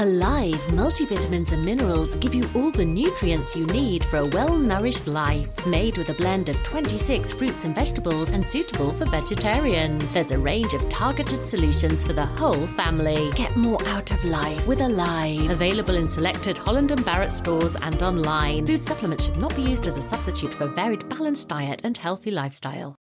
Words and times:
Alive 0.00 0.54
multivitamins 0.68 1.52
and 1.52 1.62
minerals 1.62 2.16
give 2.16 2.34
you 2.34 2.42
all 2.54 2.70
the 2.70 2.86
nutrients 2.86 3.54
you 3.54 3.66
need 3.66 4.02
for 4.02 4.16
a 4.16 4.26
well 4.28 4.56
nourished 4.56 5.06
life. 5.06 5.66
Made 5.66 5.98
with 5.98 6.08
a 6.08 6.14
blend 6.14 6.48
of 6.48 6.56
26 6.64 7.34
fruits 7.34 7.66
and 7.66 7.74
vegetables 7.74 8.32
and 8.32 8.42
suitable 8.42 8.92
for 8.92 9.04
vegetarians. 9.04 10.14
There's 10.14 10.30
a 10.30 10.38
range 10.38 10.72
of 10.72 10.88
targeted 10.88 11.46
solutions 11.46 12.02
for 12.02 12.14
the 12.14 12.24
whole 12.24 12.66
family. 12.68 13.30
Get 13.32 13.54
more 13.58 13.86
out 13.88 14.10
of 14.10 14.24
life 14.24 14.66
with 14.66 14.80
Alive. 14.80 15.50
Available 15.50 15.96
in 15.96 16.08
selected 16.08 16.56
Holland 16.56 16.92
and 16.92 17.04
Barrett 17.04 17.30
stores 17.30 17.76
and 17.76 18.02
online. 18.02 18.66
Food 18.66 18.82
supplements 18.82 19.26
should 19.26 19.36
not 19.36 19.54
be 19.54 19.64
used 19.64 19.86
as 19.86 19.98
a 19.98 20.08
substitute 20.08 20.54
for 20.54 20.66
varied 20.66 21.06
balanced 21.10 21.48
diet 21.48 21.82
and 21.84 21.98
healthy 21.98 22.30
lifestyle. 22.30 22.96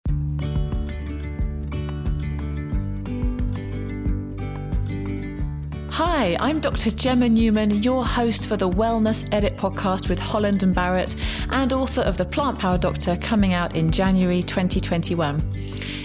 Hi, 5.98 6.38
I'm 6.39 6.59
Dr. 6.59 6.91
Gemma 6.91 7.27
Newman, 7.27 7.82
your 7.82 8.05
host 8.05 8.46
for 8.46 8.55
the 8.55 8.70
Wellness 8.70 9.28
Edit 9.33 9.57
podcast 9.57 10.10
with 10.10 10.19
Holland 10.19 10.61
and 10.61 10.75
Barrett, 10.75 11.15
and 11.50 11.74
author 11.74 12.01
of 12.01 12.18
The 12.18 12.25
Plant 12.25 12.60
Power 12.60 12.78
Doctor 12.78 13.18
coming 13.18 13.55
out 13.55 13.75
in 13.75 13.89
January 13.92 14.43
2021. 14.43 15.41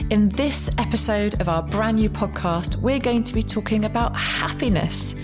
In 0.09 0.31
this 0.31 0.71
episode 0.79 1.39
of 1.43 1.51
our 1.51 1.63
brand 1.63 1.97
new 1.97 2.09
podcast, 2.09 2.77
we're 2.77 3.01
going 3.01 3.23
to 3.23 3.35
be 3.35 3.43
talking 3.43 3.85
about 3.85 4.19
happiness. 4.19 5.15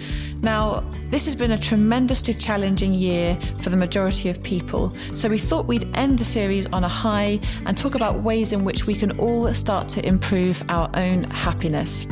Now, 0.42 0.80
this 1.08 1.24
has 1.24 1.34
been 1.34 1.52
a 1.52 1.58
tremendously 1.58 2.34
challenging 2.34 2.92
year 2.92 3.38
for 3.62 3.70
the 3.70 3.76
majority 3.78 4.28
of 4.28 4.42
people, 4.42 4.94
so 5.14 5.30
we 5.30 5.38
thought 5.38 5.64
we'd 5.64 5.88
end 5.96 6.18
the 6.18 6.26
series 6.26 6.66
on 6.66 6.84
a 6.84 6.88
high 6.88 7.40
and 7.64 7.74
talk 7.74 7.94
about 7.94 8.22
ways 8.22 8.52
in 8.52 8.64
which 8.64 8.86
we 8.86 8.94
can 8.94 9.18
all 9.18 9.54
start 9.54 9.88
to 9.88 10.06
improve 10.06 10.62
our 10.68 10.90
own 10.92 11.22
happiness. 11.22 12.06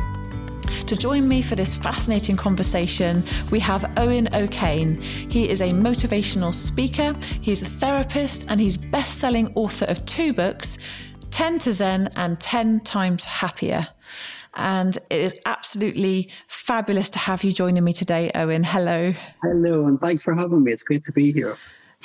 To 0.86 0.94
join 0.94 1.26
me 1.26 1.42
for 1.42 1.56
this 1.56 1.74
fascinating 1.74 2.36
conversation, 2.36 3.24
we 3.50 3.58
have 3.58 3.90
Owen 3.98 4.32
O'Kane. 4.32 5.02
He 5.02 5.48
is 5.48 5.60
a 5.60 5.70
motivational 5.70 6.54
speaker, 6.54 7.16
he's 7.40 7.60
a 7.62 7.66
therapist, 7.66 8.46
and 8.48 8.60
he's 8.60 8.76
best 8.76 9.18
selling 9.18 9.52
author 9.56 9.86
of 9.86 10.06
two 10.06 10.32
books 10.32 10.78
10 11.32 11.58
to 11.58 11.72
Zen 11.72 12.12
and 12.14 12.38
10 12.38 12.80
Times 12.80 13.24
Happier. 13.24 13.88
And 14.54 14.96
it 15.10 15.20
is 15.20 15.40
absolutely 15.44 16.30
fabulous 16.46 17.10
to 17.10 17.18
have 17.18 17.42
you 17.42 17.50
joining 17.50 17.82
me 17.82 17.92
today, 17.92 18.30
Owen. 18.36 18.62
Hello. 18.62 19.12
Hello, 19.42 19.86
and 19.86 20.00
thanks 20.00 20.22
for 20.22 20.34
having 20.34 20.62
me. 20.62 20.70
It's 20.70 20.84
great 20.84 21.02
to 21.02 21.12
be 21.12 21.32
here. 21.32 21.58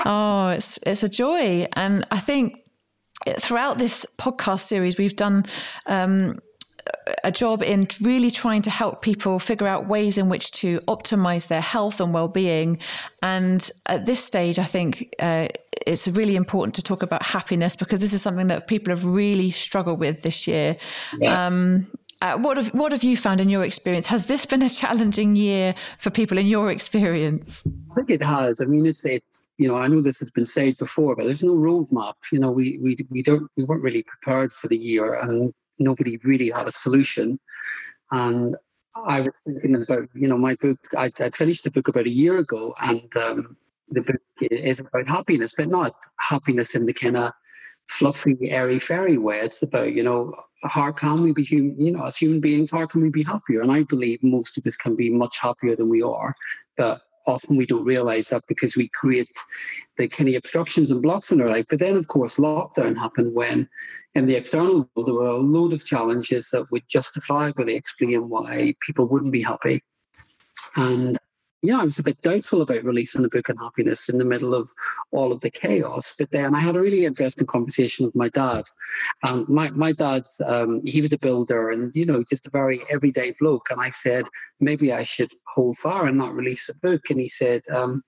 Oh, 0.04 0.48
it's 0.48 0.80
it's 0.88 1.04
a 1.04 1.10
joy, 1.10 1.68
and 1.74 2.04
I 2.10 2.18
think 2.18 2.64
throughout 3.40 3.78
this 3.78 4.08
podcast 4.18 4.62
series 4.62 4.98
we've 4.98 5.16
done 5.16 5.46
um, 5.86 6.40
a 7.24 7.32
job 7.32 7.62
in 7.62 7.88
really 8.02 8.32
trying 8.32 8.62
to 8.62 8.70
help 8.70 9.02
people 9.02 9.40
figure 9.40 9.68
out 9.68 9.88
ways 9.88 10.18
in 10.18 10.30
which 10.30 10.52
to 10.52 10.80
optimize 10.82 11.48
their 11.48 11.62
health 11.62 12.00
and 12.00 12.14
well-being 12.14 12.78
and 13.22 13.72
at 13.88 14.06
this 14.06 14.24
stage 14.24 14.58
i 14.60 14.64
think 14.64 15.14
uh, 15.20 15.48
it's 15.86 16.08
really 16.08 16.36
important 16.36 16.76
to 16.76 16.82
talk 16.82 17.04
about 17.04 17.24
happiness 17.24 17.76
because 17.76 18.00
this 18.00 18.14
is 18.14 18.22
something 18.22 18.48
that 18.48 18.68
people 18.68 18.94
have 18.94 19.06
really 19.06 19.52
struggled 19.52 20.00
with 20.00 20.22
this 20.22 20.48
year 20.48 20.78
yeah. 21.20 21.48
um, 21.48 21.88
uh, 22.22 22.38
what 22.38 22.56
have 22.56 22.68
what 22.70 22.92
have 22.92 23.04
you 23.04 23.18
found 23.18 23.42
in 23.42 23.50
your 23.50 23.64
experience? 23.64 24.06
Has 24.06 24.28
this 24.28 24.46
been 24.46 24.62
a 24.62 24.70
challenging 24.70 25.36
year 25.36 25.74
for 25.98 26.12
people 26.12 26.38
in 26.38 26.46
your 26.46 26.70
experience? 26.70 27.64
I 27.92 27.96
think 27.96 28.12
it 28.12 28.22
has. 28.22 28.62
I 28.62 28.66
mean, 28.66 28.86
it's 28.86 29.04
it's 29.06 29.44
you 29.58 29.68
know 29.68 29.76
I 29.76 29.88
know 29.88 30.02
this 30.02 30.20
has 30.20 30.30
been 30.30 30.46
said 30.46 30.78
before, 30.78 31.16
but 31.16 31.26
there's 31.26 31.42
no 31.42 31.56
roadmap. 31.56 32.14
You 32.32 32.40
know, 32.40 32.52
we 32.52 32.78
we 32.82 32.96
we 33.10 33.24
don't 33.24 33.50
we 33.58 33.64
weren't 33.64 33.82
really 33.82 34.04
prepared 34.04 34.52
for 34.54 34.68
the 34.68 34.78
year, 34.78 35.16
and 35.16 35.52
nobody 35.82 36.18
really 36.24 36.50
had 36.50 36.68
a 36.68 36.72
solution. 36.72 37.40
And 38.12 38.56
I 38.96 39.22
was 39.22 39.34
thinking 39.46 39.76
about, 39.76 40.10
you 40.14 40.28
know, 40.28 40.38
my 40.38 40.56
book, 40.56 40.80
I, 40.98 41.12
would 41.20 41.36
finished 41.36 41.64
the 41.64 41.72
book 41.72 41.88
about 41.88 42.06
a 42.06 42.10
year 42.10 42.38
ago, 42.38 42.74
and 42.82 43.16
um, 43.18 43.58
the 43.90 44.02
book 44.02 44.22
is 44.40 44.80
about 44.80 45.08
happiness, 45.08 45.54
but 45.56 45.70
not 45.70 45.94
happiness 46.20 46.76
in 46.76 46.86
the 46.86 46.94
kind 46.94 47.18
of 47.18 47.32
fluffy, 47.88 48.38
airy 48.50 48.80
fairy 48.80 49.18
way. 49.18 49.40
It's 49.40 49.62
about, 49.62 49.94
you 49.94 50.04
know, 50.04 50.34
how 50.64 50.92
can 50.92 51.24
we 51.24 51.32
be 51.34 51.44
human, 51.44 51.80
you 51.80 51.92
know, 51.92 52.04
as 52.04 52.16
human 52.16 52.40
beings, 52.40 52.72
how 52.72 52.86
can 52.86 53.02
we 53.02 53.10
be 53.10 53.24
happier? 53.24 53.62
And 53.62 53.72
I 53.72 53.84
believe 53.84 54.24
most 54.24 54.58
of 54.58 54.66
us 54.66 54.76
can 54.76 54.96
be 54.96 55.10
much 55.10 55.38
happier 55.40 55.76
than 55.76 55.90
we 55.90 56.02
are. 56.02 56.36
But 56.78 57.02
often 57.28 57.56
we 57.56 57.66
don't 57.66 57.86
realize 57.86 58.30
that 58.30 58.44
because 58.48 58.76
we 58.76 58.90
create 58.90 59.30
the 59.98 60.08
kind 60.08 60.30
of 60.30 60.36
obstructions 60.36 60.92
and 60.92 61.02
blocks 61.02 61.32
in 61.32 61.42
our 61.42 61.50
life. 61.50 61.66
But 61.70 61.80
then, 61.80 61.96
of 61.96 62.08
course, 62.08 62.38
lockdown 62.38 62.98
happened 62.98 63.34
when 63.34 63.68
in 64.16 64.26
the 64.26 64.36
external 64.36 64.90
world 64.96 65.08
there 65.08 65.14
were 65.14 65.26
a 65.26 65.38
load 65.38 65.74
of 65.74 65.86
challenges 65.86 66.50
that 66.50 66.70
would 66.72 66.84
justifiably 66.90 67.76
explain 67.76 68.30
why 68.30 68.74
people 68.82 69.08
wouldn't 69.08 69.34
be 69.34 69.42
happy. 69.42 69.84
And 70.76 71.18
yeah, 71.62 71.80
I 71.80 71.86
was 71.86 72.00
a 72.00 72.04
bit 72.04 72.22
doubtful 72.22 72.62
about 72.62 72.84
releasing 72.84 73.22
the 73.22 73.30
book 73.30 73.50
on 73.50 73.58
happiness 73.58 74.10
in 74.10 74.18
the 74.18 74.26
middle 74.26 74.56
of 74.56 74.70
all 75.12 75.32
of 75.32 75.42
the 75.42 75.52
chaos. 75.52 76.14
But 76.18 76.32
then 76.32 76.56
I 76.56 76.60
had 76.60 76.76
a 76.76 76.82
really 76.82 77.06
interesting 77.06 77.46
conversation 77.46 78.06
with 78.06 78.16
my 78.16 78.30
dad. 78.30 78.66
Um, 79.28 79.46
my 79.48 79.70
my 79.72 79.92
dad's 79.92 80.42
um, 80.46 80.82
he 80.84 81.02
was 81.02 81.14
a 81.14 81.20
builder 81.20 81.70
and 81.70 81.96
you 81.96 82.06
know 82.06 82.24
just 82.28 82.48
a 82.48 82.50
very 82.50 82.82
everyday 82.90 83.36
bloke. 83.40 83.68
And 83.70 83.80
I 83.80 83.92
said 83.92 84.26
maybe 84.60 84.92
I 84.92 85.04
should 85.04 85.32
hold 85.54 85.78
fire 85.78 86.08
and 86.08 86.18
not 86.18 86.34
release 86.34 86.66
the 86.66 86.74
book. 86.74 87.10
And 87.12 87.20
he 87.20 87.30
said, 87.30 87.62
um, 87.72 88.02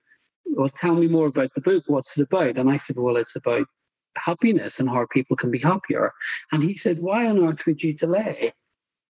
"Well, 0.46 0.70
tell 0.70 0.96
me 0.96 1.08
more 1.08 1.28
about 1.28 1.54
the 1.54 1.62
book. 1.62 1.84
What's 1.86 2.18
it 2.18 2.24
about?" 2.24 2.58
And 2.58 2.72
I 2.72 2.78
said, 2.78 2.96
"Well, 2.98 3.18
it's 3.18 3.36
about 3.36 3.68
happiness 4.16 4.80
and 4.80 4.90
how 4.90 5.06
people 5.12 5.38
can 5.38 5.52
be 5.52 5.60
happier." 5.60 6.12
And 6.52 6.64
he 6.64 6.76
said, 6.76 7.00
"Why 7.00 7.28
on 7.28 7.44
earth 7.44 7.68
would 7.68 7.84
you 7.84 7.94
delay?" 7.94 8.54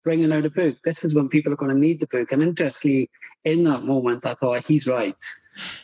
Bringing 0.04 0.32
out 0.32 0.46
a 0.46 0.50
book. 0.50 0.76
This 0.84 1.04
is 1.04 1.14
when 1.14 1.28
people 1.28 1.52
are 1.52 1.56
going 1.56 1.74
to 1.74 1.78
need 1.78 2.00
the 2.00 2.06
book. 2.06 2.32
And 2.32 2.42
interestingly, 2.42 3.10
in 3.44 3.64
that 3.64 3.84
moment, 3.84 4.26
I 4.26 4.34
thought 4.34 4.64
he's 4.64 4.86
right. 4.86 5.16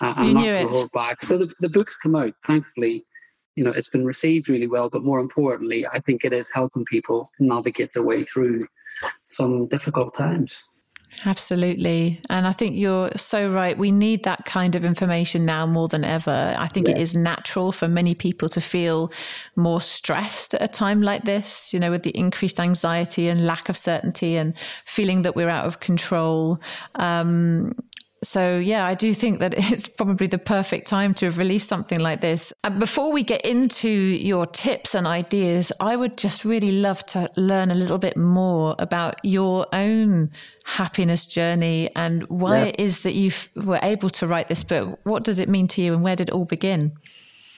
Uh, 0.00 0.14
I'm 0.16 0.28
you 0.28 0.34
not 0.34 0.44
going 0.44 0.68
to 0.68 0.76
hold 0.76 0.92
back. 0.92 1.22
So 1.22 1.38
the, 1.38 1.52
the 1.60 1.68
book's 1.68 1.96
come 1.96 2.16
out. 2.16 2.34
Thankfully, 2.46 3.04
you 3.56 3.64
know, 3.64 3.70
it's 3.70 3.88
been 3.88 4.04
received 4.04 4.48
really 4.48 4.66
well. 4.66 4.88
But 4.88 5.04
more 5.04 5.20
importantly, 5.20 5.86
I 5.86 6.00
think 6.00 6.24
it 6.24 6.32
is 6.32 6.50
helping 6.52 6.84
people 6.84 7.30
navigate 7.38 7.92
their 7.92 8.02
way 8.02 8.24
through 8.24 8.66
some 9.24 9.66
difficult 9.66 10.14
times. 10.14 10.62
Absolutely. 11.26 12.20
And 12.28 12.46
I 12.46 12.52
think 12.52 12.76
you're 12.76 13.10
so 13.16 13.50
right. 13.50 13.76
We 13.78 13.90
need 13.90 14.24
that 14.24 14.44
kind 14.44 14.74
of 14.74 14.84
information 14.84 15.44
now 15.44 15.66
more 15.66 15.88
than 15.88 16.04
ever. 16.04 16.54
I 16.58 16.68
think 16.68 16.88
yeah. 16.88 16.96
it 16.96 17.00
is 17.00 17.14
natural 17.14 17.72
for 17.72 17.88
many 17.88 18.14
people 18.14 18.48
to 18.50 18.60
feel 18.60 19.12
more 19.56 19.80
stressed 19.80 20.54
at 20.54 20.62
a 20.62 20.68
time 20.68 21.02
like 21.02 21.24
this, 21.24 21.72
you 21.72 21.80
know, 21.80 21.90
with 21.90 22.02
the 22.02 22.16
increased 22.16 22.60
anxiety 22.60 23.28
and 23.28 23.46
lack 23.46 23.68
of 23.68 23.76
certainty 23.76 24.36
and 24.36 24.54
feeling 24.84 25.22
that 25.22 25.34
we're 25.34 25.48
out 25.48 25.66
of 25.66 25.80
control. 25.80 26.60
Um, 26.96 27.74
so, 28.24 28.58
yeah, 28.58 28.86
I 28.86 28.94
do 28.94 29.14
think 29.14 29.40
that 29.40 29.54
it's 29.72 29.86
probably 29.86 30.26
the 30.26 30.38
perfect 30.38 30.88
time 30.88 31.14
to 31.14 31.26
have 31.26 31.38
released 31.38 31.68
something 31.68 32.00
like 32.00 32.20
this. 32.20 32.52
And 32.64 32.80
before 32.80 33.12
we 33.12 33.22
get 33.22 33.44
into 33.44 33.88
your 33.88 34.46
tips 34.46 34.94
and 34.94 35.06
ideas, 35.06 35.70
I 35.80 35.96
would 35.96 36.16
just 36.16 36.44
really 36.44 36.72
love 36.72 37.04
to 37.06 37.30
learn 37.36 37.70
a 37.70 37.74
little 37.74 37.98
bit 37.98 38.16
more 38.16 38.74
about 38.78 39.16
your 39.24 39.66
own 39.72 40.30
happiness 40.64 41.26
journey 41.26 41.90
and 41.94 42.24
why 42.24 42.58
yeah. 42.58 42.64
it 42.66 42.80
is 42.80 43.02
that 43.02 43.14
you 43.14 43.30
were 43.56 43.80
able 43.82 44.10
to 44.10 44.26
write 44.26 44.48
this 44.48 44.64
book. 44.64 44.98
What 45.04 45.24
did 45.24 45.38
it 45.38 45.48
mean 45.48 45.68
to 45.68 45.82
you 45.82 45.92
and 45.92 46.02
where 46.02 46.16
did 46.16 46.28
it 46.28 46.32
all 46.32 46.46
begin? 46.46 46.92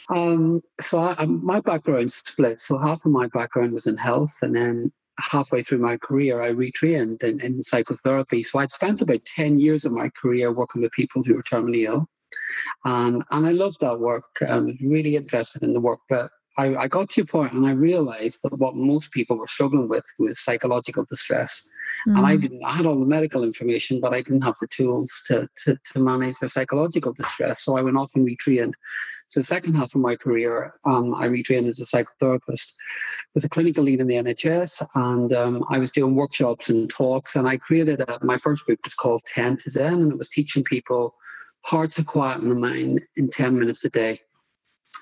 Um, 0.09 0.63
so 0.81 0.99
I, 0.99 1.25
my 1.25 1.61
background 1.61 2.13
split. 2.13 2.61
So 2.61 2.79
half 2.79 3.05
of 3.05 3.11
my 3.11 3.27
background 3.29 3.73
was 3.73 3.87
in 3.87 3.97
health, 3.97 4.37
and 4.43 4.55
then 4.55 4.93
halfway 5.19 5.63
through 5.63 5.79
my 5.79 5.97
career, 5.97 6.43
I 6.43 6.51
retrained 6.53 7.23
in, 7.23 7.41
in 7.41 7.63
psychotherapy. 7.63 8.43
So 8.43 8.59
I'd 8.59 8.73
spent 8.73 9.01
about 9.01 9.25
10 9.25 9.59
years 9.59 9.85
of 9.85 9.93
my 9.93 10.11
career 10.21 10.53
working 10.53 10.83
with 10.83 10.93
people 10.93 11.23
who 11.23 11.35
were 11.35 11.43
terminally 11.43 11.87
ill. 11.87 12.09
Um, 12.85 13.23
and 13.31 13.47
I 13.47 13.53
loved 13.53 13.79
that 13.81 14.01
work. 14.01 14.25
I 14.47 14.59
was 14.59 14.75
really 14.81 15.17
interested 15.17 15.63
in 15.63 15.73
the 15.73 15.81
work. 15.81 16.01
But 16.09 16.31
I, 16.59 16.75
I, 16.77 16.89
got 16.89 17.11
to 17.11 17.21
a 17.21 17.27
point 17.27 17.53
and 17.53 17.67
I 17.67 17.73
realized 17.73 18.41
that 18.43 18.59
what 18.59 18.75
most 18.75 19.11
people 19.11 19.37
were 19.37 19.47
struggling 19.47 19.89
with 19.89 20.05
was 20.19 20.43
psychological 20.43 21.05
distress. 21.05 21.63
Mm. 22.09 22.19
And 22.19 22.27
I 22.27 22.37
mm. 22.37 22.43
didn't, 22.43 22.65
I 22.65 22.73
had 22.73 22.87
all 22.87 22.99
the 22.99 23.07
medical 23.07 23.45
information, 23.45 24.01
but 24.01 24.15
I 24.15 24.23
didn't 24.23 24.43
have 24.43 24.57
the 24.61 24.69
tools 24.69 25.23
to, 25.27 25.49
to, 25.65 25.79
to 25.93 25.99
manage 25.99 26.39
their 26.39 26.49
psychological 26.49 27.13
distress. 27.13 27.63
So 27.63 27.77
I 27.77 27.83
went 27.83 27.97
off 27.97 28.11
and 28.15 28.27
retrained 28.27 28.73
so, 29.29 29.41
second 29.41 29.75
half 29.75 29.95
of 29.95 30.01
my 30.01 30.15
career, 30.15 30.73
um, 30.85 31.15
I 31.15 31.27
retrained 31.27 31.69
as 31.69 31.81
a 31.81 31.85
psychotherapist, 31.85 32.73
was 33.35 33.45
a 33.45 33.49
clinical 33.49 33.83
lead 33.83 34.01
in 34.01 34.07
the 34.07 34.15
NHS, 34.15 34.87
and 34.95 35.33
um, 35.33 35.65
I 35.69 35.79
was 35.79 35.91
doing 35.91 36.15
workshops 36.15 36.69
and 36.69 36.89
talks. 36.89 37.35
And 37.35 37.49
I 37.49 37.57
created 37.57 38.01
a, 38.01 38.19
my 38.23 38.39
first 38.39 38.67
book 38.67 38.79
was 38.85 38.95
called 38.95 39.23
10 39.27 39.57
to 39.59 39.71
Zen, 39.71 39.95
and 39.95 40.13
it 40.13 40.19
was 40.19 40.29
teaching 40.29 40.63
people 40.63 41.17
how 41.65 41.87
to 41.87 42.05
quieten 42.05 42.49
the 42.49 42.55
mind 42.55 43.03
in 43.17 43.29
10 43.29 43.59
minutes 43.59 43.85
a 43.85 43.91
day. 43.91 44.21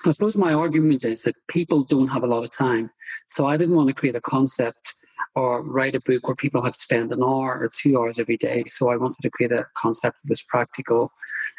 I 0.05 0.11
suppose 0.11 0.35
my 0.35 0.53
argument 0.53 1.05
is 1.05 1.21
that 1.23 1.35
people 1.47 1.83
don't 1.83 2.07
have 2.07 2.23
a 2.23 2.27
lot 2.27 2.43
of 2.43 2.51
time. 2.51 2.89
So, 3.27 3.45
I 3.45 3.57
didn't 3.57 3.75
want 3.75 3.89
to 3.89 3.93
create 3.93 4.15
a 4.15 4.21
concept 4.21 4.95
or 5.35 5.61
write 5.61 5.95
a 5.95 5.99
book 5.99 6.27
where 6.27 6.35
people 6.35 6.63
have 6.63 6.73
to 6.73 6.79
spend 6.79 7.11
an 7.11 7.21
hour 7.21 7.59
or 7.59 7.69
two 7.69 7.99
hours 7.99 8.19
every 8.19 8.37
day. 8.37 8.63
So 8.67 8.89
I 8.89 8.95
wanted 8.95 9.21
to 9.21 9.29
create 9.29 9.51
a 9.51 9.65
concept 9.75 10.21
that 10.23 10.29
was 10.29 10.41
practical 10.41 11.11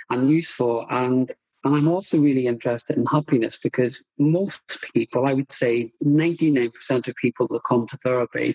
and 0.09 0.31
useful. 0.31 0.87
And 0.89 1.31
and 1.67 1.75
I'm 1.75 1.89
also 1.89 2.19
really 2.19 2.47
interested 2.47 2.97
in 2.97 3.05
happiness 3.07 3.59
because 3.61 4.01
most 4.19 4.79
people, 4.95 5.27
I 5.27 5.33
would 5.33 5.51
say 5.51 5.93
99% 6.05 7.09
of 7.09 7.15
people 7.17 7.49
that 7.49 7.65
come 7.69 7.87
to 7.89 7.97
therapy, 7.99 8.55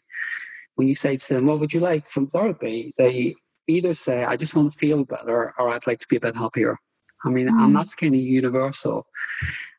when 0.75 0.87
you 0.87 0.95
say 0.95 1.17
to 1.17 1.33
them, 1.33 1.47
What 1.47 1.59
would 1.59 1.73
you 1.73 1.81
like 1.81 2.07
from 2.07 2.27
therapy? 2.27 2.93
they 2.97 3.35
either 3.67 3.93
say, 3.93 4.23
I 4.23 4.37
just 4.37 4.55
want 4.55 4.71
to 4.71 4.77
feel 4.77 5.03
better 5.03 5.53
or 5.59 5.69
I'd 5.69 5.87
like 5.87 5.99
to 5.99 6.07
be 6.09 6.15
a 6.15 6.21
bit 6.21 6.37
happier. 6.37 6.77
I 7.25 7.29
mean, 7.29 7.49
mm. 7.49 7.63
and 7.63 7.75
that's 7.75 7.95
kind 7.95 8.15
of 8.15 8.21
universal. 8.21 9.05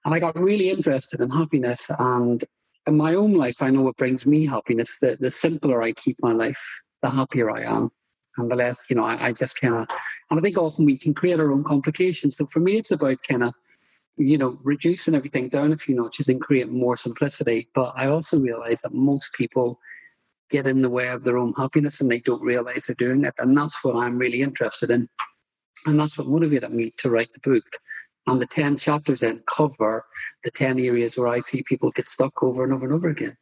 And 0.04 0.14
I 0.14 0.18
got 0.18 0.38
really 0.38 0.68
interested 0.68 1.20
in 1.20 1.30
happiness. 1.30 1.90
And 1.98 2.44
in 2.86 2.96
my 2.96 3.14
own 3.14 3.32
life, 3.32 3.62
I 3.62 3.70
know 3.70 3.82
what 3.82 3.96
brings 3.96 4.26
me 4.26 4.46
happiness. 4.46 4.98
The, 5.00 5.16
the 5.18 5.30
simpler 5.30 5.82
I 5.82 5.92
keep 5.92 6.18
my 6.20 6.32
life, 6.32 6.62
the 7.00 7.10
happier 7.10 7.50
I 7.50 7.62
am. 7.62 7.90
And 8.36 8.50
the 8.50 8.56
less, 8.56 8.84
you 8.88 8.96
know, 8.96 9.04
I, 9.04 9.28
I 9.28 9.32
just 9.32 9.60
kind 9.60 9.74
of, 9.74 9.86
and 10.30 10.38
I 10.38 10.42
think 10.42 10.56
often 10.56 10.84
we 10.84 10.96
can 10.96 11.14
create 11.14 11.38
our 11.38 11.52
own 11.52 11.64
complications. 11.64 12.36
So 12.36 12.46
for 12.46 12.60
me, 12.60 12.78
it's 12.78 12.90
about 12.90 13.18
kind 13.28 13.42
of, 13.42 13.54
you 14.16 14.38
know, 14.38 14.58
reducing 14.62 15.14
everything 15.14 15.48
down 15.48 15.72
a 15.72 15.76
few 15.76 15.94
notches 15.94 16.28
and 16.28 16.40
creating 16.40 16.78
more 16.78 16.96
simplicity. 16.96 17.68
But 17.74 17.92
I 17.96 18.06
also 18.06 18.38
realize 18.38 18.80
that 18.82 18.94
most 18.94 19.32
people 19.34 19.78
get 20.50 20.66
in 20.66 20.82
the 20.82 20.90
way 20.90 21.08
of 21.08 21.24
their 21.24 21.38
own 21.38 21.52
happiness 21.54 22.00
and 22.00 22.10
they 22.10 22.20
don't 22.20 22.42
realize 22.42 22.86
they're 22.86 22.96
doing 22.96 23.24
it. 23.24 23.34
And 23.38 23.56
that's 23.56 23.82
what 23.82 23.96
I'm 23.96 24.18
really 24.18 24.42
interested 24.42 24.90
in. 24.90 25.08
And 25.86 25.98
that's 25.98 26.16
what 26.16 26.28
motivated 26.28 26.70
me 26.70 26.92
to 26.98 27.10
write 27.10 27.32
the 27.32 27.50
book. 27.50 27.64
And 28.26 28.40
the 28.40 28.46
10 28.46 28.76
chapters 28.76 29.20
then 29.20 29.42
cover 29.46 30.04
the 30.44 30.50
10 30.50 30.78
areas 30.78 31.16
where 31.16 31.28
I 31.28 31.40
see 31.40 31.64
people 31.64 31.90
get 31.90 32.08
stuck 32.08 32.42
over 32.42 32.62
and 32.62 32.72
over 32.72 32.86
and 32.86 32.94
over 32.94 33.08
again. 33.08 33.36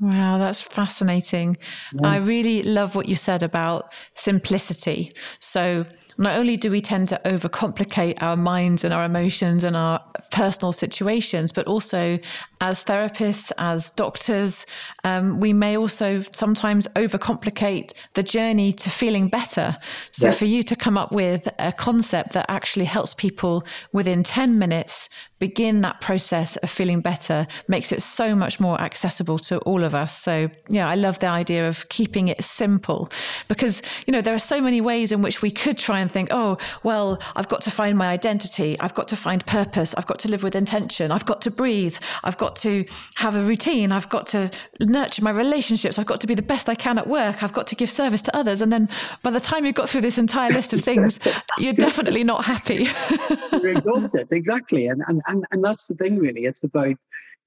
Wow, 0.00 0.38
that's 0.38 0.60
fascinating. 0.60 1.56
Yeah. 1.92 2.08
I 2.08 2.16
really 2.16 2.62
love 2.62 2.96
what 2.96 3.06
you 3.06 3.14
said 3.14 3.42
about 3.42 3.92
simplicity. 4.14 5.12
So, 5.40 5.86
not 6.16 6.36
only 6.38 6.56
do 6.56 6.70
we 6.70 6.80
tend 6.80 7.08
to 7.08 7.20
overcomplicate 7.24 8.22
our 8.22 8.36
minds 8.36 8.84
and 8.84 8.92
our 8.92 9.04
emotions 9.04 9.64
and 9.64 9.76
our 9.76 10.00
personal 10.30 10.72
situations, 10.72 11.50
but 11.52 11.66
also 11.66 12.18
as 12.64 12.82
therapists, 12.82 13.52
as 13.58 13.90
doctors, 13.90 14.64
um, 15.04 15.38
we 15.38 15.52
may 15.52 15.76
also 15.76 16.24
sometimes 16.32 16.88
overcomplicate 16.96 17.92
the 18.14 18.22
journey 18.22 18.72
to 18.72 18.88
feeling 18.88 19.28
better. 19.28 19.76
So, 20.12 20.28
yeah. 20.28 20.32
for 20.32 20.46
you 20.46 20.62
to 20.62 20.74
come 20.74 20.96
up 20.96 21.12
with 21.12 21.46
a 21.58 21.72
concept 21.72 22.32
that 22.32 22.46
actually 22.48 22.86
helps 22.86 23.12
people 23.12 23.66
within 23.92 24.22
10 24.22 24.58
minutes 24.58 25.10
begin 25.38 25.82
that 25.82 26.00
process 26.00 26.56
of 26.56 26.70
feeling 26.70 27.02
better 27.02 27.46
makes 27.68 27.92
it 27.92 28.00
so 28.00 28.34
much 28.34 28.58
more 28.60 28.80
accessible 28.80 29.38
to 29.38 29.58
all 29.58 29.84
of 29.84 29.94
us. 29.94 30.16
So, 30.16 30.48
yeah, 30.70 30.88
I 30.88 30.94
love 30.94 31.18
the 31.18 31.30
idea 31.30 31.68
of 31.68 31.86
keeping 31.90 32.28
it 32.28 32.42
simple 32.42 33.10
because, 33.46 33.82
you 34.06 34.12
know, 34.12 34.22
there 34.22 34.32
are 34.32 34.38
so 34.38 34.62
many 34.62 34.80
ways 34.80 35.12
in 35.12 35.20
which 35.20 35.42
we 35.42 35.50
could 35.50 35.76
try 35.76 36.00
and 36.00 36.10
think, 36.10 36.28
oh, 36.30 36.56
well, 36.82 37.20
I've 37.36 37.48
got 37.48 37.60
to 37.62 37.70
find 37.70 37.98
my 37.98 38.08
identity. 38.08 38.80
I've 38.80 38.94
got 38.94 39.06
to 39.08 39.16
find 39.16 39.44
purpose. 39.44 39.94
I've 39.98 40.06
got 40.06 40.18
to 40.20 40.28
live 40.28 40.42
with 40.42 40.56
intention. 40.56 41.12
I've 41.12 41.26
got 41.26 41.42
to 41.42 41.50
breathe. 41.50 41.98
I've 42.22 42.38
got 42.38 42.53
to 42.56 42.84
have 43.16 43.34
a 43.34 43.42
routine. 43.42 43.92
I've 43.92 44.08
got 44.08 44.26
to 44.28 44.50
nurture 44.80 45.22
my 45.22 45.30
relationships. 45.30 45.98
I've 45.98 46.06
got 46.06 46.20
to 46.20 46.26
be 46.26 46.34
the 46.34 46.42
best 46.42 46.68
I 46.68 46.74
can 46.74 46.98
at 46.98 47.06
work. 47.06 47.42
I've 47.42 47.52
got 47.52 47.66
to 47.68 47.74
give 47.74 47.90
service 47.90 48.22
to 48.22 48.36
others. 48.36 48.62
And 48.62 48.72
then 48.72 48.88
by 49.22 49.30
the 49.30 49.40
time 49.40 49.64
you've 49.64 49.74
got 49.74 49.88
through 49.88 50.02
this 50.02 50.18
entire 50.18 50.52
list 50.52 50.72
of 50.72 50.80
things, 50.80 51.18
you're 51.58 51.72
definitely 51.72 52.24
not 52.24 52.44
happy. 52.44 52.86
you're 53.52 53.76
exhausted, 53.76 54.28
exactly. 54.30 54.86
And, 54.86 55.02
and, 55.08 55.22
and, 55.26 55.44
and 55.50 55.64
that's 55.64 55.86
the 55.86 55.94
thing, 55.94 56.18
really. 56.18 56.44
It's 56.44 56.64
about, 56.64 56.96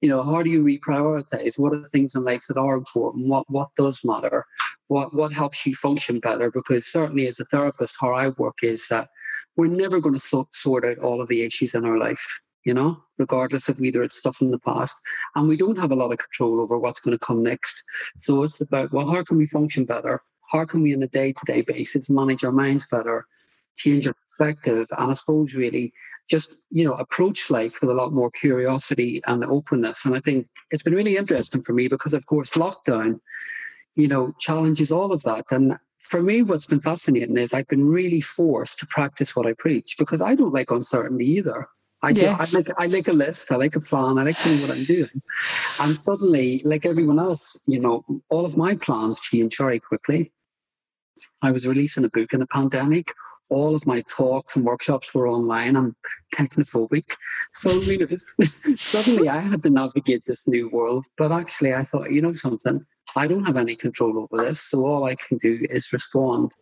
you 0.00 0.08
know, 0.08 0.22
how 0.22 0.42
do 0.42 0.50
you 0.50 0.64
reprioritize? 0.64 1.58
What 1.58 1.72
are 1.72 1.80
the 1.80 1.88
things 1.88 2.14
in 2.14 2.22
life 2.22 2.44
that 2.48 2.56
are 2.56 2.76
important? 2.76 3.28
What, 3.28 3.48
what 3.48 3.68
does 3.76 4.00
matter? 4.04 4.44
What, 4.88 5.14
what 5.14 5.32
helps 5.32 5.66
you 5.66 5.74
function 5.74 6.20
better? 6.20 6.50
Because 6.50 6.90
certainly 6.90 7.26
as 7.26 7.40
a 7.40 7.44
therapist, 7.46 7.94
how 8.00 8.12
I 8.12 8.28
work 8.28 8.58
is 8.62 8.88
that 8.88 9.08
we're 9.56 9.66
never 9.66 10.00
going 10.00 10.14
to 10.14 10.20
so- 10.20 10.48
sort 10.52 10.84
out 10.84 10.98
all 10.98 11.20
of 11.20 11.28
the 11.28 11.42
issues 11.42 11.74
in 11.74 11.84
our 11.84 11.98
life 11.98 12.24
you 12.68 12.74
know, 12.74 13.02
regardless 13.18 13.68
of 13.68 13.78
whether 13.78 14.02
it's 14.02 14.16
stuff 14.16 14.40
in 14.40 14.50
the 14.50 14.58
past. 14.58 14.96
And 15.34 15.48
we 15.48 15.56
don't 15.56 15.78
have 15.78 15.90
a 15.90 15.96
lot 15.96 16.12
of 16.12 16.18
control 16.18 16.60
over 16.60 16.78
what's 16.78 17.00
going 17.00 17.16
to 17.16 17.24
come 17.24 17.42
next. 17.42 17.82
So 18.18 18.42
it's 18.42 18.60
about, 18.60 18.92
well, 18.92 19.10
how 19.10 19.22
can 19.24 19.36
we 19.36 19.46
function 19.46 19.84
better? 19.84 20.22
How 20.50 20.64
can 20.64 20.82
we, 20.82 20.94
on 20.94 21.02
a 21.02 21.08
day 21.08 21.32
to 21.32 21.44
day 21.46 21.62
basis, 21.62 22.08
manage 22.08 22.44
our 22.44 22.52
minds 22.52 22.86
better, 22.90 23.26
change 23.76 24.06
our 24.06 24.14
perspective, 24.14 24.88
and 24.96 25.10
I 25.10 25.14
suppose 25.14 25.54
really 25.54 25.92
just, 26.28 26.54
you 26.70 26.84
know, 26.84 26.94
approach 26.94 27.50
life 27.50 27.80
with 27.80 27.90
a 27.90 27.94
lot 27.94 28.12
more 28.12 28.30
curiosity 28.30 29.22
and 29.26 29.44
openness. 29.44 30.04
And 30.04 30.14
I 30.14 30.20
think 30.20 30.46
it's 30.70 30.82
been 30.82 30.94
really 30.94 31.16
interesting 31.16 31.62
for 31.62 31.72
me 31.72 31.88
because, 31.88 32.12
of 32.12 32.26
course, 32.26 32.50
lockdown, 32.50 33.20
you 33.94 34.08
know, 34.08 34.34
challenges 34.38 34.92
all 34.92 35.12
of 35.12 35.22
that. 35.22 35.46
And 35.50 35.78
for 35.98 36.22
me, 36.22 36.42
what's 36.42 36.66
been 36.66 36.80
fascinating 36.80 37.36
is 37.36 37.52
I've 37.52 37.68
been 37.68 37.86
really 37.86 38.20
forced 38.20 38.78
to 38.78 38.86
practice 38.86 39.34
what 39.34 39.46
I 39.46 39.54
preach 39.54 39.96
because 39.98 40.20
I 40.20 40.34
don't 40.34 40.54
like 40.54 40.70
uncertainty 40.70 41.26
either. 41.26 41.66
I 42.02 42.12
do. 42.12 42.20
Yes. 42.20 42.54
I 42.54 42.58
like 42.58 42.70
I 42.78 42.86
like 42.86 43.08
a 43.08 43.12
list. 43.12 43.50
I 43.50 43.56
like 43.56 43.74
a 43.74 43.80
plan. 43.80 44.18
I 44.18 44.22
like 44.22 44.38
to 44.38 44.48
know 44.48 44.62
what 44.62 44.70
I'm 44.70 44.84
doing. 44.84 45.22
And 45.80 45.98
suddenly, 45.98 46.62
like 46.64 46.86
everyone 46.86 47.18
else, 47.18 47.56
you 47.66 47.80
know, 47.80 48.04
all 48.30 48.44
of 48.44 48.56
my 48.56 48.76
plans 48.76 49.18
changed 49.18 49.58
very 49.58 49.80
quickly. 49.80 50.32
I 51.42 51.50
was 51.50 51.66
releasing 51.66 52.04
a 52.04 52.10
book 52.10 52.32
in 52.32 52.42
a 52.42 52.46
pandemic. 52.46 53.12
All 53.50 53.74
of 53.74 53.86
my 53.86 54.02
talks 54.08 54.54
and 54.54 54.64
workshops 54.64 55.12
were 55.14 55.26
online. 55.26 55.74
I'm 55.74 55.96
technophobic, 56.34 57.16
so 57.54 57.72
you 57.72 58.06
know, 58.06 58.76
suddenly 58.76 59.28
I 59.28 59.40
had 59.40 59.62
to 59.62 59.70
navigate 59.70 60.24
this 60.26 60.46
new 60.46 60.68
world. 60.68 61.06
But 61.16 61.32
actually, 61.32 61.74
I 61.74 61.82
thought, 61.82 62.12
you 62.12 62.22
know, 62.22 62.32
something. 62.32 62.84
I 63.16 63.26
don't 63.26 63.46
have 63.46 63.56
any 63.56 63.74
control 63.74 64.18
over 64.18 64.44
this, 64.44 64.60
so 64.60 64.84
all 64.84 65.04
I 65.04 65.16
can 65.16 65.38
do 65.38 65.66
is 65.70 65.92
respond 65.94 66.52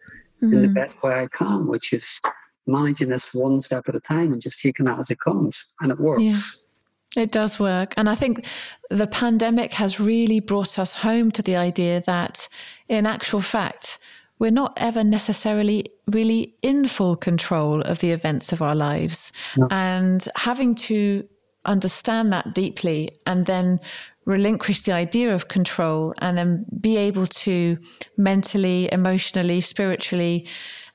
mm-hmm. 0.40 0.54
in 0.54 0.62
the 0.62 0.68
mm-hmm. 0.68 0.74
best 0.74 1.02
way 1.02 1.20
I 1.20 1.26
can, 1.26 1.66
which 1.66 1.92
is 1.92 2.20
managing 2.66 3.08
this 3.08 3.32
one 3.32 3.60
step 3.60 3.88
at 3.88 3.94
a 3.94 4.00
time 4.00 4.32
and 4.32 4.42
just 4.42 4.60
taking 4.60 4.86
that 4.86 4.98
as 4.98 5.10
it 5.10 5.20
comes. 5.20 5.64
And 5.80 5.92
it 5.92 5.98
works. 5.98 6.22
Yeah. 6.22 7.22
It 7.22 7.32
does 7.32 7.58
work. 7.58 7.94
And 7.96 8.10
I 8.10 8.14
think 8.14 8.46
the 8.90 9.06
pandemic 9.06 9.72
has 9.74 9.98
really 9.98 10.40
brought 10.40 10.78
us 10.78 10.94
home 10.94 11.30
to 11.32 11.42
the 11.42 11.56
idea 11.56 12.02
that, 12.06 12.46
in 12.88 13.06
actual 13.06 13.40
fact, 13.40 13.98
we're 14.38 14.50
not 14.50 14.74
ever 14.76 15.02
necessarily 15.02 15.86
really 16.08 16.54
in 16.60 16.86
full 16.86 17.16
control 17.16 17.80
of 17.80 18.00
the 18.00 18.10
events 18.10 18.52
of 18.52 18.60
our 18.60 18.74
lives. 18.74 19.32
No. 19.56 19.66
And 19.70 20.28
having 20.36 20.74
to 20.74 21.26
understand 21.64 22.32
that 22.32 22.54
deeply 22.54 23.16
and 23.26 23.46
then 23.46 23.80
relinquish 24.26 24.82
the 24.82 24.92
idea 24.92 25.34
of 25.34 25.48
control 25.48 26.12
and 26.20 26.36
then 26.36 26.66
be 26.80 26.96
able 26.96 27.26
to 27.26 27.78
mentally, 28.16 28.90
emotionally, 28.92 29.60
spiritually 29.60 30.46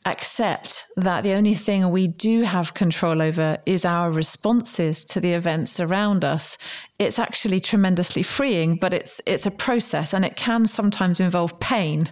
accept 0.05 0.85
that 0.97 1.23
the 1.23 1.33
only 1.33 1.53
thing 1.53 1.91
we 1.91 2.07
do 2.07 2.41
have 2.41 2.73
control 2.73 3.21
over 3.21 3.59
is 3.67 3.85
our 3.85 4.11
responses 4.11 5.05
to 5.05 5.19
the 5.19 5.33
events 5.33 5.79
around 5.79 6.25
us. 6.25 6.57
It's 6.97 7.19
actually 7.19 7.59
tremendously 7.59 8.23
freeing 8.23 8.77
but 8.77 8.93
it's 8.93 9.21
it's 9.27 9.45
a 9.45 9.51
process 9.51 10.13
and 10.13 10.25
it 10.25 10.35
can 10.35 10.65
sometimes 10.65 11.19
involve 11.19 11.59
pain 11.59 12.11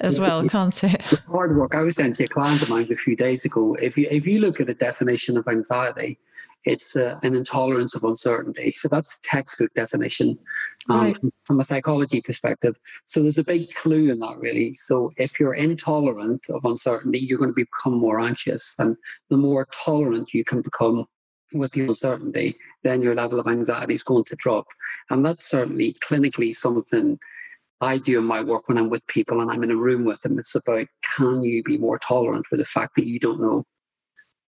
as 0.00 0.18
well 0.18 0.48
can't 0.48 0.82
it? 0.82 1.02
Hard 1.28 1.56
work. 1.56 1.74
I 1.74 1.82
was 1.82 1.96
saying 1.96 2.14
to 2.14 2.24
a 2.24 2.28
client 2.28 2.62
of 2.62 2.68
mine 2.68 2.88
a 2.90 2.96
few 2.96 3.14
days 3.14 3.44
ago 3.44 3.76
if 3.80 3.96
you 3.96 4.08
if 4.10 4.26
you 4.26 4.40
look 4.40 4.60
at 4.60 4.66
the 4.66 4.74
definition 4.74 5.36
of 5.36 5.46
anxiety 5.46 6.18
it's 6.64 6.94
uh, 6.94 7.18
an 7.22 7.34
intolerance 7.34 7.94
of 7.94 8.04
uncertainty. 8.04 8.72
So 8.72 8.88
that's 8.88 9.14
the 9.14 9.20
textbook 9.22 9.72
definition 9.74 10.38
um, 10.88 11.00
right. 11.00 11.18
from, 11.18 11.32
from, 11.40 11.60
a 11.60 11.64
psychology 11.64 12.20
perspective. 12.20 12.78
So 13.06 13.22
there's 13.22 13.38
a 13.38 13.44
big 13.44 13.72
clue 13.74 14.10
in 14.10 14.18
that, 14.20 14.36
really. 14.38 14.74
So 14.74 15.10
if 15.16 15.40
you're 15.40 15.54
intolerant 15.54 16.44
of 16.50 16.64
uncertainty, 16.64 17.18
you're 17.18 17.38
going 17.38 17.50
to 17.50 17.54
become 17.54 17.98
more 17.98 18.20
anxious. 18.20 18.74
And 18.78 18.96
the 19.30 19.36
more 19.36 19.66
tolerant 19.72 20.34
you 20.34 20.44
can 20.44 20.60
become 20.60 21.06
with 21.52 21.72
the 21.72 21.86
uncertainty, 21.86 22.56
then 22.84 23.02
your 23.02 23.14
level 23.14 23.40
of 23.40 23.46
anxiety 23.46 23.94
is 23.94 24.02
going 24.02 24.24
to 24.24 24.36
drop. 24.36 24.66
And 25.08 25.24
that's 25.24 25.48
certainly 25.48 25.96
clinically 26.02 26.54
something 26.54 27.18
I 27.80 27.98
do 27.98 28.18
in 28.18 28.26
my 28.26 28.42
work 28.42 28.68
when 28.68 28.76
I'm 28.76 28.90
with 28.90 29.06
people 29.06 29.40
and 29.40 29.50
I'm 29.50 29.62
in 29.62 29.70
a 29.70 29.76
room 29.76 30.04
with 30.04 30.20
them. 30.20 30.38
It's 30.38 30.54
about 30.54 30.86
can 31.16 31.42
you 31.42 31.62
be 31.62 31.78
more 31.78 31.98
tolerant 31.98 32.46
with 32.50 32.60
the 32.60 32.66
fact 32.66 32.94
that 32.96 33.06
you 33.06 33.18
don't 33.18 33.40
know 33.40 33.64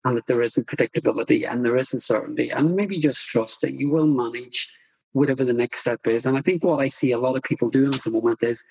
and 0.05 0.17
that 0.17 0.27
there 0.27 0.43
isn't 0.43 0.67
predictability 0.67 1.51
and 1.51 1.65
there 1.65 1.77
isn't 1.77 2.01
certainty. 2.01 2.51
And 2.51 2.77
maybe 2.77 2.99
just 2.99 3.27
trust 3.27 3.61
that 3.63 3.75
you 3.75 3.91
will 3.91 4.07
manage 4.07 4.71
whatever 5.13 5.45
the 5.45 5.53
next 5.53 5.81
step 5.81 6.01
is. 6.07 6.27
And 6.27 6.37
I 6.37 6.43
think 6.43 6.63
what 6.63 6.79
I 6.79 6.89
see 6.89 7.13
a 7.13 7.19
lot 7.19 7.37
of 7.37 7.43
people 7.43 7.71
doing 7.71 7.95
at 7.95 8.03
the 8.03 8.11
moment 8.11 8.43
is, 8.43 8.63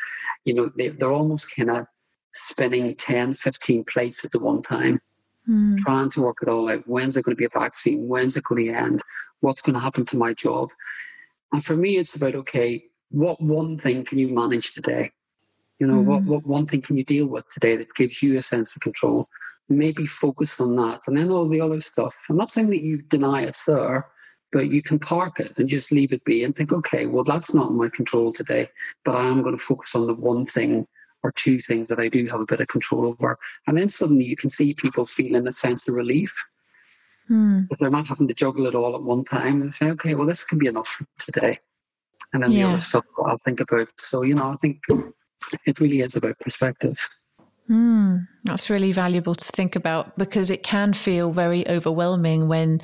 you 0.45 0.53
know, 0.53 0.71
they, 0.77 0.89
they're 0.89 1.11
almost 1.11 1.53
kind 1.55 1.69
of 1.69 1.85
spinning 2.33 2.95
10, 2.95 3.33
15 3.33 3.83
plates 3.85 4.23
at 4.23 4.31
the 4.31 4.39
one 4.39 4.61
time, 4.61 5.01
mm. 5.49 5.77
trying 5.79 6.09
to 6.11 6.21
work 6.21 6.37
it 6.41 6.49
all 6.49 6.69
out. 6.69 6.87
When's 6.87 7.17
it 7.17 7.23
going 7.23 7.35
to 7.35 7.39
be 7.39 7.45
a 7.45 7.59
vaccine? 7.59 8.07
When's 8.07 8.37
it 8.37 8.43
going 8.43 8.65
to 8.65 8.73
end? 8.73 9.01
What's 9.41 9.61
going 9.61 9.73
to 9.73 9.79
happen 9.79 10.05
to 10.05 10.17
my 10.17 10.33
job? 10.33 10.69
And 11.51 11.63
for 11.63 11.75
me, 11.75 11.97
it's 11.97 12.15
about, 12.15 12.35
okay, 12.35 12.85
what 13.09 13.41
one 13.41 13.77
thing 13.77 14.03
can 14.05 14.19
you 14.19 14.29
manage 14.29 14.73
today? 14.73 15.11
You 15.79 15.87
know, 15.87 16.01
mm. 16.01 16.05
what, 16.05 16.23
what 16.23 16.45
one 16.45 16.65
thing 16.65 16.81
can 16.81 16.97
you 16.97 17.03
deal 17.03 17.27
with 17.27 17.49
today 17.49 17.75
that 17.77 17.93
gives 17.95 18.21
you 18.21 18.37
a 18.37 18.41
sense 18.41 18.75
of 18.75 18.81
control? 18.81 19.27
Maybe 19.69 20.05
focus 20.05 20.59
on 20.59 20.75
that. 20.77 21.01
And 21.07 21.17
then 21.17 21.31
all 21.31 21.47
the 21.47 21.61
other 21.61 21.79
stuff. 21.79 22.15
I'm 22.29 22.37
not 22.37 22.51
saying 22.51 22.69
that 22.69 22.81
you 22.81 23.01
deny 23.03 23.43
it's 23.43 23.65
there, 23.65 24.07
but 24.51 24.71
you 24.71 24.81
can 24.81 24.99
park 24.99 25.39
it 25.39 25.57
and 25.59 25.67
just 25.67 25.91
leave 25.91 26.13
it 26.13 26.23
be 26.23 26.43
and 26.43 26.55
think, 26.55 26.71
okay, 26.71 27.05
well, 27.05 27.23
that's 27.23 27.53
not 27.53 27.69
in 27.69 27.77
my 27.77 27.89
control 27.89 28.31
today, 28.31 28.69
but 29.03 29.15
I 29.15 29.27
am 29.27 29.41
going 29.43 29.57
to 29.57 29.61
focus 29.61 29.93
on 29.95 30.07
the 30.07 30.13
one 30.13 30.45
thing 30.45 30.87
or 31.23 31.31
two 31.33 31.59
things 31.59 31.89
that 31.89 31.99
I 31.99 32.07
do 32.07 32.25
have 32.27 32.39
a 32.39 32.45
bit 32.45 32.61
of 32.61 32.67
control 32.67 33.05
over. 33.05 33.37
And 33.65 33.77
then 33.77 33.89
suddenly 33.89 34.25
you 34.25 34.37
can 34.37 34.49
see 34.49 34.73
people 34.73 35.05
feeling 35.05 35.47
a 35.47 35.51
sense 35.51 35.87
of 35.87 35.95
relief. 35.95 36.33
Hmm. 37.27 37.63
But 37.69 37.79
they're 37.79 37.89
not 37.89 38.07
having 38.07 38.27
to 38.29 38.33
juggle 38.33 38.67
it 38.67 38.75
all 38.75 38.95
at 38.95 39.03
one 39.03 39.25
time 39.25 39.61
and 39.61 39.73
say, 39.73 39.87
okay, 39.89 40.15
well, 40.15 40.27
this 40.27 40.45
can 40.45 40.59
be 40.59 40.67
enough 40.67 40.87
for 40.87 41.05
today. 41.19 41.59
And 42.33 42.43
then 42.43 42.51
yeah. 42.51 42.67
the 42.67 42.69
other 42.73 42.79
stuff 42.79 43.03
I'll 43.25 43.37
think 43.39 43.59
about. 43.59 43.91
So, 43.99 44.21
you 44.21 44.33
know, 44.33 44.49
I 44.49 44.55
think 44.55 44.81
it 45.65 45.79
really 45.79 46.01
is 46.01 46.15
about 46.15 46.39
perspective. 46.39 47.05
Mm, 47.69 48.25
That's 48.47 48.69
really 48.69 48.93
valuable 48.93 49.35
to 49.35 49.45
think 49.51 49.75
about 49.75 50.17
because 50.17 50.49
it 50.49 50.63
can 50.63 50.93
feel 50.93 51.31
very 51.31 51.67
overwhelming 51.67 52.47
when 52.47 52.81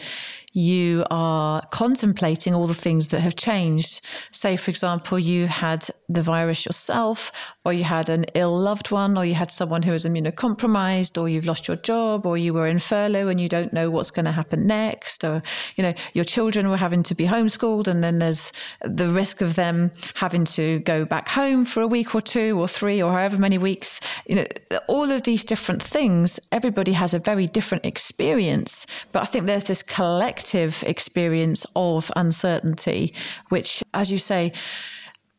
you 0.56 1.04
are 1.10 1.66
contemplating 1.72 2.54
all 2.54 2.68
the 2.68 2.76
things 2.76 3.08
that 3.08 3.22
have 3.22 3.36
changed. 3.36 4.02
Say, 4.30 4.56
for 4.56 4.70
example, 4.70 5.18
you 5.18 5.48
had 5.48 5.88
the 6.08 6.22
virus 6.22 6.68
yourself, 6.68 7.32
or 7.66 7.74
you 7.74 7.84
had 7.84 8.08
an 8.08 8.26
ill 8.36 8.56
loved 8.56 8.92
one, 8.92 9.18
or 9.18 9.26
you 9.26 9.34
had 9.34 9.50
someone 9.50 9.82
who 9.82 9.92
was 9.92 10.06
immunocompromised, 10.06 11.20
or 11.20 11.28
you've 11.28 11.48
lost 11.48 11.68
your 11.68 11.78
job, 11.78 12.28
or 12.28 12.38
you 12.38 12.54
were 12.54 12.68
in 12.68 12.78
furlough 12.78 13.30
and 13.30 13.42
you 13.42 13.50
don't 13.50 13.74
know 13.74 13.90
what's 13.90 14.12
going 14.12 14.26
to 14.26 14.32
happen 14.32 14.68
next, 14.68 15.24
or, 15.24 15.42
you 15.76 15.82
know, 15.82 15.94
your 16.14 16.26
children 16.26 16.70
were 16.70 16.78
having 16.78 17.02
to 17.02 17.16
be 17.16 17.26
homeschooled, 17.26 17.88
and 17.88 18.04
then 18.04 18.20
there's 18.20 18.52
the 18.86 19.08
risk 19.08 19.42
of 19.42 19.56
them 19.56 19.92
having 20.14 20.46
to 20.46 20.80
go 20.82 21.04
back 21.04 21.30
home 21.30 21.66
for 21.66 21.82
a 21.82 21.88
week 21.88 22.14
or 22.14 22.22
two, 22.22 22.60
or 22.60 22.68
three, 22.68 23.02
or 23.02 23.12
however 23.12 23.40
many 23.40 23.58
weeks. 23.58 24.00
You 24.28 24.36
know, 24.36 24.46
all 24.88 25.12
of 25.12 25.24
these 25.24 25.44
different 25.54 25.84
things, 25.84 26.40
everybody 26.52 26.94
has 26.94 27.14
a 27.14 27.20
very 27.20 27.46
different 27.46 27.86
experience, 27.86 28.88
but 29.12 29.22
I 29.22 29.26
think 29.26 29.46
there's 29.46 29.66
this 29.66 29.84
collective 29.84 30.84
experience 30.88 31.64
of 31.76 32.12
uncertainty, 32.16 33.14
which, 33.50 33.84
as 33.94 34.12
you 34.12 34.18
say, 34.18 34.52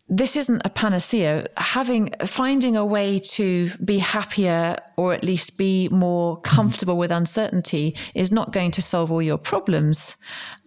this 0.09 0.37
isn't 0.37 0.63
a 0.65 0.71
panacea. 0.71 1.49
Having 1.57 2.15
finding 2.27 2.77
a 2.77 2.87
way 2.87 3.19
to 3.39 3.71
be 3.85 3.99
happier 3.99 4.77
or 4.97 5.15
at 5.15 5.25
least 5.25 5.59
be 5.59 5.89
more 5.89 6.41
comfortable 6.43 6.97
with 6.97 7.11
uncertainty 7.11 7.97
is 8.15 8.31
not 8.31 8.53
going 8.53 8.71
to 8.71 8.83
solve 8.83 9.11
all 9.11 9.23
your 9.23 9.39
problems. 9.39 10.17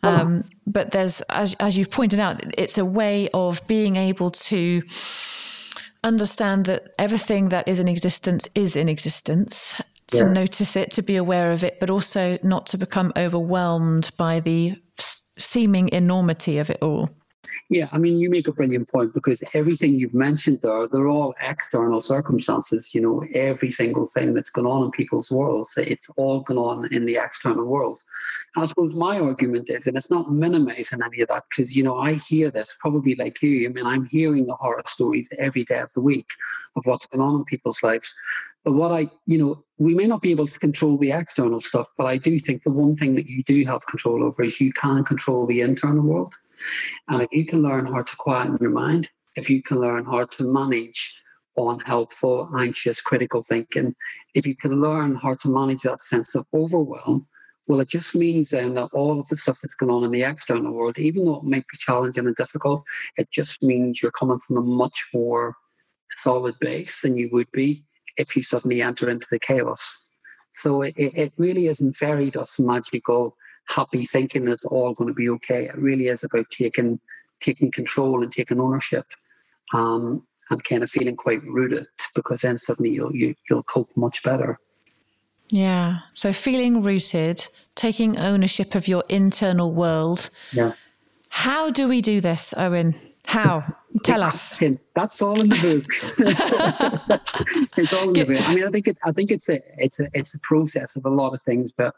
Um, 0.04 0.44
but 0.66 0.92
there's, 0.92 1.22
as, 1.30 1.56
as 1.62 1.78
you've 1.78 1.92
pointed 1.92 2.20
out, 2.20 2.36
it's 2.58 2.78
a 2.78 2.86
way 2.86 3.30
of 3.34 3.66
being 3.68 3.96
able 3.96 4.30
to 4.50 4.82
understand 6.04 6.66
that 6.66 6.94
everything 7.00 7.50
that 7.50 7.68
is 7.68 7.80
in 7.80 7.88
existence 7.88 8.48
is 8.56 8.76
in 8.76 8.90
existence 8.90 9.82
to 10.08 10.18
yeah. 10.18 10.30
notice 10.30 10.76
it, 10.76 10.92
to 10.92 11.02
be 11.02 11.16
aware 11.18 11.52
of 11.52 11.64
it, 11.64 11.80
but 11.80 11.90
also 11.90 12.38
not 12.44 12.66
to 12.68 12.78
become 12.78 13.12
overwhelmed 13.18 14.12
by 14.18 14.40
the 14.40 14.76
seeming 15.38 15.90
enormity 15.90 16.58
of 16.58 16.70
it 16.70 16.78
all. 16.82 17.10
Yeah, 17.70 17.88
I 17.92 17.98
mean, 17.98 18.20
you 18.20 18.30
make 18.30 18.48
a 18.48 18.52
brilliant 18.52 18.90
point 18.90 19.14
because 19.14 19.44
everything 19.54 20.00
you've 20.00 20.14
mentioned 20.14 20.62
there, 20.62 20.88
they're 20.88 21.08
all 21.08 21.36
external 21.42 22.00
circumstances. 22.00 22.94
You 22.94 23.02
know, 23.02 23.24
every 23.34 23.72
single 23.72 24.08
thing 24.08 24.34
that's 24.34 24.50
going 24.50 24.68
on 24.68 24.86
in 24.86 24.92
people's 24.92 25.32
worlds, 25.32 25.74
it's 25.78 26.10
all 26.18 26.42
going 26.42 26.60
on 26.60 26.94
in 26.94 27.06
the 27.06 27.18
external 27.18 27.66
world. 27.66 28.00
And 28.56 28.64
I 28.64 28.66
suppose 28.66 28.96
my 28.96 29.20
argument 29.20 29.70
is, 29.70 29.88
and 29.88 29.98
it's 29.98 30.10
not 30.10 30.32
minimizing 30.32 31.02
any 31.04 31.22
of 31.22 31.30
that 31.30 31.44
because, 31.50 31.76
you 31.76 31.84
know, 31.84 31.98
I 31.98 32.16
hear 32.16 32.50
this 32.50 32.76
probably 32.80 33.16
like 33.16 33.42
you. 33.42 33.68
I 33.68 33.72
mean, 33.72 33.86
I'm 33.86 34.06
hearing 34.06 34.46
the 34.46 34.56
horror 34.56 34.82
stories 34.86 35.30
every 35.38 35.64
day 35.64 35.80
of 35.80 35.94
the 35.94 36.02
week 36.02 36.30
of 36.76 36.86
what's 36.86 37.06
going 37.06 37.22
on 37.22 37.36
in 37.36 37.46
people's 37.46 37.84
lives. 37.84 38.14
But 38.68 38.74
what 38.74 38.92
I, 38.92 39.08
you 39.26 39.38
know, 39.38 39.64
we 39.78 39.96
may 39.96 40.08
not 40.08 40.22
be 40.22 40.32
able 40.32 40.46
to 40.46 40.60
control 40.60 40.98
the 40.98 41.14
external 41.14 41.62
stuff, 41.62 41.88
but 41.98 42.04
I 42.04 42.18
do 42.18 42.38
think 42.38 42.64
the 42.64 42.70
one 42.70 42.98
thing 42.98 43.16
that 43.16 43.26
you 43.26 43.42
do 43.44 43.64
have 43.64 43.88
control 43.88 44.26
over 44.26 44.44
is 44.44 44.60
you 44.60 44.74
can 44.74 45.06
control 45.06 45.46
the 45.46 45.62
internal 45.62 46.04
world. 46.04 46.36
And 47.08 47.22
if 47.22 47.30
you 47.32 47.46
can 47.46 47.64
learn 47.64 47.86
how 47.86 48.04
to 48.04 48.16
quieten 48.18 48.58
your 48.60 48.72
mind, 48.72 49.10
if 49.38 49.50
you 49.50 49.64
can 49.64 49.80
learn 49.80 50.04
how 50.04 50.26
to 50.26 50.44
manage 50.44 51.16
unhelpful, 51.56 52.52
anxious, 52.60 53.00
critical 53.00 53.42
thinking, 53.42 53.96
if 54.36 54.46
you 54.46 54.54
can 54.54 54.82
learn 54.82 55.16
how 55.16 55.36
to 55.36 55.48
manage 55.48 55.84
that 55.84 56.04
sense 56.04 56.36
of 56.36 56.46
overwhelm, 56.54 57.26
well, 57.68 57.80
it 57.80 57.88
just 57.88 58.16
means 58.16 58.50
then 58.50 58.74
that 58.74 58.90
all 58.92 59.18
of 59.18 59.30
the 59.30 59.38
stuff 59.38 59.60
that's 59.62 59.76
going 59.76 59.94
on 59.94 60.04
in 60.04 60.12
the 60.12 60.24
external 60.24 60.74
world, 60.74 61.00
even 61.00 61.24
though 61.24 61.38
it 61.38 61.46
might 61.46 61.66
be 61.72 61.78
challenging 61.78 62.28
and 62.28 62.36
difficult, 62.36 62.84
it 63.16 63.32
just 63.32 63.64
means 63.64 64.02
you're 64.02 64.12
coming 64.12 64.42
from 64.42 64.58
a 64.58 64.62
much 64.62 65.06
more 65.14 65.56
solid 66.18 66.56
base 66.60 67.00
than 67.00 67.16
you 67.16 67.30
would 67.32 67.50
be 67.54 67.86
if 68.18 68.36
you 68.36 68.42
suddenly 68.42 68.82
enter 68.82 69.10
into 69.10 69.28
the 69.32 69.40
chaos. 69.40 69.96
So 70.54 70.82
it, 70.82 70.94
it 70.98 71.34
really 71.38 71.68
isn't 71.68 71.94
fairy 71.94 72.32
dust 72.32 72.60
magical 72.60 73.36
happy 73.68 74.06
thinking 74.06 74.48
it's 74.48 74.66
all 74.66 74.94
going 74.94 75.08
to 75.08 75.14
be 75.14 75.30
okay. 75.30 75.66
It 75.66 75.78
really 75.78 76.08
is 76.08 76.24
about 76.24 76.50
taking 76.50 77.00
taking 77.40 77.70
control 77.70 78.24
and 78.24 78.32
taking 78.32 78.60
ownership, 78.60 79.06
um, 79.74 80.24
and 80.50 80.64
kind 80.64 80.82
of 80.82 80.90
feeling 80.90 81.16
quite 81.16 81.44
rooted 81.44 81.88
because 82.16 82.42
then 82.42 82.58
suddenly 82.58 82.92
you'll 82.92 83.16
you, 83.16 83.28
will 83.28 83.36
you 83.50 83.56
will 83.58 83.64
cope 83.64 83.92
much 83.96 84.24
better. 84.24 84.60
Yeah. 85.50 86.00
So 86.14 86.34
feeling 86.34 86.82
rooted, 86.82 87.48
taking 87.76 88.18
ownership 88.18 88.76
of 88.76 88.88
your 88.88 89.04
internal 89.08 89.72
world. 89.72 90.30
Yeah. 90.52 90.74
How 91.30 91.70
do 91.70 91.88
we 91.88 92.02
do 92.02 92.20
this, 92.20 92.54
Owen? 92.58 92.96
How? 93.28 93.62
Tell 94.04 94.24
us. 94.24 94.64
That's 94.96 95.22
all 95.22 95.40
in 95.42 95.50
the 95.50 95.84
book. 95.84 95.86
it's 97.78 97.94
all 97.94 98.08
in 98.08 98.14
the 98.14 98.24
book. 98.24 98.50
I 98.50 98.56
mean, 98.56 98.66
I 98.66 98.72
think 98.72 98.88
it, 98.88 98.98
I 99.04 99.12
think 99.12 99.32
it's 99.32 99.50
a 99.50 99.60
it's 99.78 100.00
a 100.00 100.08
it's 100.14 100.34
a 100.34 100.40
process 100.40 100.96
of 100.96 101.06
a 101.06 101.10
lot 101.10 101.34
of 101.34 101.42
things. 101.42 101.74
But 101.74 101.94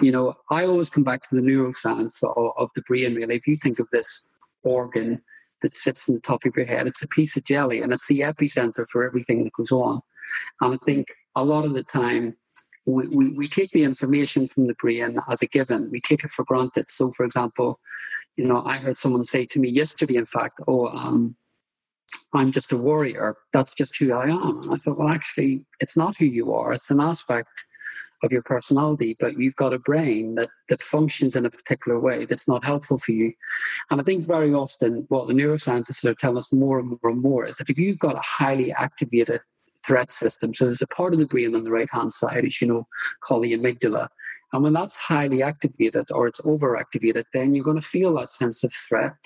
you 0.00 0.10
know, 0.10 0.34
I 0.50 0.66
always 0.66 0.90
come 0.90 1.04
back 1.04 1.22
to 1.22 1.36
the 1.36 1.40
neuroscience 1.40 2.20
of, 2.24 2.52
of 2.56 2.68
the 2.74 2.82
brain. 2.82 3.14
Really, 3.14 3.36
if 3.36 3.46
you 3.46 3.56
think 3.56 3.78
of 3.78 3.86
this 3.92 4.24
organ 4.64 5.22
that 5.62 5.76
sits 5.76 6.08
in 6.08 6.14
the 6.14 6.20
top 6.20 6.44
of 6.44 6.56
your 6.56 6.66
head, 6.66 6.88
it's 6.88 7.02
a 7.02 7.08
piece 7.08 7.36
of 7.36 7.44
jelly, 7.44 7.80
and 7.80 7.92
it's 7.92 8.08
the 8.08 8.20
epicenter 8.20 8.84
for 8.88 9.04
everything 9.04 9.44
that 9.44 9.52
goes 9.52 9.70
on. 9.70 10.00
And 10.60 10.74
I 10.74 10.78
think 10.84 11.06
a 11.36 11.44
lot 11.44 11.64
of 11.64 11.74
the 11.74 11.84
time 11.84 12.36
we, 12.86 13.06
we, 13.06 13.28
we 13.28 13.48
take 13.48 13.70
the 13.70 13.84
information 13.84 14.48
from 14.48 14.66
the 14.66 14.74
brain 14.74 15.20
as 15.28 15.42
a 15.42 15.46
given. 15.46 15.90
We 15.92 16.00
take 16.00 16.24
it 16.24 16.32
for 16.32 16.44
granted. 16.44 16.90
So, 16.90 17.12
for 17.12 17.24
example, 17.24 17.78
you 18.36 18.46
know, 18.46 18.62
I 18.64 18.78
heard 18.78 18.96
someone 18.96 19.24
say 19.24 19.46
to 19.46 19.58
me 19.58 19.68
yesterday, 19.68 20.16
in 20.16 20.26
fact, 20.26 20.60
oh, 20.66 20.88
um, 20.88 21.36
I'm 22.34 22.52
just 22.52 22.72
a 22.72 22.76
warrior. 22.76 23.36
That's 23.52 23.74
just 23.74 23.96
who 23.96 24.12
I 24.12 24.24
am. 24.24 24.62
And 24.62 24.72
I 24.72 24.76
thought, 24.76 24.98
well, 24.98 25.08
actually, 25.08 25.66
it's 25.80 25.96
not 25.96 26.16
who 26.16 26.24
you 26.26 26.52
are. 26.54 26.72
It's 26.72 26.90
an 26.90 27.00
aspect 27.00 27.64
of 28.22 28.32
your 28.32 28.42
personality, 28.42 29.16
but 29.18 29.38
you've 29.38 29.56
got 29.56 29.74
a 29.74 29.78
brain 29.78 30.36
that 30.36 30.48
that 30.68 30.82
functions 30.82 31.34
in 31.34 31.44
a 31.44 31.50
particular 31.50 31.98
way 31.98 32.24
that's 32.24 32.46
not 32.46 32.64
helpful 32.64 32.98
for 32.98 33.12
you. 33.12 33.32
And 33.90 34.00
I 34.00 34.04
think 34.04 34.26
very 34.26 34.54
often 34.54 35.04
what 35.08 35.26
the 35.26 35.34
neuroscientists 35.34 36.04
are 36.04 36.14
telling 36.14 36.38
us 36.38 36.52
more 36.52 36.78
and 36.78 36.90
more 36.90 37.10
and 37.10 37.20
more 37.20 37.44
is 37.46 37.56
that 37.56 37.68
if 37.68 37.78
you've 37.78 37.98
got 37.98 38.16
a 38.16 38.20
highly 38.20 38.72
activated 38.72 39.40
threat 39.84 40.12
system, 40.12 40.54
so 40.54 40.64
there's 40.64 40.82
a 40.82 40.86
part 40.86 41.12
of 41.12 41.18
the 41.18 41.26
brain 41.26 41.54
on 41.54 41.64
the 41.64 41.70
right 41.70 41.88
hand 41.90 42.12
side, 42.12 42.44
as 42.44 42.60
you 42.60 42.66
know, 42.66 42.86
called 43.22 43.44
the 43.44 43.52
amygdala, 43.52 44.08
and 44.52 44.62
when 44.62 44.72
that's 44.72 44.96
highly 44.96 45.42
activated 45.42 46.10
or 46.12 46.26
it's 46.26 46.40
overactivated, 46.40 47.24
then 47.32 47.54
you're 47.54 47.64
going 47.64 47.80
to 47.80 47.86
feel 47.86 48.14
that 48.14 48.30
sense 48.30 48.62
of 48.64 48.72
threat 48.72 49.16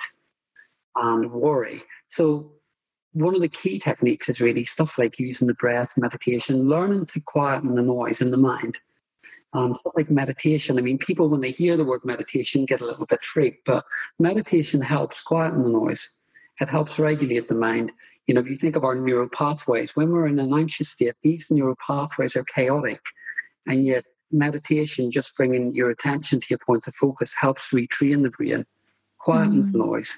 and 0.95 1.31
worry. 1.31 1.83
So, 2.09 2.53
one 3.13 3.35
of 3.35 3.41
the 3.41 3.49
key 3.49 3.79
techniques 3.79 4.29
is 4.29 4.43
really 4.43 4.67
stuff 4.67 4.99
like 4.99 5.19
using 5.19 5.47
the 5.47 5.55
breath, 5.55 5.95
meditation, 5.97 6.69
learning 6.69 7.07
to 7.07 7.21
quieten 7.21 7.75
the 7.75 7.83
noise 7.83 8.21
in 8.21 8.31
the 8.31 8.37
mind. 8.37 8.79
Um, 9.55 9.73
stuff 9.73 9.95
like 9.97 10.11
meditation. 10.11 10.79
I 10.79 10.83
mean, 10.83 10.99
people, 10.99 11.31
when 11.31 11.41
they 11.41 11.51
hear 11.51 11.79
the 11.79 11.85
word 11.85 12.03
meditation, 12.05 12.67
get 12.67 12.83
a 12.83 12.85
little 12.85 13.07
bit 13.07 13.25
freaked, 13.25 13.65
but 13.65 13.85
meditation 14.19 14.83
helps 14.83 15.23
quieten 15.23 15.63
the 15.63 15.71
noise. 15.71 16.11
It 16.61 16.69
helps 16.69 16.99
regulate 16.99 17.49
the 17.49 17.55
mind. 17.55 17.91
You 18.27 18.35
know, 18.35 18.41
if 18.41 18.49
you 18.49 18.57
think 18.57 18.77
of 18.77 18.85
our 18.85 18.95
neural 18.95 19.29
pathways, 19.29 19.95
when 19.95 20.11
we're 20.11 20.27
in 20.27 20.39
an 20.39 20.53
anxious 20.53 20.91
state, 20.91 21.15
these 21.23 21.51
neural 21.51 21.77
pathways 21.87 22.35
are 22.37 22.45
chaotic, 22.45 23.01
and 23.67 23.85
yet 23.85 24.05
meditation, 24.33 25.13
just 25.13 25.37
bringing 25.37 25.75
your 25.75 25.91
attention 25.91 26.41
to 26.41 26.47
your 26.51 26.59
point 26.59 26.87
of 26.89 26.95
focus, 26.95 27.33
helps 27.39 27.69
retrain 27.69 28.23
the 28.23 28.31
brain, 28.31 28.67
quietens 29.25 29.69
mm. 29.69 29.73
the 29.73 29.79
noise, 29.79 30.17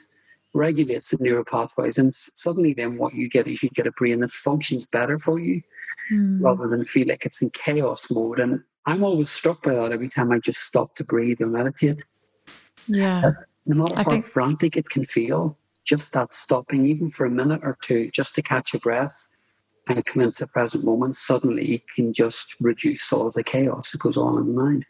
regulates 0.54 1.10
the 1.10 1.18
neural 1.20 1.44
pathways, 1.44 1.98
and 1.98 2.14
suddenly 2.14 2.72
then 2.72 2.96
what 2.96 3.14
you 3.14 3.28
get 3.28 3.46
is 3.46 3.62
you 3.62 3.68
get 3.70 3.86
a 3.86 3.92
brain 3.92 4.20
that 4.20 4.32
functions 4.32 4.86
better 4.86 5.18
for 5.18 5.38
you, 5.38 5.60
mm. 6.10 6.40
rather 6.40 6.66
than 6.66 6.84
feel 6.84 7.06
like 7.08 7.26
it's 7.26 7.42
in 7.42 7.50
chaos 7.50 8.10
mode. 8.10 8.40
And 8.40 8.62
I'm 8.86 9.04
always 9.04 9.30
struck 9.30 9.62
by 9.62 9.74
that 9.74 9.92
every 9.92 10.08
time 10.08 10.32
I 10.32 10.38
just 10.38 10.62
stop 10.62 10.94
to 10.94 11.04
breathe 11.04 11.42
and 11.42 11.52
meditate. 11.52 12.02
Yeah. 12.86 13.32
No 13.66 13.84
matter 13.84 14.02
how 14.02 14.08
think... 14.08 14.24
frantic 14.24 14.78
it 14.78 14.88
can 14.88 15.04
feel, 15.04 15.58
just 15.88 16.12
that 16.12 16.34
stopping, 16.34 16.84
even 16.84 17.10
for 17.10 17.24
a 17.26 17.30
minute 17.30 17.60
or 17.62 17.78
two, 17.82 18.10
just 18.12 18.34
to 18.34 18.42
catch 18.42 18.74
a 18.74 18.78
breath 18.78 19.26
and 19.88 20.04
come 20.04 20.22
into 20.22 20.40
the 20.40 20.46
present 20.46 20.84
moment, 20.84 21.16
suddenly 21.16 21.82
can 21.94 22.12
just 22.12 22.54
reduce 22.60 23.10
all 23.10 23.30
the 23.30 23.42
chaos 23.42 23.90
that 23.90 24.00
goes 24.00 24.18
on 24.18 24.38
in 24.38 24.46
the 24.46 24.62
mind. 24.62 24.84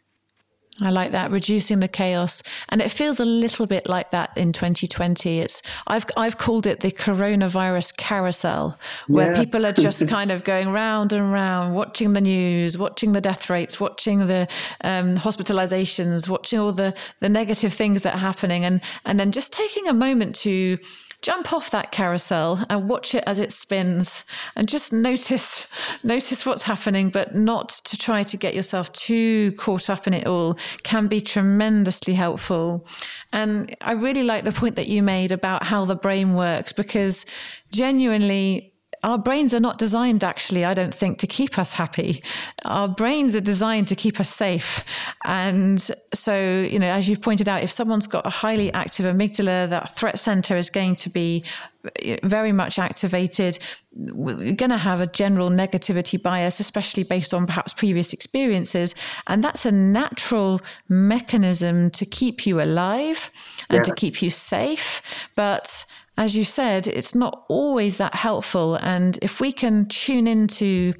I 0.81 0.89
like 0.89 1.11
that 1.11 1.31
reducing 1.31 1.79
the 1.79 1.87
chaos, 1.87 2.41
and 2.69 2.81
it 2.81 2.91
feels 2.91 3.19
a 3.19 3.25
little 3.25 3.65
bit 3.65 3.87
like 3.87 4.11
that 4.11 4.31
in 4.37 4.53
2020. 4.53 5.39
It's 5.39 5.61
I've 5.87 6.05
I've 6.17 6.37
called 6.37 6.65
it 6.65 6.79
the 6.79 6.91
coronavirus 6.91 7.97
carousel, 7.97 8.77
where 9.07 9.33
yeah. 9.33 9.43
people 9.43 9.65
are 9.65 9.73
just 9.73 10.07
kind 10.17 10.31
of 10.31 10.43
going 10.43 10.69
round 10.69 11.13
and 11.13 11.31
round, 11.31 11.75
watching 11.75 12.13
the 12.13 12.21
news, 12.21 12.77
watching 12.77 13.13
the 13.13 13.21
death 13.21 13.49
rates, 13.49 13.79
watching 13.79 14.27
the 14.27 14.47
um, 14.81 15.17
hospitalizations, 15.17 16.27
watching 16.27 16.59
all 16.59 16.71
the 16.71 16.93
the 17.19 17.29
negative 17.29 17.73
things 17.73 18.01
that 18.03 18.15
are 18.15 18.19
happening, 18.19 18.63
and 18.65 18.81
and 19.05 19.19
then 19.19 19.31
just 19.31 19.53
taking 19.53 19.87
a 19.87 19.93
moment 19.93 20.35
to 20.35 20.77
jump 21.21 21.51
off 21.51 21.71
that 21.71 21.91
carousel 21.91 22.65
and 22.69 22.87
watch 22.87 23.13
it 23.13 23.23
as 23.27 23.39
it 23.39 23.51
spins 23.51 24.23
and 24.55 24.67
just 24.67 24.93
notice 24.93 25.67
notice 26.03 26.45
what's 26.45 26.63
happening 26.63 27.09
but 27.09 27.35
not 27.35 27.69
to 27.69 27.97
try 27.97 28.23
to 28.23 28.37
get 28.37 28.53
yourself 28.53 28.91
too 28.93 29.51
caught 29.53 29.89
up 29.89 30.07
in 30.07 30.13
it 30.13 30.25
all 30.25 30.57
can 30.83 31.07
be 31.07 31.21
tremendously 31.21 32.13
helpful. 32.13 32.85
And 33.33 33.75
i 33.81 33.91
really 33.91 34.23
like 34.23 34.43
the 34.43 34.51
point 34.51 34.75
that 34.75 34.87
you 34.87 35.03
made 35.03 35.31
about 35.31 35.63
how 35.63 35.85
the 35.85 35.95
brain 35.95 36.33
works 36.33 36.73
because 36.73 37.25
genuinely 37.71 38.73
our 39.03 39.17
brains 39.17 39.53
are 39.53 39.59
not 39.59 39.77
designed 39.77 40.23
actually 40.23 40.65
i 40.65 40.73
don't 40.73 40.93
think 40.93 41.17
to 41.19 41.27
keep 41.27 41.57
us 41.57 41.73
happy. 41.73 42.23
Our 42.65 42.87
brains 42.87 43.35
are 43.35 43.41
designed 43.41 43.87
to 43.89 43.95
keep 43.95 44.19
us 44.19 44.29
safe. 44.29 44.83
And 45.23 45.79
so 46.13 46.61
you 46.61 46.79
know 46.79 46.89
as 46.89 47.07
you've 47.07 47.21
pointed 47.21 47.47
out 47.47 47.63
if 47.63 47.71
someone's 47.71 48.07
got 48.07 48.25
a 48.25 48.29
highly 48.29 48.71
active 48.73 49.05
amygdala 49.05 49.69
that 49.69 49.95
threat 49.95 50.19
center 50.19 50.57
is 50.57 50.69
going 50.69 50.95
to 50.95 51.09
be 51.09 51.43
uh, 51.85 52.17
very 52.23 52.51
much 52.51 52.79
activated 52.79 53.59
we're 53.95 54.53
going 54.53 54.69
to 54.69 54.77
have 54.77 55.01
a 55.01 55.07
general 55.07 55.49
negativity 55.49 56.21
bias 56.21 56.59
especially 56.59 57.03
based 57.03 57.33
on 57.33 57.47
perhaps 57.47 57.73
previous 57.73 58.13
experiences. 58.13 58.93
And 59.27 59.43
that's 59.43 59.65
a 59.65 59.71
natural 59.71 60.61
mechanism 60.87 61.89
to 61.91 62.05
keep 62.05 62.45
you 62.45 62.61
alive 62.61 63.31
and 63.69 63.77
yeah. 63.77 63.83
to 63.83 63.95
keep 63.95 64.21
you 64.21 64.29
safe. 64.29 65.01
But 65.35 65.85
as 66.19 66.35
you 66.35 66.43
said, 66.43 66.85
it's 66.85 67.15
not 67.15 67.45
always 67.47 67.95
that 67.97 68.13
helpful. 68.13 68.75
And 68.75 69.17
if 69.21 69.39
we 69.39 69.53
can 69.53 69.85
tune 69.87 70.27
into 70.27 70.93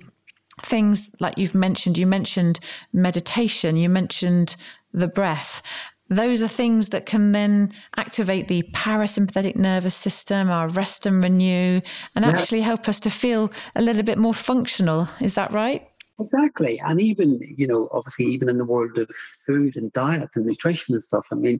things 0.61 1.13
like 1.19 1.37
you've 1.37 1.53
mentioned, 1.53 1.97
you 1.97 2.07
mentioned 2.07 2.61
meditation, 2.93 3.75
you 3.75 3.89
mentioned 3.89 4.55
the 4.93 5.09
breath. 5.09 5.61
Those 6.07 6.41
are 6.41 6.47
things 6.47 6.89
that 6.89 7.05
can 7.05 7.33
then 7.33 7.73
activate 7.97 8.47
the 8.47 8.63
parasympathetic 8.73 9.57
nervous 9.57 9.93
system, 9.93 10.49
our 10.49 10.69
rest 10.69 11.05
and 11.05 11.21
renew, 11.21 11.81
and 12.15 12.23
yeah. 12.23 12.31
actually 12.31 12.61
help 12.61 12.87
us 12.87 13.01
to 13.01 13.09
feel 13.09 13.51
a 13.75 13.81
little 13.81 14.03
bit 14.03 14.17
more 14.17 14.33
functional. 14.33 15.09
Is 15.21 15.33
that 15.33 15.51
right? 15.51 15.85
Exactly. 16.21 16.79
And 16.79 17.01
even, 17.01 17.41
you 17.57 17.67
know, 17.67 17.89
obviously, 17.91 18.25
even 18.27 18.47
in 18.47 18.57
the 18.57 18.65
world 18.65 18.97
of 18.97 19.09
food 19.45 19.75
and 19.75 19.91
diet 19.91 20.29
and 20.35 20.45
nutrition 20.45 20.93
and 20.93 21.03
stuff, 21.03 21.27
I 21.29 21.35
mean, 21.35 21.59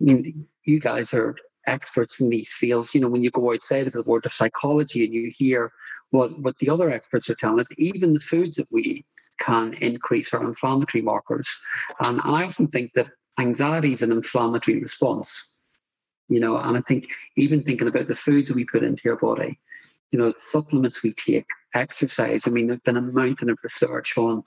I 0.00 0.04
mean, 0.04 0.46
you 0.64 0.78
guys 0.78 1.12
are 1.12 1.34
experts 1.66 2.20
in 2.20 2.28
these 2.28 2.52
fields. 2.52 2.94
You 2.94 3.00
know, 3.00 3.08
when 3.08 3.22
you 3.22 3.30
go 3.30 3.52
outside 3.52 3.86
of 3.86 3.92
the 3.92 4.02
world 4.02 4.26
of 4.26 4.32
psychology 4.32 5.04
and 5.04 5.14
you 5.14 5.30
hear 5.30 5.72
what, 6.10 6.38
what 6.40 6.58
the 6.58 6.68
other 6.68 6.90
experts 6.90 7.28
are 7.30 7.34
telling 7.34 7.60
us, 7.60 7.68
even 7.78 8.14
the 8.14 8.20
foods 8.20 8.56
that 8.56 8.70
we 8.70 8.82
eat 8.82 9.06
can 9.38 9.74
increase 9.74 10.32
our 10.32 10.42
inflammatory 10.42 11.02
markers. 11.02 11.48
And, 12.00 12.20
I 12.22 12.44
often 12.44 12.68
think 12.68 12.92
that 12.94 13.10
anxiety 13.38 13.92
is 13.92 14.02
an 14.02 14.12
inflammatory 14.12 14.80
response. 14.80 15.42
You 16.28 16.40
know, 16.40 16.56
and 16.56 16.76
I 16.76 16.80
think 16.82 17.10
even 17.36 17.62
thinking 17.62 17.88
about 17.88 18.08
the 18.08 18.14
foods 18.14 18.50
we 18.50 18.64
put 18.64 18.84
into 18.84 19.02
your 19.04 19.16
body, 19.16 19.58
you 20.12 20.18
know, 20.18 20.32
supplements 20.38 21.02
we 21.02 21.12
take, 21.12 21.46
exercise. 21.74 22.46
I 22.46 22.50
mean, 22.50 22.68
there's 22.68 22.80
been 22.80 22.96
a 22.96 23.02
mountain 23.02 23.50
of 23.50 23.58
research 23.62 24.16
on 24.16 24.42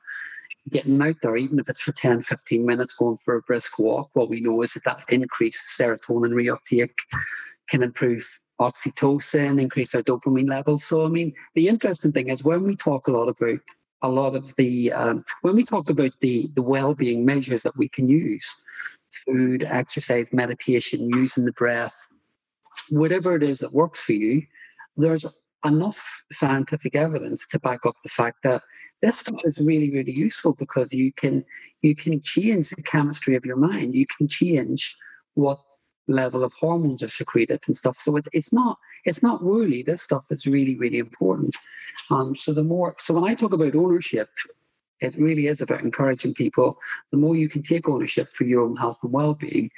getting 0.70 1.02
out 1.02 1.16
there, 1.22 1.36
even 1.36 1.60
if 1.60 1.70
it's 1.70 1.82
for 1.82 1.92
10, 1.92 2.22
15 2.22 2.66
minutes, 2.66 2.94
going 2.94 3.18
for 3.18 3.36
a 3.36 3.42
brisk 3.42 3.78
walk, 3.78 4.10
what 4.14 4.30
we 4.30 4.42
know 4.42 4.62
is 4.62 4.74
that 4.74 4.84
that 4.86 5.04
increased 5.10 5.64
serotonin 5.80 6.34
reuptake 6.34 6.98
can 7.70 7.84
improve 7.84 8.40
oxytocin, 8.60 9.62
increase 9.62 9.94
our 9.94 10.02
dopamine 10.02 10.50
levels. 10.50 10.84
So, 10.84 11.06
I 11.06 11.10
mean, 11.10 11.34
the 11.56 11.68
interesting 11.68 12.12
thing 12.12 12.30
is 12.30 12.44
when 12.44 12.64
we 12.64 12.76
talk 12.76 13.08
a 13.08 13.12
lot 13.12 13.28
about 13.28 13.60
a 14.02 14.10
lot 14.10 14.36
of 14.36 14.56
the 14.56 14.92
um, 14.92 15.24
when 15.42 15.56
we 15.56 15.64
talk 15.64 15.90
about 15.90 16.12
the 16.22 16.50
the 16.54 16.62
well-being 16.62 17.26
measures 17.26 17.64
that 17.64 17.78
we 17.78 17.90
can 17.90 18.08
use, 18.08 18.46
food, 19.26 19.64
exercise, 19.64 20.28
meditation, 20.32 21.10
using 21.10 21.46
the 21.46 21.52
breath, 21.54 21.96
whatever 22.90 23.36
it 23.36 23.44
is 23.44 23.60
that 23.60 23.74
works 23.74 24.00
for 24.00 24.14
you, 24.14 24.44
there's 24.96 25.26
enough 25.64 26.24
scientific 26.32 26.96
evidence 26.96 27.48
to 27.48 27.60
back 27.60 27.86
up 27.86 27.96
the 28.04 28.10
fact 28.10 28.44
that 28.44 28.62
this 29.02 29.20
stuff 29.20 29.40
is 29.44 29.60
really 29.60 29.92
really 29.92 30.12
useful 30.12 30.54
because 30.54 30.92
you 30.94 31.12
can 31.14 31.46
you 31.82 31.96
can 31.96 32.20
change 32.22 32.70
the 32.70 32.82
chemistry 32.82 33.36
of 33.36 33.46
your 33.46 33.58
mind. 33.58 33.96
You 33.96 34.06
can 34.08 34.28
change 34.28 34.96
what 35.34 35.60
level 36.08 36.44
of 36.44 36.54
hormones 36.54 37.02
are 37.02 37.10
secreted 37.10 37.62
and 37.66 37.76
stuff. 37.76 37.98
So 37.98 38.16
it, 38.18 38.28
it's 38.32 38.54
not 38.54 38.78
it's 39.06 39.24
not 39.24 39.44
really 39.44 39.84
this 39.84 40.02
stuff 40.02 40.26
is 40.30 40.46
really 40.46 40.78
really 40.78 41.00
important. 41.00 41.56
Um 42.10 42.36
so 42.36 42.54
the 42.54 42.64
more 42.64 42.96
so 43.00 43.14
when 43.14 43.30
i 43.30 43.36
talk 43.36 43.54
about 43.54 43.76
ownership 43.76 44.30
it 45.02 45.18
really 45.18 45.48
is 45.48 45.60
about 45.60 45.82
encouraging 45.82 46.34
people. 46.34 46.78
The 47.12 47.18
more 47.18 47.36
you 47.36 47.50
can 47.50 47.62
take 47.62 47.90
ownership 47.90 48.32
for 48.32 48.46
your 48.46 48.62
own 48.62 48.78
health 48.78 48.98
and 49.04 49.12
well-being 49.12 49.70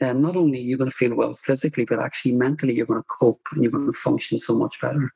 then 0.00 0.20
not 0.22 0.36
only 0.36 0.58
you're 0.58 0.70
you 0.70 0.76
going 0.76 0.90
to 0.90 0.96
feel 0.96 1.14
well 1.14 1.34
physically 1.34 1.84
but 1.84 2.00
actually 2.00 2.32
mentally 2.32 2.74
you're 2.74 2.86
going 2.86 3.00
to 3.00 3.06
cope 3.08 3.40
and 3.52 3.62
you're 3.62 3.72
going 3.72 3.86
to 3.86 3.92
function 3.92 4.38
so 4.38 4.54
much 4.54 4.80
better 4.80 5.10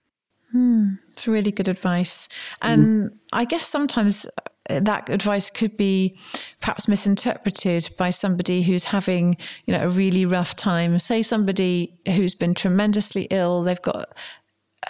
Hmm, 0.53 0.95
it's 1.13 1.29
really 1.29 1.53
good 1.53 1.69
advice. 1.69 2.29
And 2.63 3.11
mm. 3.11 3.17
I 3.33 3.45
guess 3.45 3.67
sometimes 3.67 4.27
uh, 4.71 4.81
that 4.81 5.09
advice 5.11 5.51
could 5.51 5.77
be 5.77 6.19
perhaps 6.61 6.89
misinterpreted 6.89 7.91
by 7.99 8.11
somebody 8.11 8.63
who's 8.63 8.85
having, 8.85 9.37
you 9.67 9.75
know, 9.75 9.85
a 9.85 9.91
really 9.91 10.25
rough 10.25 10.57
time. 10.57 10.99
Say 10.99 11.23
somebody 11.23 11.99
who's 12.07 12.35
been 12.35 12.55
tremendously 12.55 13.25
ill, 13.31 13.63
they've 13.63 13.83
got 13.83 14.17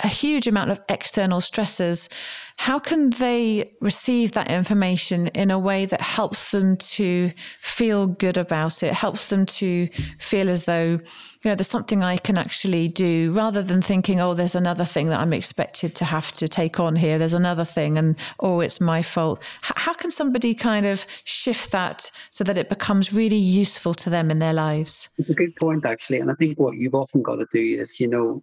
a 0.02 0.08
huge 0.08 0.46
amount 0.46 0.70
of 0.70 0.80
external 0.88 1.40
stressors. 1.40 2.08
How 2.56 2.78
can 2.78 3.10
they 3.10 3.72
receive 3.80 4.32
that 4.32 4.50
information 4.50 5.28
in 5.28 5.50
a 5.50 5.58
way 5.58 5.86
that 5.86 6.00
helps 6.00 6.50
them 6.50 6.76
to 6.76 7.32
feel 7.60 8.06
good 8.06 8.36
about 8.36 8.82
it, 8.82 8.92
helps 8.92 9.30
them 9.30 9.46
to 9.46 9.88
feel 10.18 10.48
as 10.48 10.64
though, 10.64 10.98
you 11.42 11.50
know, 11.50 11.54
there's 11.54 11.68
something 11.68 12.02
I 12.02 12.16
can 12.16 12.36
actually 12.36 12.88
do 12.88 13.32
rather 13.32 13.62
than 13.62 13.80
thinking, 13.80 14.20
oh, 14.20 14.34
there's 14.34 14.56
another 14.56 14.84
thing 14.84 15.08
that 15.08 15.20
I'm 15.20 15.32
expected 15.32 15.94
to 15.96 16.04
have 16.04 16.32
to 16.32 16.48
take 16.48 16.80
on 16.80 16.96
here. 16.96 17.18
There's 17.18 17.32
another 17.32 17.64
thing 17.64 17.96
and, 17.96 18.16
oh, 18.40 18.60
it's 18.60 18.80
my 18.80 19.02
fault. 19.02 19.40
H- 19.64 19.72
how 19.76 19.94
can 19.94 20.10
somebody 20.10 20.54
kind 20.54 20.84
of 20.84 21.06
shift 21.24 21.70
that 21.70 22.10
so 22.30 22.44
that 22.44 22.58
it 22.58 22.68
becomes 22.68 23.12
really 23.12 23.36
useful 23.36 23.94
to 23.94 24.10
them 24.10 24.30
in 24.30 24.40
their 24.40 24.52
lives? 24.52 25.08
It's 25.16 25.30
a 25.30 25.34
good 25.34 25.54
point, 25.56 25.86
actually. 25.86 26.18
And 26.18 26.30
I 26.30 26.34
think 26.34 26.58
what 26.58 26.76
you've 26.76 26.94
often 26.94 27.22
got 27.22 27.36
to 27.36 27.46
do 27.52 27.80
is, 27.80 28.00
you 28.00 28.08
know, 28.08 28.42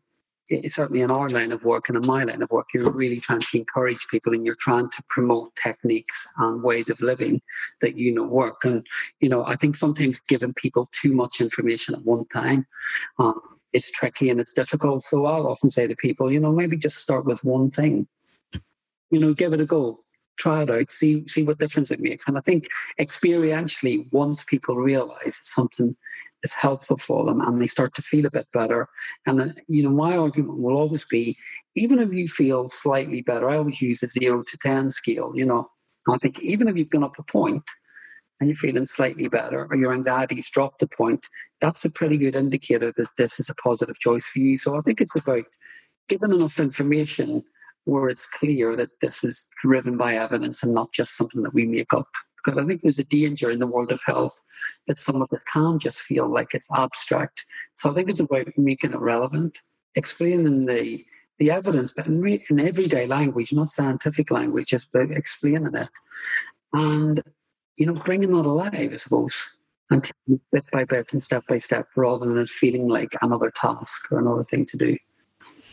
certainly 0.67 1.01
in 1.01 1.12
our 1.12 1.29
line 1.29 1.51
of 1.51 1.63
work 1.63 1.89
and 1.89 1.97
in 1.97 2.05
my 2.05 2.23
line 2.23 2.41
of 2.41 2.51
work, 2.51 2.67
you're 2.73 2.89
really 2.91 3.19
trying 3.19 3.41
to 3.41 3.58
encourage 3.58 4.08
people 4.08 4.34
and 4.34 4.45
you're 4.45 4.55
trying 4.55 4.89
to 4.89 5.03
promote 5.10 5.55
techniques 5.55 6.27
and 6.38 6.63
ways 6.63 6.89
of 6.89 7.01
living 7.01 7.41
that 7.81 7.97
you 7.97 8.13
know 8.13 8.25
work. 8.25 8.63
And, 8.63 8.86
you 9.19 9.29
know, 9.29 9.43
I 9.43 9.55
think 9.55 9.75
sometimes 9.75 10.19
giving 10.19 10.53
people 10.53 10.88
too 10.91 11.13
much 11.13 11.41
information 11.41 11.95
at 11.95 12.05
one 12.05 12.25
time 12.27 12.65
um, 13.17 13.39
is 13.73 13.89
tricky 13.89 14.29
and 14.29 14.39
it's 14.39 14.53
difficult. 14.53 15.03
So 15.03 15.25
I'll 15.25 15.47
often 15.47 15.69
say 15.69 15.88
to 15.88 15.95
people, 15.95 16.31
you 16.31 16.39
know, 16.39 16.51
maybe 16.51 16.77
just 16.77 16.97
start 16.97 17.25
with 17.25 17.43
one 17.43 17.71
thing, 17.71 18.08
you 19.12 19.19
know, 19.19 19.34
give 19.34 19.53
it 19.53 19.62
a 19.62 19.65
go. 19.65 20.01
Try 20.38 20.63
it 20.63 20.69
out, 20.69 20.91
see 20.91 21.25
see 21.29 21.43
what 21.43 21.60
difference 21.60 21.91
it 21.91 22.01
makes. 22.01 22.27
And 22.27 22.38
I 22.38 22.41
think 22.41 22.67
experientially, 22.99 24.12
once 24.12 24.43
people 24.43 24.75
realize 24.75 25.39
it's 25.39 25.53
something 25.55 25.95
is 26.45 26.53
helpful 26.53 26.95
for 26.95 27.25
them 27.25 27.41
and 27.41 27.62
they 27.62 27.67
start 27.67 27.93
to 27.95 28.01
feel 28.01 28.25
a 28.25 28.31
bit 28.31 28.47
better. 28.53 28.88
And, 29.25 29.41
uh, 29.41 29.47
you 29.67 29.84
know, 29.84 29.89
my 29.89 30.15
argument 30.15 30.62
will 30.62 30.77
always 30.77 31.03
be 31.03 31.38
even 31.75 31.99
if 31.99 32.13
you 32.13 32.29
feel 32.29 32.69
slightly 32.69 33.21
better, 33.21 33.49
I 33.49 33.58
always 33.58 33.81
use 33.81 34.01
a 34.01 34.08
zero 34.08 34.43
to 34.43 34.58
10 34.58 34.91
scale, 34.91 35.34
you 35.36 35.45
know. 35.45 35.69
I 36.08 36.17
think 36.19 36.39
even 36.39 36.67
if 36.67 36.77
you've 36.77 36.91
gone 36.91 37.03
up 37.03 37.19
a 37.19 37.23
point 37.23 37.63
and 38.39 38.47
you're 38.47 38.55
feeling 38.55 38.86
slightly 38.86 39.27
better 39.27 39.67
or 39.69 39.75
your 39.75 39.91
anxiety's 39.91 40.49
dropped 40.49 40.84
a 40.84 40.88
point, 40.88 41.27
that's 41.60 41.84
a 41.84 41.89
pretty 41.89 42.17
good 42.17 42.36
indicator 42.36 42.93
that 42.95 43.10
this 43.17 43.39
is 43.39 43.49
a 43.49 43.55
positive 43.55 43.99
choice 43.99 44.25
for 44.25 44.39
you. 44.39 44.55
So 44.55 44.77
I 44.77 44.81
think 44.81 45.01
it's 45.01 45.15
about 45.15 45.45
giving 46.08 46.31
enough 46.31 46.60
information 46.60 47.43
where 47.86 48.08
it's 48.08 48.27
clear 48.39 48.75
that 48.75 48.91
this 49.01 49.23
is 49.23 49.45
driven 49.62 49.97
by 49.97 50.15
evidence 50.15 50.63
and 50.63 50.73
not 50.73 50.91
just 50.91 51.17
something 51.17 51.41
that 51.43 51.53
we 51.53 51.65
make 51.65 51.93
up 51.93 52.10
because 52.45 52.58
I 52.58 52.65
think 52.65 52.81
there's 52.81 52.99
a 52.99 53.03
danger 53.05 53.49
in 53.49 53.60
the 53.60 53.67
world 53.67 53.91
of 53.91 54.01
health 54.05 54.39
that 54.88 54.99
some 54.99 55.21
of 55.21 55.29
it 55.31 55.41
can 55.51 55.79
just 55.79 56.01
feel 56.01 56.27
like 56.27 56.53
it's 56.53 56.69
abstract. 56.71 57.45
So 57.75 57.89
I 57.89 57.93
think 57.93 58.10
it's 58.10 58.19
about 58.19 58.47
making 58.58 58.91
it 58.91 58.99
relevant, 58.99 59.62
explaining 59.95 60.65
the 60.65 61.03
the 61.38 61.51
evidence, 61.51 61.91
but 61.91 62.08
in, 62.08 62.21
re- 62.21 62.45
in 62.49 62.62
everyday 62.62 63.08
language, 63.08 63.51
not 63.51 63.69
scientific 63.69 64.31
language, 64.31 64.67
just 64.67 64.88
about 64.93 65.12
explaining 65.12 65.75
it, 65.75 65.89
and 66.71 67.21
you 67.75 67.86
know, 67.86 67.93
bringing 67.93 68.31
that 68.31 68.45
alive, 68.45 68.73
I 68.73 68.95
suppose, 68.95 69.45
and 69.89 70.10
bit 70.53 70.63
by 70.71 70.86
bit 70.86 71.12
and 71.12 71.21
step 71.21 71.43
by 71.47 71.58
step, 71.58 71.88
rather 71.97 72.25
than 72.25 72.38
it 72.38 72.47
feeling 72.47 72.88
like 72.88 73.13
another 73.21 73.51
task 73.53 74.10
or 74.12 74.19
another 74.19 74.43
thing 74.43 74.65
to 74.67 74.77
do. 74.77 74.97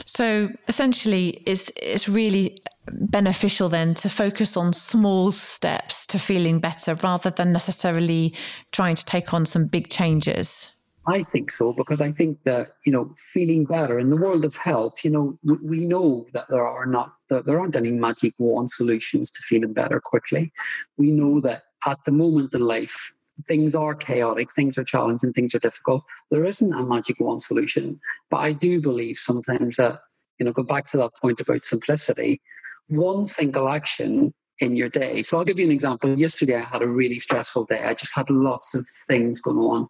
So 0.06 0.50
essentially, 0.68 1.42
it's 1.46 1.70
it's 1.76 2.08
really 2.08 2.56
beneficial 2.88 3.68
then 3.68 3.94
to 3.94 4.08
focus 4.08 4.56
on 4.56 4.72
small 4.72 5.30
steps 5.30 6.06
to 6.08 6.18
feeling 6.18 6.58
better 6.58 6.94
rather 6.96 7.30
than 7.30 7.52
necessarily 7.52 8.34
trying 8.72 8.96
to 8.96 9.04
take 9.04 9.32
on 9.32 9.46
some 9.46 9.66
big 9.66 9.88
changes. 9.88 10.68
I 11.06 11.22
think 11.24 11.50
so 11.50 11.72
because 11.72 12.00
I 12.00 12.12
think 12.12 12.38
that 12.44 12.68
you 12.86 12.92
know 12.92 13.12
feeling 13.32 13.64
better 13.64 13.98
in 13.98 14.08
the 14.10 14.16
world 14.16 14.44
of 14.44 14.56
health, 14.56 15.04
you 15.04 15.10
know, 15.10 15.38
we, 15.42 15.56
we 15.62 15.86
know 15.86 16.26
that 16.32 16.48
there 16.48 16.66
are 16.66 16.86
not 16.86 17.14
that 17.28 17.44
there 17.44 17.58
aren't 17.58 17.76
any 17.76 17.90
magic 17.90 18.34
wand 18.38 18.70
solutions 18.70 19.30
to 19.30 19.42
feeling 19.42 19.72
better 19.72 20.00
quickly. 20.00 20.52
We 20.96 21.10
know 21.10 21.40
that 21.40 21.62
at 21.86 21.98
the 22.04 22.12
moment 22.12 22.54
in 22.54 22.60
life, 22.60 23.12
things 23.46 23.74
are 23.74 23.94
chaotic, 23.94 24.52
things 24.52 24.78
are 24.78 24.84
challenging, 24.84 25.32
things 25.32 25.54
are 25.54 25.60
difficult. 25.60 26.02
There 26.30 26.44
isn't 26.44 26.72
a 26.72 26.82
magic 26.82 27.20
wand 27.20 27.42
solution, 27.42 28.00
but 28.30 28.38
I 28.38 28.52
do 28.52 28.80
believe 28.80 29.16
sometimes 29.16 29.76
that 29.76 30.00
you 30.38 30.46
know 30.46 30.52
go 30.52 30.62
back 30.62 30.86
to 30.88 30.96
that 30.98 31.14
point 31.20 31.40
about 31.40 31.64
simplicity 31.64 32.40
one 32.88 33.26
single 33.26 33.68
action 33.68 34.34
in 34.58 34.76
your 34.76 34.88
day. 34.88 35.22
So 35.22 35.36
I'll 35.36 35.44
give 35.44 35.58
you 35.58 35.64
an 35.64 35.72
example. 35.72 36.18
Yesterday, 36.18 36.56
I 36.56 36.62
had 36.62 36.82
a 36.82 36.88
really 36.88 37.18
stressful 37.18 37.64
day. 37.64 37.82
I 37.82 37.94
just 37.94 38.14
had 38.14 38.28
lots 38.30 38.74
of 38.74 38.86
things 39.08 39.40
going 39.40 39.58
on 39.58 39.88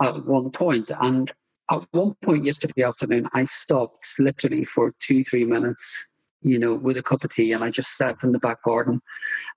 at 0.00 0.26
one 0.26 0.50
point, 0.50 0.90
and 1.00 1.30
at 1.70 1.86
one 1.92 2.14
point 2.22 2.44
yesterday 2.44 2.82
afternoon, 2.82 3.28
I 3.32 3.44
stopped 3.44 4.06
literally 4.18 4.64
for 4.64 4.94
two, 4.98 5.22
three 5.22 5.44
minutes, 5.44 6.04
you 6.42 6.58
know, 6.58 6.74
with 6.74 6.96
a 6.96 7.02
cup 7.02 7.24
of 7.24 7.30
tea, 7.30 7.52
and 7.52 7.62
I 7.62 7.70
just 7.70 7.96
sat 7.96 8.22
in 8.22 8.32
the 8.32 8.38
back 8.38 8.62
garden. 8.62 9.00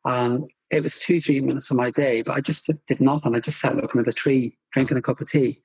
And 0.05 0.49
it 0.71 0.83
was 0.83 0.97
two, 0.97 1.19
three 1.19 1.39
minutes 1.39 1.69
of 1.69 1.77
my 1.77 1.91
day, 1.91 2.21
but 2.21 2.33
I 2.33 2.41
just 2.41 2.69
did 2.87 2.99
nothing. 2.99 3.35
I 3.35 3.39
just 3.39 3.59
sat 3.59 3.75
looking 3.75 3.99
at 3.99 4.05
the 4.05 4.13
tree, 4.13 4.57
drinking 4.71 4.97
a 4.97 5.01
cup 5.01 5.21
of 5.21 5.29
tea. 5.29 5.61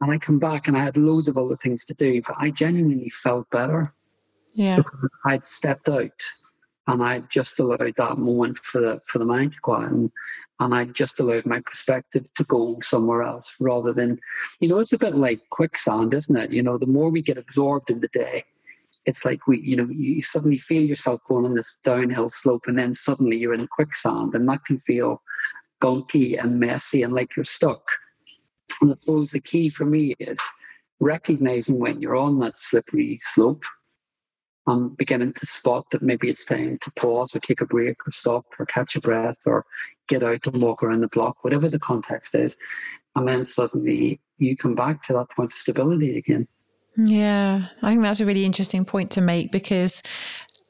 And 0.00 0.10
I 0.10 0.18
come 0.18 0.38
back 0.38 0.66
and 0.66 0.76
I 0.76 0.84
had 0.84 0.96
loads 0.96 1.28
of 1.28 1.36
other 1.36 1.56
things 1.56 1.84
to 1.84 1.94
do, 1.94 2.22
but 2.26 2.36
I 2.38 2.50
genuinely 2.50 3.10
felt 3.10 3.48
better. 3.50 3.94
Yeah. 4.54 4.76
Because 4.76 5.10
I'd 5.26 5.46
stepped 5.46 5.88
out 5.88 6.10
and 6.86 7.02
I 7.02 7.20
just 7.30 7.58
allowed 7.58 7.94
that 7.96 8.18
moment 8.18 8.58
for 8.58 8.80
the 8.80 9.00
for 9.06 9.18
the 9.18 9.24
mind 9.24 9.52
to 9.52 9.60
quieten, 9.60 10.10
and 10.58 10.74
I 10.74 10.86
just 10.86 11.20
allowed 11.20 11.46
my 11.46 11.60
perspective 11.60 12.32
to 12.34 12.44
go 12.44 12.78
somewhere 12.80 13.22
else 13.22 13.52
rather 13.60 13.92
than, 13.92 14.18
you 14.58 14.68
know, 14.68 14.78
it's 14.78 14.92
a 14.92 14.98
bit 14.98 15.14
like 15.14 15.40
quicksand, 15.50 16.14
isn't 16.14 16.36
it? 16.36 16.52
You 16.52 16.62
know, 16.62 16.78
the 16.78 16.86
more 16.86 17.10
we 17.10 17.22
get 17.22 17.38
absorbed 17.38 17.90
in 17.90 18.00
the 18.00 18.08
day, 18.08 18.44
it's 19.10 19.24
like 19.24 19.46
we, 19.46 19.60
you 19.60 19.76
know, 19.76 19.88
you 19.90 20.22
suddenly 20.22 20.58
feel 20.58 20.82
yourself 20.82 21.20
going 21.28 21.44
on 21.44 21.54
this 21.54 21.76
downhill 21.84 22.30
slope, 22.30 22.64
and 22.66 22.78
then 22.78 22.94
suddenly 22.94 23.36
you're 23.36 23.54
in 23.54 23.66
quicksand, 23.66 24.34
and 24.34 24.48
that 24.48 24.64
can 24.64 24.78
feel 24.78 25.22
gunky 25.82 26.42
and 26.42 26.58
messy 26.58 27.02
and 27.02 27.12
like 27.12 27.36
you're 27.36 27.44
stuck. 27.44 27.82
And 28.80 28.92
I 28.92 28.94
suppose 28.94 29.32
the 29.32 29.40
key 29.40 29.68
for 29.68 29.84
me 29.84 30.14
is 30.18 30.40
recognizing 31.00 31.78
when 31.78 32.00
you're 32.00 32.16
on 32.16 32.38
that 32.40 32.58
slippery 32.58 33.18
slope 33.20 33.64
I'm 34.70 34.90
beginning 34.90 35.32
to 35.34 35.46
spot 35.46 35.86
that 35.90 36.02
maybe 36.02 36.28
it's 36.28 36.44
time 36.44 36.78
to 36.80 36.90
pause 36.92 37.34
or 37.34 37.40
take 37.40 37.60
a 37.60 37.66
break 37.66 37.96
or 38.06 38.10
stop 38.10 38.46
or 38.58 38.66
catch 38.66 38.94
a 38.94 39.00
breath 39.00 39.38
or 39.46 39.64
get 40.08 40.22
out 40.22 40.46
and 40.46 40.62
walk 40.62 40.82
around 40.82 41.00
the 41.00 41.08
block, 41.08 41.42
whatever 41.42 41.68
the 41.68 41.78
context 41.78 42.34
is. 42.34 42.56
And 43.16 43.26
then 43.26 43.44
suddenly 43.44 44.20
you 44.38 44.56
come 44.56 44.74
back 44.74 45.02
to 45.02 45.12
that 45.14 45.30
point 45.30 45.52
of 45.52 45.58
stability 45.58 46.18
again. 46.18 46.46
Yeah, 47.06 47.68
I 47.82 47.90
think 47.90 48.02
that's 48.02 48.20
a 48.20 48.26
really 48.26 48.44
interesting 48.44 48.84
point 48.84 49.10
to 49.12 49.20
make 49.20 49.50
because 49.52 50.02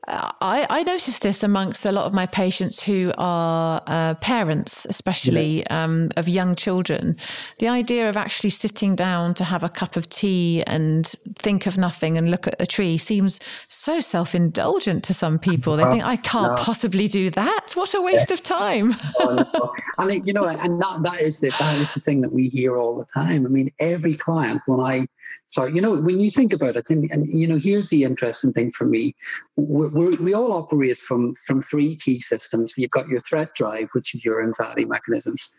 I, 0.06 0.66
I 0.68 0.82
noticed 0.82 1.22
this 1.22 1.42
amongst 1.42 1.84
a 1.84 1.92
lot 1.92 2.06
of 2.06 2.12
my 2.12 2.26
patients 2.26 2.82
who 2.82 3.12
are 3.18 3.82
uh, 3.86 4.14
parents, 4.14 4.86
especially 4.88 5.58
yeah. 5.60 5.84
um, 5.84 6.10
of 6.16 6.28
young 6.28 6.54
children. 6.54 7.16
The 7.58 7.68
idea 7.68 8.08
of 8.08 8.16
actually 8.16 8.50
sitting 8.50 8.96
down 8.96 9.34
to 9.34 9.44
have 9.44 9.62
a 9.62 9.68
cup 9.68 9.96
of 9.96 10.08
tea 10.08 10.62
and 10.66 11.06
think 11.38 11.66
of 11.66 11.78
nothing 11.78 12.16
and 12.16 12.30
look 12.30 12.46
at 12.46 12.60
a 12.60 12.66
tree 12.66 12.98
seems 12.98 13.40
so 13.68 14.00
self 14.00 14.34
indulgent 14.34 15.04
to 15.04 15.14
some 15.14 15.38
people. 15.38 15.76
They 15.76 15.84
think, 15.84 16.04
I 16.04 16.16
can't 16.16 16.56
no. 16.56 16.62
possibly 16.62 17.06
do 17.06 17.30
that. 17.30 17.72
What 17.74 17.94
a 17.94 18.00
waste 18.00 18.30
yeah. 18.30 18.34
of 18.34 18.42
time. 18.42 18.94
oh, 19.20 19.46
no. 19.54 19.74
And, 19.98 20.26
you 20.26 20.32
know, 20.32 20.46
and 20.46 20.80
that, 20.80 21.02
that, 21.02 21.20
is 21.20 21.40
the, 21.40 21.50
that 21.50 21.78
is 21.78 21.92
the 21.92 22.00
thing 22.00 22.20
that 22.22 22.32
we 22.32 22.48
hear 22.48 22.76
all 22.76 22.96
the 22.96 23.04
time. 23.04 23.46
I 23.46 23.48
mean, 23.48 23.70
every 23.78 24.14
client, 24.14 24.62
when 24.66 24.80
I 24.80 25.06
so, 25.50 25.64
you 25.64 25.80
know, 25.80 25.96
when 25.96 26.20
you 26.20 26.30
think 26.30 26.52
about 26.52 26.76
it, 26.76 26.90
and, 26.90 27.10
and 27.10 27.26
you 27.26 27.44
know, 27.48 27.58
here's 27.58 27.88
the 27.88 28.04
interesting 28.04 28.52
thing 28.52 28.70
for 28.70 28.84
me: 28.84 29.16
we 29.56 30.14
we 30.16 30.32
all 30.32 30.52
operate 30.52 30.96
from 30.96 31.34
from 31.34 31.60
three 31.60 31.96
key 31.96 32.20
systems. 32.20 32.74
You've 32.76 32.92
got 32.92 33.08
your 33.08 33.18
threat 33.18 33.48
drive, 33.56 33.88
which 33.92 34.14
is 34.14 34.24
your 34.24 34.44
anxiety 34.44 34.84
mechanisms. 34.84 35.50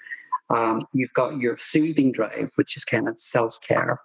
Um, 0.49 0.87
you've 0.93 1.13
got 1.13 1.39
your 1.39 1.57
soothing 1.57 2.13
drive, 2.13 2.51
which 2.55 2.77
is 2.77 2.85
kind 2.85 3.09
of 3.09 3.19
self 3.19 3.57
care, 3.67 3.99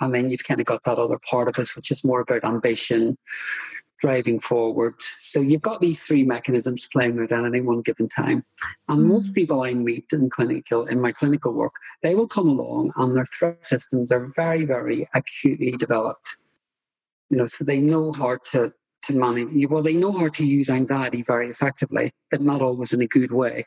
and 0.00 0.12
then 0.12 0.28
you've 0.28 0.42
kind 0.42 0.58
of 0.58 0.66
got 0.66 0.82
that 0.86 0.98
other 0.98 1.20
part 1.30 1.46
of 1.46 1.56
us, 1.56 1.76
which 1.76 1.92
is 1.92 2.02
more 2.02 2.20
about 2.20 2.42
ambition, 2.42 3.16
driving 3.98 4.40
forward. 4.40 4.94
So 5.20 5.40
you've 5.40 5.62
got 5.62 5.80
these 5.80 6.02
three 6.02 6.24
mechanisms 6.24 6.88
playing 6.92 7.18
out 7.20 7.32
at 7.32 7.44
any 7.44 7.60
one 7.60 7.82
given 7.82 8.08
time. 8.08 8.44
And 8.88 9.00
mm. 9.00 9.06
most 9.06 9.34
people 9.34 9.62
I 9.62 9.74
meet 9.74 10.06
in 10.12 10.30
clinical 10.30 10.86
in 10.86 11.00
my 11.00 11.12
clinical 11.12 11.52
work, 11.52 11.72
they 12.02 12.14
will 12.14 12.28
come 12.28 12.48
along 12.48 12.92
and 12.96 13.16
their 13.16 13.26
threat 13.26 13.64
systems 13.64 14.10
are 14.10 14.30
very, 14.34 14.64
very 14.64 15.08
acutely 15.14 15.72
developed. 15.72 16.36
You 17.30 17.38
know, 17.38 17.46
so 17.46 17.64
they 17.64 17.80
know 17.80 18.12
how 18.12 18.38
to 18.52 18.72
to 19.02 19.12
manage 19.12 19.50
well, 19.68 19.82
they 19.82 19.94
know 19.94 20.12
how 20.12 20.28
to 20.28 20.44
use 20.44 20.68
anxiety 20.68 21.22
very 21.22 21.48
effectively, 21.48 22.12
but 22.30 22.40
not 22.40 22.60
always 22.60 22.92
in 22.92 23.00
a 23.00 23.06
good 23.06 23.32
way. 23.32 23.64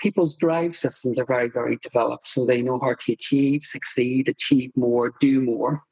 People's 0.00 0.34
drive 0.34 0.74
systems 0.74 1.18
are 1.18 1.26
very, 1.26 1.48
very 1.48 1.76
developed, 1.82 2.26
so 2.26 2.46
they 2.46 2.62
know 2.62 2.78
how 2.80 2.94
to 3.00 3.12
achieve, 3.12 3.62
succeed, 3.62 4.28
achieve 4.28 4.70
more, 4.76 5.14
do 5.20 5.42
more. 5.42 5.82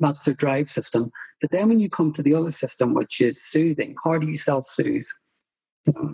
That's 0.00 0.22
their 0.22 0.34
drive 0.34 0.68
system. 0.70 1.10
But 1.40 1.50
then 1.50 1.68
when 1.68 1.80
you 1.80 1.90
come 1.90 2.12
to 2.14 2.22
the 2.22 2.34
other 2.34 2.50
system, 2.50 2.94
which 2.94 3.20
is 3.20 3.42
soothing, 3.42 3.94
how 4.04 4.18
do 4.18 4.26
you 4.26 4.36
self 4.36 4.66
soothe? 4.66 5.06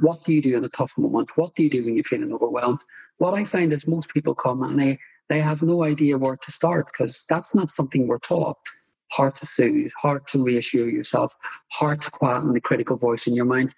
What 0.00 0.24
do 0.24 0.33
you 0.33 0.42
do 0.42 0.56
in 0.56 0.64
a 0.64 0.68
tough 0.68 0.92
moment? 0.98 1.37
What 1.37 1.54
do 1.54 1.62
you 1.62 1.70
do 1.70 1.85
when 1.85 1.94
you're 1.94 2.04
feeling 2.04 2.33
overwhelmed? 2.33 2.80
What 3.18 3.35
I 3.35 3.44
find 3.44 3.72
is 3.72 3.87
most 3.87 4.09
people 4.09 4.35
come 4.35 4.62
and 4.62 4.78
they, 4.78 4.98
they 5.28 5.40
have 5.40 5.62
no 5.62 5.85
idea 5.85 6.18
where 6.18 6.37
to 6.37 6.50
start 6.50 6.87
because 6.87 7.24
that's 7.28 7.54
not 7.54 7.70
something 7.70 8.06
we're 8.09 8.18
taught. 8.18 8.59
Hard 9.12 9.37
to 9.37 9.46
soothe, 9.46 9.92
hard 9.96 10.26
to 10.28 10.42
reassure 10.42 10.88
yourself, 10.88 11.37
hard 11.70 12.00
to 12.00 12.11
quieten 12.11 12.52
the 12.52 12.61
critical 12.61 12.96
voice 12.96 13.26
in 13.26 13.35
your 13.35 13.44
mind. 13.44 13.74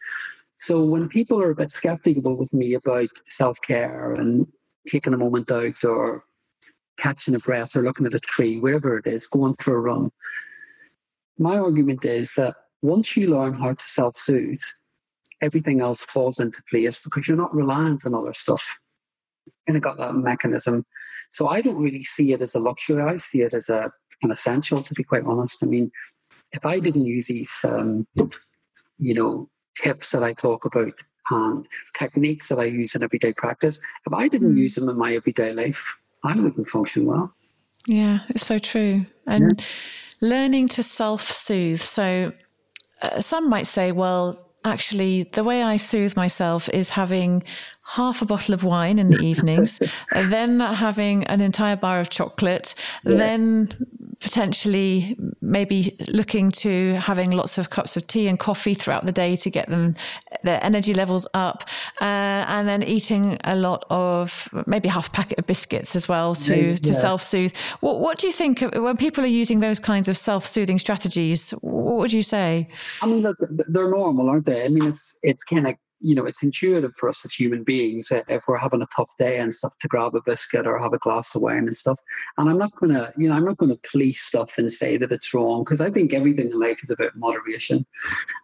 So 0.58 0.84
when 0.84 1.08
people 1.08 1.42
are 1.42 1.50
a 1.50 1.56
bit 1.56 1.72
skeptical 1.72 2.36
with 2.36 2.54
me 2.54 2.74
about 2.74 3.10
self 3.26 3.60
care 3.60 4.14
and 4.14 4.46
taking 4.86 5.12
a 5.12 5.18
moment 5.18 5.50
out 5.50 5.82
or 5.84 6.24
catching 7.02 7.34
a 7.34 7.38
breath 7.38 7.74
or 7.74 7.82
looking 7.82 8.06
at 8.06 8.14
a 8.14 8.20
tree, 8.20 8.60
wherever 8.60 8.96
it 8.96 9.06
is, 9.06 9.26
going 9.26 9.54
for 9.54 9.76
a 9.76 9.80
run. 9.80 10.10
My 11.38 11.58
argument 11.58 12.04
is 12.04 12.34
that 12.34 12.54
once 12.82 13.16
you 13.16 13.28
learn 13.28 13.54
how 13.54 13.74
to 13.74 13.88
self 13.88 14.16
soothe, 14.16 14.62
everything 15.40 15.80
else 15.80 16.04
falls 16.04 16.38
into 16.38 16.62
place 16.70 16.98
because 16.98 17.26
you're 17.26 17.36
not 17.36 17.54
reliant 17.54 18.06
on 18.06 18.14
other 18.14 18.32
stuff. 18.32 18.78
And 19.66 19.76
I 19.76 19.80
got 19.80 19.98
that 19.98 20.14
mechanism. 20.14 20.86
So 21.30 21.48
I 21.48 21.60
don't 21.60 21.82
really 21.82 22.04
see 22.04 22.32
it 22.32 22.40
as 22.40 22.54
a 22.54 22.60
luxury. 22.60 23.02
I 23.02 23.16
see 23.16 23.42
it 23.42 23.54
as 23.54 23.68
a, 23.68 23.90
an 24.22 24.30
essential, 24.30 24.82
to 24.82 24.94
be 24.94 25.02
quite 25.02 25.24
honest. 25.24 25.62
I 25.62 25.66
mean, 25.66 25.90
if 26.52 26.64
I 26.64 26.78
didn't 26.78 27.06
use 27.06 27.26
these, 27.26 27.52
um, 27.64 28.06
you 28.98 29.14
know, 29.14 29.48
tips 29.76 30.12
that 30.12 30.22
I 30.22 30.34
talk 30.34 30.64
about 30.64 31.00
and 31.30 31.66
techniques 31.98 32.48
that 32.48 32.58
I 32.58 32.64
use 32.64 32.94
in 32.94 33.02
everyday 33.02 33.32
practice, 33.32 33.80
if 34.06 34.12
I 34.12 34.28
didn't 34.28 34.54
mm. 34.54 34.58
use 34.58 34.74
them 34.74 34.88
in 34.88 34.98
my 34.98 35.14
everyday 35.14 35.52
life, 35.52 35.96
I 36.24 36.34
wouldn't 36.36 36.66
function 36.66 37.06
well. 37.06 37.34
Yeah, 37.86 38.20
it's 38.28 38.46
so 38.46 38.58
true. 38.58 39.06
And 39.26 39.58
yeah. 39.58 39.66
learning 40.20 40.68
to 40.68 40.82
self 40.82 41.30
soothe. 41.30 41.80
So 41.80 42.32
uh, 43.00 43.20
some 43.20 43.48
might 43.48 43.66
say, 43.66 43.92
well, 43.92 44.51
actually, 44.64 45.24
the 45.32 45.44
way 45.44 45.62
I 45.62 45.76
soothe 45.76 46.16
myself 46.16 46.68
is 46.70 46.90
having 46.90 47.42
half 47.84 48.22
a 48.22 48.24
bottle 48.24 48.54
of 48.54 48.62
wine 48.62 48.98
in 48.98 49.10
the 49.10 49.18
evenings, 49.18 49.82
then 50.12 50.60
having 50.60 51.24
an 51.24 51.40
entire 51.40 51.76
bar 51.76 52.00
of 52.00 52.10
chocolate, 52.10 52.74
yeah. 53.04 53.16
then 53.16 53.86
potentially 54.20 55.16
maybe 55.40 55.96
looking 56.08 56.50
to 56.52 56.94
having 56.94 57.32
lots 57.32 57.58
of 57.58 57.70
cups 57.70 57.96
of 57.96 58.06
tea 58.06 58.28
and 58.28 58.38
coffee 58.38 58.72
throughout 58.72 59.04
the 59.04 59.10
day 59.10 59.34
to 59.34 59.50
get 59.50 59.68
them 59.68 59.96
their 60.44 60.64
energy 60.64 60.94
levels 60.94 61.26
up, 61.34 61.64
uh, 62.00 62.04
and 62.04 62.68
then 62.68 62.82
eating 62.82 63.36
a 63.44 63.56
lot 63.56 63.84
of 63.90 64.48
maybe 64.66 64.88
half 64.88 65.08
a 65.08 65.10
packet 65.10 65.38
of 65.38 65.46
biscuits 65.46 65.96
as 65.96 66.08
well 66.08 66.34
to 66.34 66.70
yeah. 66.70 66.76
to 66.76 66.94
self 66.94 67.22
soothe. 67.22 67.54
What 67.80 68.00
what 68.00 68.18
do 68.18 68.26
you 68.26 68.32
think 68.32 68.60
when 68.60 68.96
people 68.96 69.24
are 69.24 69.34
using 69.42 69.60
those 69.60 69.78
kinds 69.78 70.08
of 70.08 70.16
self 70.16 70.46
soothing 70.46 70.78
strategies? 70.78 71.50
What 71.62 71.96
would 71.96 72.12
you 72.12 72.22
say? 72.22 72.68
I 73.02 73.06
mean, 73.06 73.22
look, 73.22 73.38
they're 73.40 73.90
normal, 73.90 74.30
aren't 74.30 74.46
they? 74.46 74.51
I 74.52 74.68
mean, 74.68 74.86
it's 74.86 75.16
it's 75.22 75.44
kind 75.44 75.66
of 75.66 75.74
you 76.02 76.16
know, 76.16 76.26
it's 76.26 76.42
intuitive 76.42 76.94
for 76.96 77.08
us 77.08 77.24
as 77.24 77.32
human 77.32 77.62
beings 77.62 78.10
uh, 78.10 78.22
if 78.28 78.48
we're 78.48 78.58
having 78.58 78.82
a 78.82 78.86
tough 78.94 79.10
day 79.18 79.38
and 79.38 79.54
stuff 79.54 79.78
to 79.78 79.88
grab 79.88 80.14
a 80.14 80.20
biscuit 80.26 80.66
or 80.66 80.78
have 80.78 80.92
a 80.92 80.98
glass 80.98 81.34
of 81.34 81.42
wine 81.42 81.68
and 81.68 81.76
stuff. 81.76 81.98
And 82.36 82.50
I'm 82.50 82.58
not 82.58 82.74
going 82.74 82.92
to, 82.92 83.12
you 83.16 83.28
know, 83.28 83.36
I'm 83.36 83.44
not 83.44 83.56
going 83.56 83.70
to 83.70 83.88
police 83.88 84.20
stuff 84.20 84.58
and 84.58 84.70
say 84.70 84.96
that 84.96 85.12
it's 85.12 85.32
wrong 85.32 85.62
because 85.62 85.80
I 85.80 85.90
think 85.90 86.12
everything 86.12 86.50
in 86.50 86.58
life 86.58 86.80
is 86.82 86.90
about 86.90 87.16
moderation. 87.16 87.86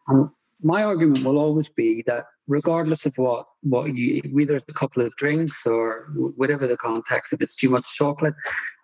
And 0.07 0.31
my 0.62 0.85
argument 0.85 1.25
will 1.25 1.38
always 1.38 1.68
be 1.68 2.03
that 2.07 2.27
regardless 2.47 3.05
of 3.07 3.12
what 3.16 3.47
what 3.62 3.94
you 3.94 4.23
whether 4.33 4.57
it's 4.57 4.64
a 4.68 4.75
couple 4.75 5.05
of 5.05 5.14
drinks 5.16 5.66
or 5.66 6.09
whatever 6.37 6.66
the 6.66 6.77
context, 6.77 7.33
if 7.33 7.42
it's 7.42 7.55
too 7.57 7.71
much 7.71 7.87
chocolate, 7.97 8.35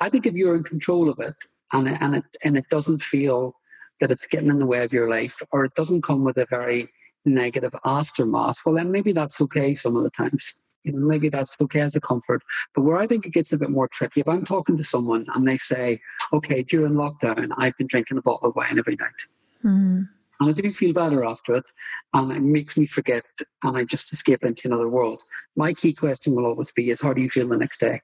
I 0.01 0.09
think 0.09 0.27
if 0.27 0.35
you're 0.35 0.57
in 0.57 0.65
control 0.65 1.09
of 1.09 1.19
it 1.21 1.37
and 1.73 1.89
and 1.89 2.17
it 2.17 2.25
and 2.43 2.57
it 2.57 2.69
doesn't 2.71 3.03
feel 3.03 3.55
that 4.01 4.11
it's 4.11 4.27
getting 4.27 4.51
in 4.51 4.59
the 4.59 4.67
way 4.67 4.83
of 4.83 4.93
your 4.93 5.09
life 5.09 5.41
or 5.53 5.65
it 5.65 5.75
doesn't 5.75 6.03
come 6.03 6.25
with 6.25 6.37
a 6.37 6.47
very 6.51 6.89
negative 7.25 7.75
aftermath, 7.85 8.59
well, 8.65 8.75
then 8.75 8.91
maybe 8.91 9.13
that's 9.13 9.41
okay 9.41 9.75
some 9.75 9.97
of 9.97 10.03
the 10.03 10.11
times. 10.11 10.55
You 10.85 10.93
know, 10.93 11.07
maybe 11.07 11.31
that's 11.31 11.57
okay 11.63 11.81
as 11.81 11.97
a 11.97 12.01
comfort. 12.01 12.43
But 12.75 12.83
where 12.83 12.99
I 12.99 13.07
think 13.07 13.25
it 13.25 13.33
gets 13.33 13.53
a 13.53 13.59
bit 13.59 13.71
more 13.71 13.89
tricky, 13.89 14.21
if 14.21 14.29
I'm 14.29 14.45
talking 14.45 14.77
to 14.77 14.85
someone 14.85 15.27
and 15.35 15.49
they 15.49 15.57
say, 15.57 16.01
okay, 16.33 16.63
during 16.63 16.93
lockdown, 16.93 17.49
I've 17.57 17.77
been 17.79 17.87
drinking 17.87 18.19
a 18.19 18.23
bottle 18.23 18.51
of 18.51 18.57
wine 18.57 18.79
every 18.79 18.97
night. 18.97 19.21
Mm-hmm. 19.65 20.03
And 20.41 20.51
I 20.51 20.53
do 20.53 20.73
feel 20.73 20.93
better 20.93 21.25
after 21.25 21.55
it, 21.55 21.71
and 22.13 22.33
it 22.33 22.43
makes 22.43 22.77
me 22.77 22.87
forget, 22.87 23.25
and 23.63 23.77
I 23.77 23.85
just 23.85 24.13
escape 24.13 24.45
into 24.45 24.67
another 24.67 24.89
world. 24.89 25.23
My 25.55 25.73
key 25.73 25.95
question 25.95 26.35
will 26.35 26.47
always 26.47 26.73
be: 26.73 26.91
Is 26.91 27.01
how 27.01 27.13
do 27.13 27.23
you 27.23 27.31
feel 27.31 27.49
the 27.49 27.57
next 27.57 27.79
day? 27.79 28.03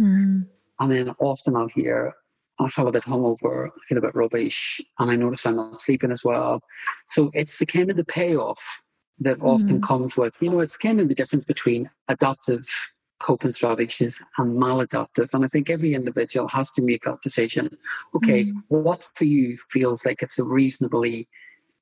Mm-hmm. 0.00 0.42
And 0.80 0.92
then 0.92 1.14
often 1.18 1.56
I'll 1.56 1.68
hear, 1.68 2.14
I 2.58 2.68
feel 2.68 2.88
a 2.88 2.92
bit 2.92 3.04
hungover, 3.04 3.68
I 3.68 3.80
feel 3.88 3.98
a 3.98 4.02
bit 4.02 4.14
rubbish, 4.14 4.80
and 4.98 5.10
I 5.10 5.16
notice 5.16 5.44
I'm 5.44 5.56
not 5.56 5.80
sleeping 5.80 6.12
as 6.12 6.22
well. 6.22 6.62
So 7.08 7.30
it's 7.34 7.58
the 7.58 7.66
kind 7.66 7.90
of 7.90 7.96
the 7.96 8.04
payoff 8.04 8.62
that 9.18 9.38
mm. 9.38 9.46
often 9.46 9.80
comes 9.80 10.16
with, 10.16 10.36
you 10.40 10.50
know, 10.50 10.60
it's 10.60 10.76
kind 10.76 11.00
of 11.00 11.08
the 11.08 11.14
difference 11.14 11.44
between 11.44 11.90
adaptive 12.08 12.66
coping 13.20 13.52
strategies 13.52 14.20
and 14.38 14.56
maladaptive. 14.60 15.28
And 15.32 15.44
I 15.44 15.48
think 15.48 15.70
every 15.70 15.94
individual 15.94 16.48
has 16.48 16.70
to 16.72 16.82
make 16.82 17.04
that 17.04 17.22
decision. 17.22 17.76
Okay, 18.14 18.46
mm. 18.46 18.62
what 18.68 19.08
for 19.14 19.24
you 19.24 19.56
feels 19.70 20.04
like 20.04 20.22
it's 20.22 20.38
a 20.38 20.44
reasonably 20.44 21.28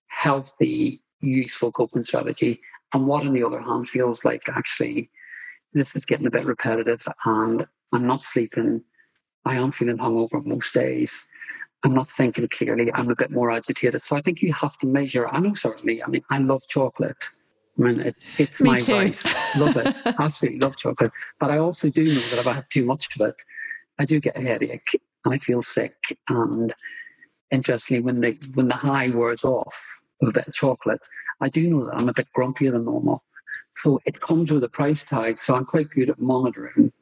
healthy, 0.08 1.02
useful 1.20 1.72
coping 1.72 2.02
strategy, 2.02 2.60
and 2.94 3.06
what, 3.06 3.26
on 3.26 3.32
the 3.32 3.44
other 3.44 3.60
hand, 3.60 3.88
feels 3.88 4.24
like 4.24 4.42
actually 4.48 5.10
this 5.72 5.94
is 5.96 6.04
getting 6.04 6.26
a 6.26 6.30
bit 6.30 6.44
repetitive 6.44 7.06
and 7.24 7.66
I'm 7.92 8.06
not 8.06 8.22
sleeping. 8.22 8.84
I 9.44 9.56
am 9.56 9.72
feeling 9.72 9.98
hungover 9.98 10.44
most 10.44 10.72
days. 10.74 11.24
I'm 11.84 11.94
not 11.94 12.08
thinking 12.08 12.48
clearly. 12.48 12.92
I'm 12.94 13.10
a 13.10 13.16
bit 13.16 13.30
more 13.30 13.50
agitated. 13.50 14.02
So 14.02 14.14
I 14.14 14.20
think 14.20 14.40
you 14.40 14.52
have 14.52 14.78
to 14.78 14.86
measure. 14.86 15.28
I 15.28 15.40
know 15.40 15.52
certainly. 15.54 16.02
I 16.02 16.06
mean, 16.06 16.22
I 16.30 16.38
love 16.38 16.62
chocolate. 16.68 17.28
I 17.78 17.82
mean, 17.82 18.00
it, 18.00 18.16
it's 18.38 18.60
Me 18.60 18.70
my 18.70 18.80
too. 18.80 18.92
vice. 18.92 19.56
love 19.56 19.76
it. 19.76 20.00
Absolutely 20.20 20.60
love 20.60 20.76
chocolate. 20.76 21.10
But 21.40 21.50
I 21.50 21.58
also 21.58 21.88
do 21.88 22.04
know 22.04 22.14
that 22.14 22.38
if 22.38 22.46
I 22.46 22.52
have 22.52 22.68
too 22.68 22.84
much 22.84 23.08
of 23.16 23.26
it, 23.26 23.42
I 23.98 24.04
do 24.04 24.20
get 24.20 24.36
a 24.36 24.42
headache 24.42 25.00
and 25.24 25.34
I 25.34 25.38
feel 25.38 25.62
sick. 25.62 26.18
And 26.28 26.72
interestingly, 27.50 28.02
when 28.02 28.20
the 28.20 28.38
when 28.54 28.68
the 28.68 28.74
high 28.74 29.08
wears 29.08 29.42
off 29.44 30.00
of 30.20 30.28
a 30.28 30.32
bit 30.32 30.46
of 30.46 30.54
chocolate, 30.54 31.06
I 31.40 31.48
do 31.48 31.68
know 31.68 31.86
that 31.86 31.96
I'm 31.96 32.08
a 32.08 32.14
bit 32.14 32.28
grumpier 32.36 32.72
than 32.72 32.84
normal. 32.84 33.22
So 33.74 34.00
it 34.04 34.20
comes 34.20 34.52
with 34.52 34.62
a 34.64 34.68
price 34.68 35.02
tag. 35.02 35.40
So 35.40 35.54
I'm 35.54 35.64
quite 35.64 35.90
good 35.90 36.10
at 36.10 36.20
monitoring 36.20 36.92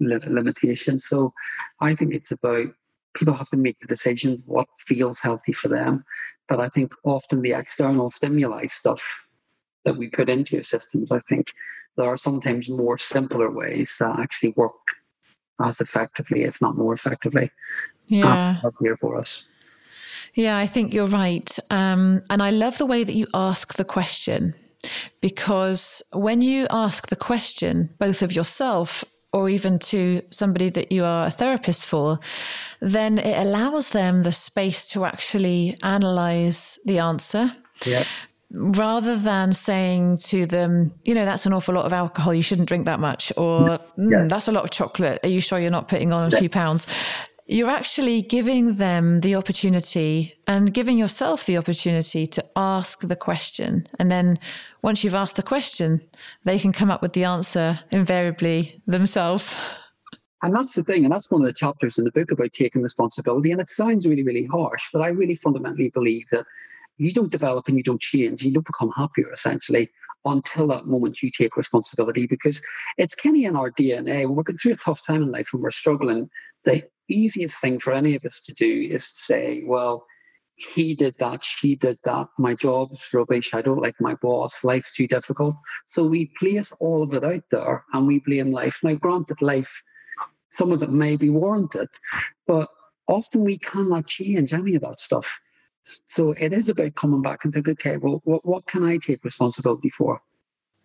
limitations. 0.00 1.04
So 1.06 1.32
I 1.80 1.94
think 1.94 2.14
it's 2.14 2.30
about 2.30 2.66
people 3.14 3.34
have 3.34 3.50
to 3.50 3.56
make 3.56 3.78
the 3.80 3.86
decision 3.86 4.42
what 4.46 4.68
feels 4.78 5.18
healthy 5.20 5.52
for 5.52 5.68
them. 5.68 6.04
But 6.48 6.60
I 6.60 6.68
think 6.68 6.92
often 7.04 7.42
the 7.42 7.52
external 7.52 8.10
stimuli 8.10 8.66
stuff 8.66 9.02
that 9.84 9.96
we 9.96 10.08
put 10.08 10.28
into 10.28 10.56
your 10.56 10.62
systems, 10.62 11.10
I 11.10 11.20
think 11.20 11.52
there 11.96 12.06
are 12.06 12.16
sometimes 12.16 12.68
more 12.68 12.98
simpler 12.98 13.50
ways 13.50 13.96
that 14.00 14.18
actually 14.18 14.54
work 14.56 14.72
as 15.60 15.80
effectively, 15.80 16.44
if 16.44 16.60
not 16.60 16.76
more 16.76 16.92
effectively. 16.92 17.50
Yeah. 18.08 18.58
That's 18.62 18.78
here 18.78 18.96
for 18.96 19.16
us. 19.16 19.44
Yeah, 20.34 20.56
I 20.56 20.66
think 20.66 20.94
you're 20.94 21.06
right. 21.06 21.58
Um, 21.70 22.22
and 22.30 22.42
I 22.42 22.50
love 22.50 22.78
the 22.78 22.86
way 22.86 23.04
that 23.04 23.14
you 23.14 23.26
ask 23.34 23.74
the 23.74 23.84
question 23.84 24.54
because 25.20 26.02
when 26.12 26.42
you 26.42 26.66
ask 26.70 27.08
the 27.08 27.16
question, 27.16 27.90
both 27.98 28.22
of 28.22 28.32
yourself 28.32 29.04
or 29.32 29.48
even 29.48 29.78
to 29.78 30.22
somebody 30.30 30.70
that 30.70 30.90
you 30.90 31.04
are 31.04 31.26
a 31.26 31.30
therapist 31.30 31.86
for, 31.86 32.18
then 32.80 33.18
it 33.18 33.38
allows 33.38 33.90
them 33.90 34.22
the 34.22 34.32
space 34.32 34.90
to 34.90 35.04
actually 35.04 35.76
analyze 35.82 36.78
the 36.84 36.98
answer. 36.98 37.52
Yeah 37.84 38.04
rather 38.52 39.16
than 39.16 39.52
saying 39.52 40.16
to 40.16 40.44
them, 40.44 40.92
you 41.04 41.14
know, 41.14 41.24
that's 41.24 41.46
an 41.46 41.52
awful 41.52 41.74
lot 41.74 41.84
of 41.84 41.92
alcohol, 41.92 42.34
you 42.34 42.42
shouldn't 42.42 42.68
drink 42.68 42.86
that 42.86 42.98
much, 42.98 43.32
or 43.36 43.78
mm, 43.96 44.10
yeah. 44.10 44.26
that's 44.28 44.48
a 44.48 44.52
lot 44.52 44.64
of 44.64 44.70
chocolate, 44.70 45.20
are 45.22 45.28
you 45.28 45.40
sure 45.40 45.58
you're 45.58 45.70
not 45.70 45.88
putting 45.88 46.12
on 46.12 46.24
a 46.24 46.30
yeah. 46.32 46.38
few 46.38 46.48
pounds? 46.48 46.86
You're 47.52 47.68
actually 47.68 48.22
giving 48.22 48.76
them 48.76 49.22
the 49.22 49.34
opportunity 49.34 50.38
and 50.46 50.72
giving 50.72 50.96
yourself 50.96 51.46
the 51.46 51.58
opportunity 51.58 52.24
to 52.28 52.44
ask 52.54 53.00
the 53.00 53.16
question. 53.16 53.88
And 53.98 54.08
then 54.08 54.38
once 54.82 55.02
you've 55.02 55.16
asked 55.16 55.34
the 55.34 55.42
question, 55.42 56.00
they 56.44 56.60
can 56.60 56.72
come 56.72 56.92
up 56.92 57.02
with 57.02 57.12
the 57.12 57.24
answer 57.24 57.80
invariably 57.90 58.80
themselves. 58.86 59.56
And 60.42 60.56
that's 60.56 60.74
the 60.74 60.82
thing, 60.82 61.04
and 61.04 61.12
that's 61.12 61.30
one 61.30 61.42
of 61.42 61.46
the 61.46 61.52
chapters 61.52 61.98
in 61.98 62.04
the 62.04 62.12
book 62.12 62.30
about 62.30 62.54
taking 62.54 62.80
responsibility. 62.80 63.52
And 63.52 63.60
it 63.60 63.68
sounds 63.68 64.06
really, 64.06 64.22
really 64.22 64.46
harsh, 64.46 64.88
but 64.90 65.02
I 65.02 65.08
really 65.08 65.34
fundamentally 65.34 65.90
believe 65.90 66.30
that 66.30 66.46
you 66.96 67.12
don't 67.12 67.30
develop 67.30 67.68
and 67.68 67.76
you 67.76 67.82
don't 67.82 68.00
change, 68.00 68.42
you 68.42 68.50
don't 68.50 68.64
become 68.64 68.90
happier 68.96 69.30
essentially 69.30 69.90
until 70.24 70.66
that 70.68 70.86
moment 70.86 71.22
you 71.22 71.30
take 71.30 71.58
responsibility 71.58 72.26
because 72.26 72.62
it's 72.96 73.14
kind 73.14 73.36
of 73.36 73.44
in 73.44 73.54
our 73.54 73.70
DNA. 73.70 74.26
When 74.26 74.34
we're 74.34 74.42
going 74.42 74.56
through 74.56 74.72
a 74.72 74.76
tough 74.76 75.04
time 75.04 75.22
in 75.22 75.30
life 75.30 75.50
and 75.52 75.62
we're 75.62 75.70
struggling, 75.70 76.30
the 76.64 76.82
easiest 77.14 77.60
thing 77.60 77.78
for 77.78 77.92
any 77.92 78.14
of 78.14 78.24
us 78.24 78.40
to 78.40 78.52
do 78.52 78.88
is 78.90 79.10
to 79.10 79.18
say, 79.18 79.62
well, 79.66 80.06
he 80.74 80.94
did 80.94 81.16
that, 81.18 81.42
she 81.42 81.74
did 81.74 81.98
that, 82.04 82.28
my 82.38 82.54
job's 82.54 83.08
rubbish, 83.12 83.54
I 83.54 83.62
don't 83.62 83.80
like 83.80 83.94
my 84.00 84.14
boss, 84.14 84.62
life's 84.62 84.92
too 84.92 85.06
difficult. 85.06 85.54
So 85.86 86.04
we 86.04 86.32
place 86.38 86.72
all 86.80 87.02
of 87.02 87.14
it 87.14 87.24
out 87.24 87.44
there 87.50 87.84
and 87.92 88.06
we 88.06 88.20
blame 88.20 88.52
life. 88.52 88.80
Now, 88.82 88.94
granted, 88.94 89.40
life, 89.40 89.82
some 90.50 90.72
of 90.72 90.82
it 90.82 90.90
may 90.90 91.16
be 91.16 91.30
warranted, 91.30 91.88
but 92.46 92.68
often 93.08 93.42
we 93.42 93.58
cannot 93.58 94.06
change 94.06 94.52
any 94.52 94.74
of 94.74 94.82
that 94.82 95.00
stuff. 95.00 95.38
So 95.84 96.32
it 96.32 96.52
is 96.52 96.68
about 96.68 96.94
coming 96.94 97.22
back 97.22 97.44
and 97.44 97.54
think, 97.54 97.68
okay, 97.68 97.96
well, 97.96 98.20
what, 98.24 98.44
what 98.44 98.66
can 98.66 98.84
I 98.84 98.98
take 98.98 99.24
responsibility 99.24 99.88
for? 99.88 100.20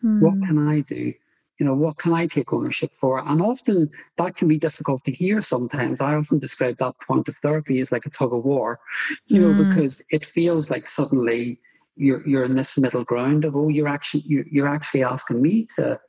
Mm. 0.03 0.21
What 0.21 0.33
hmm. 0.35 0.45
can 0.45 0.67
I 0.67 0.81
do? 0.81 1.13
You 1.59 1.65
know, 1.65 1.73
what 1.73 1.97
can 1.97 2.13
I 2.13 2.27
take 2.27 2.51
ownership 2.51 2.95
for? 2.95 3.19
And 3.19 3.41
often 3.41 3.89
that 4.17 4.35
can 4.35 4.47
be 4.47 4.57
difficult 4.57 5.03
to 5.05 5.11
hear 5.11 5.41
sometimes. 5.41 6.01
I 6.01 6.13
often 6.15 6.39
describe 6.39 6.77
that 6.79 6.95
point 7.07 7.29
of 7.29 7.37
therapy 7.37 7.79
as 7.79 7.91
like 7.91 8.05
a 8.05 8.09
tug 8.09 8.33
of 8.33 8.43
war, 8.43 8.79
you 9.27 9.39
mm. 9.39 9.43
know, 9.43 9.69
because 9.69 10.01
it 10.09 10.25
feels 10.25 10.69
like 10.69 10.87
suddenly 10.87 11.59
you're 11.95 12.27
you're 12.27 12.43
in 12.43 12.55
this 12.55 12.77
middle 12.77 13.05
ground 13.05 13.45
of, 13.45 13.55
oh, 13.55 13.69
you're 13.69 13.87
actually 13.87 14.23
you're, 14.27 14.45
you're 14.51 14.67
actually 14.67 15.03
asking 15.03 15.41
me 15.41 15.65
to 15.77 15.99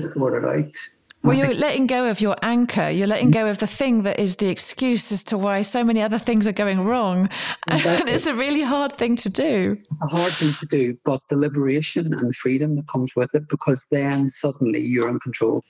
sort 0.00 0.42
it 0.42 0.48
out. 0.48 0.74
Well, 1.22 1.36
you're 1.36 1.54
letting 1.54 1.86
go 1.86 2.08
of 2.08 2.20
your 2.20 2.36
anchor. 2.42 2.90
You're 2.90 3.06
letting 3.06 3.30
go 3.30 3.46
of 3.46 3.58
the 3.58 3.66
thing 3.66 4.02
that 4.02 4.18
is 4.18 4.36
the 4.36 4.48
excuse 4.48 5.12
as 5.12 5.22
to 5.24 5.38
why 5.38 5.62
so 5.62 5.84
many 5.84 6.02
other 6.02 6.18
things 6.18 6.46
are 6.46 6.52
going 6.52 6.80
wrong. 6.80 7.28
Exactly. 7.68 8.00
And 8.00 8.08
it's 8.10 8.26
a 8.26 8.34
really 8.34 8.62
hard 8.62 8.98
thing 8.98 9.14
to 9.16 9.30
do. 9.30 9.78
A 10.02 10.06
hard 10.06 10.32
thing 10.32 10.52
to 10.54 10.66
do, 10.66 10.98
but 11.04 11.20
the 11.28 11.36
liberation 11.36 12.12
and 12.12 12.28
the 12.28 12.32
freedom 12.32 12.74
that 12.76 12.88
comes 12.88 13.14
with 13.14 13.34
it, 13.34 13.48
because 13.48 13.86
then 13.90 14.28
suddenly 14.28 14.80
you're 14.80 15.08
in 15.08 15.20
control. 15.20 15.62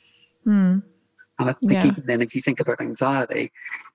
Mm. 0.47 0.83
And 1.39 1.51
I 1.51 1.53
think 1.53 1.73
yeah. 1.73 1.87
even 1.87 2.05
then, 2.07 2.23
if 2.23 2.35
you 2.35 2.41
think 2.41 2.61
about 2.61 2.81
anxiety, 2.81 3.53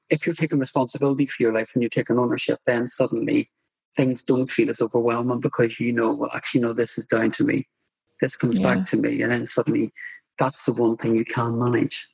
if 0.10 0.26
you're 0.26 0.36
taking 0.36 0.60
responsibility 0.60 1.26
for 1.26 1.42
your 1.42 1.54
life 1.54 1.72
and 1.74 1.82
you're 1.82 1.90
taking 1.90 2.20
ownership, 2.20 2.60
then 2.66 2.88
suddenly 2.88 3.50
things 3.96 4.22
don't 4.22 4.50
feel 4.50 4.70
as 4.70 4.80
overwhelming 4.80 5.40
because 5.40 5.80
you 5.80 5.92
know, 5.92 6.14
well, 6.14 6.32
actually, 6.34 6.62
no, 6.62 6.74
this 6.74 6.98
is 6.98 7.06
down 7.06 7.32
to 7.32 7.44
me. 7.44 7.68
This 8.22 8.36
comes 8.36 8.58
yeah. 8.58 8.76
back 8.76 8.86
to 8.86 8.98
me. 8.98 9.22
And 9.22 9.32
then 9.32 9.48
suddenly 9.48 9.92
that's 10.38 10.66
the 10.66 10.74
one 10.74 10.98
thing 10.98 11.16
you 11.16 11.26
can't 11.26 11.58
manage. 11.58 12.08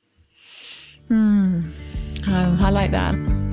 Hmm. 1.08 1.70
Um, 2.26 2.58
I 2.60 2.70
like 2.70 2.90
that. 2.92 3.43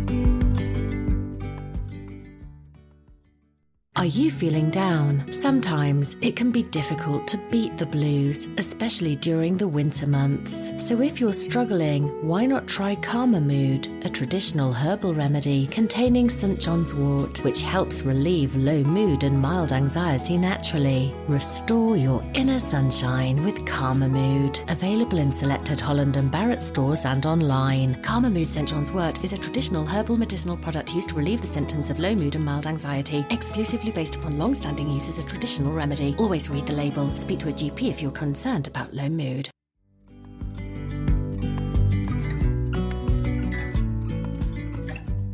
Are 3.98 4.06
you 4.06 4.32
feeling 4.32 4.70
down? 4.70 5.30
Sometimes 5.34 6.16
it 6.22 6.38
can 6.38 6.50
be 6.50 6.64
difficult 6.64 7.28
to 7.28 7.38
beat 7.52 7.78
the 7.78 7.86
blues, 7.86 8.48
especially 8.58 9.18
during 9.18 9.58
the 9.58 9.68
winter 9.68 10.08
months. 10.08 10.72
So 10.88 11.02
if 11.02 11.20
you're 11.20 11.34
struggling, 11.34 12.08
why 12.26 12.46
not 12.46 12.70
try 12.70 12.96
Karma 12.96 13.42
Mood, 13.42 13.90
a 14.06 14.10
traditional 14.10 14.72
herbal 14.72 15.14
remedy 15.14 15.68
containing 15.68 16.30
St. 16.30 16.58
John's 16.58 16.96
wort, 16.96 17.44
which 17.44 17.64
helps 17.64 18.04
relieve 18.04 18.56
low 18.56 18.82
mood 18.82 19.26
and 19.26 19.38
mild 19.38 19.74
anxiety 19.74 20.38
naturally. 20.38 21.14
Restore 21.28 21.98
your 21.98 22.24
inner 22.34 22.60
sunshine 22.60 23.44
with 23.44 23.66
Karma 23.66 24.08
Mood. 24.08 24.62
Available 24.70 25.18
in 25.18 25.34
selected 25.34 25.82
Holland 25.82 26.16
and 26.16 26.32
Barrett 26.32 26.64
stores 26.64 27.04
and 27.04 27.26
online. 27.26 28.02
Karma 28.04 28.30
Mood 28.30 28.48
St. 28.48 28.70
John's 28.70 28.94
wort 28.94 29.22
is 29.26 29.34
a 29.34 29.38
traditional 29.38 29.86
herbal 29.86 30.16
medicinal 30.16 30.56
product 30.56 30.96
used 30.96 31.10
to 31.10 31.16
relieve 31.16 31.42
the 31.42 31.48
symptoms 31.48 31.90
of 31.90 32.00
low 32.00 32.16
mood 32.16 32.36
and 32.36 32.46
mild 32.46 32.66
anxiety. 32.66 33.26
Exclusive 33.32 33.81
exclusively 33.82 33.92
based 33.92 34.16
upon 34.16 34.38
long 34.38 34.54
standing 34.54 34.90
use 34.90 35.10
as 35.10 35.18
a 35.18 35.28
traditional 35.28 35.74
remedy. 35.74 36.16
Always 36.18 36.50
read 36.50 36.66
the 36.68 36.74
label. 36.74 37.14
Speak 37.16 37.40
to 37.40 37.50
a 37.50 37.54
GP 37.54 37.90
if 37.90 38.02
you're 38.02 38.12
concerned 38.12 38.68
about 38.68 38.94
low 38.94 39.10
mood. 39.10 39.50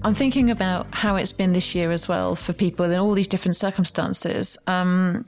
I'm 0.04 0.14
thinking 0.14 0.52
about 0.52 0.88
how 0.92 1.18
it's 1.18 1.34
been 1.34 1.52
this 1.52 1.76
year 1.76 1.92
as 1.92 2.08
well 2.08 2.36
for 2.36 2.54
people 2.54 2.86
in 2.86 3.00
all 3.00 3.14
these 3.14 3.28
different 3.28 3.58
circumstances. 3.58 4.58
Um, 4.68 5.26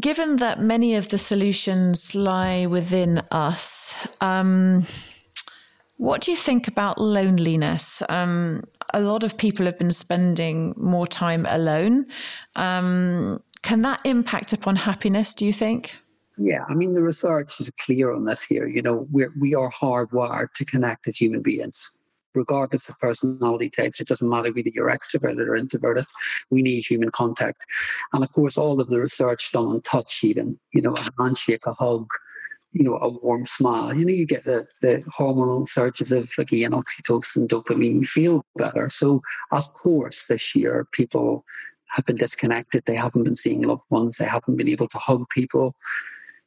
given 0.00 0.36
that 0.36 0.60
many 0.60 0.94
of 0.94 1.10
the 1.10 1.18
solutions 1.18 2.14
lie 2.14 2.64
within 2.64 3.22
us, 3.30 3.94
um, 4.22 4.86
what 5.98 6.22
do 6.22 6.30
you 6.30 6.36
think 6.36 6.68
about 6.68 6.98
loneliness? 6.98 8.02
Um, 8.08 8.62
a 8.94 9.00
lot 9.00 9.24
of 9.24 9.36
people 9.36 9.66
have 9.66 9.78
been 9.78 9.90
spending 9.90 10.74
more 10.76 11.06
time 11.06 11.46
alone. 11.48 12.06
Um, 12.56 13.42
can 13.62 13.82
that 13.82 14.00
impact 14.04 14.52
upon 14.52 14.76
happiness, 14.76 15.34
do 15.34 15.44
you 15.44 15.52
think? 15.52 15.94
Yeah, 16.38 16.64
I 16.68 16.74
mean, 16.74 16.94
the 16.94 17.02
research 17.02 17.60
is 17.60 17.70
clear 17.84 18.12
on 18.12 18.24
this 18.24 18.42
here. 18.42 18.66
You 18.66 18.80
know, 18.80 19.08
we're, 19.10 19.32
we 19.40 19.54
are 19.54 19.70
hardwired 19.70 20.52
to 20.54 20.64
connect 20.64 21.08
as 21.08 21.16
human 21.16 21.42
beings, 21.42 21.90
regardless 22.34 22.88
of 22.88 22.98
personality 23.00 23.68
types. 23.68 24.00
It 24.00 24.06
doesn't 24.06 24.28
matter 24.28 24.52
whether 24.52 24.70
you're 24.72 24.90
extroverted 24.90 25.48
or 25.48 25.56
introverted. 25.56 26.04
We 26.50 26.62
need 26.62 26.86
human 26.86 27.10
contact. 27.10 27.66
And 28.12 28.22
of 28.22 28.32
course, 28.32 28.56
all 28.56 28.80
of 28.80 28.88
the 28.88 29.00
research 29.00 29.50
done 29.52 29.66
on 29.66 29.80
touch, 29.82 30.20
even, 30.22 30.58
you 30.72 30.80
know, 30.80 30.94
a 30.94 31.22
handshake, 31.22 31.66
a 31.66 31.72
hug, 31.72 32.06
you 32.72 32.82
know, 32.84 32.96
a 33.00 33.08
warm 33.08 33.46
smile. 33.46 33.94
You 33.94 34.04
know, 34.04 34.12
you 34.12 34.26
get 34.26 34.44
the, 34.44 34.66
the 34.82 35.02
hormonal 35.18 35.66
surges 35.66 36.12
of 36.12 36.30
the 36.36 36.42
again 36.42 36.72
oxytocin, 36.72 37.48
dopamine, 37.48 38.00
you 38.00 38.04
feel 38.04 38.44
better. 38.56 38.88
So 38.88 39.22
of 39.50 39.72
course 39.72 40.24
this 40.28 40.54
year 40.54 40.86
people 40.92 41.44
have 41.88 42.04
been 42.04 42.16
disconnected. 42.16 42.84
They 42.84 42.94
haven't 42.94 43.24
been 43.24 43.34
seeing 43.34 43.62
loved 43.62 43.82
ones. 43.88 44.18
They 44.18 44.26
haven't 44.26 44.56
been 44.56 44.68
able 44.68 44.88
to 44.88 44.98
hug 44.98 45.24
people. 45.30 45.74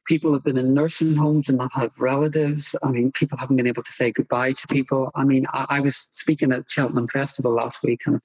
people 0.06 0.34
have 0.34 0.44
been 0.44 0.58
in 0.58 0.74
nursing 0.74 1.16
homes 1.16 1.50
and 1.50 1.58
not 1.58 1.72
have 1.74 1.92
relatives. 1.98 2.76
I 2.84 2.90
mean, 2.92 3.12
people 3.12 3.38
haven't 3.38 3.56
been 3.58 3.68
able 3.68 3.84
to 3.84 3.92
say 3.92 4.12
goodbye 4.12 4.54
to 4.54 4.68
people. 4.68 5.12
I 5.16 5.24
mean, 5.24 5.46
I, 5.54 5.66
I 5.70 5.80
was 5.80 6.08
speaking 6.12 6.52
at 6.52 6.70
Cheltenham 6.70 7.08
Festival 7.08 7.54
last 7.54 7.84
week, 7.84 8.02
and 8.06 8.20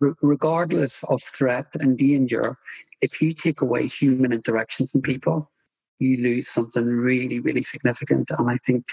re- 0.00 0.12
regardless 0.22 1.02
of 1.08 1.22
threat 1.22 1.66
and 1.74 1.98
danger, 1.98 2.56
if 3.00 3.20
you 3.20 3.32
take 3.32 3.60
away 3.60 3.86
human 3.86 4.32
interaction 4.32 4.86
from 4.86 5.02
people, 5.02 5.50
you 5.98 6.16
lose 6.18 6.48
something 6.48 6.84
really, 6.84 7.40
really 7.40 7.62
significant. 7.62 8.30
And 8.38 8.50
I 8.50 8.56
think 8.58 8.86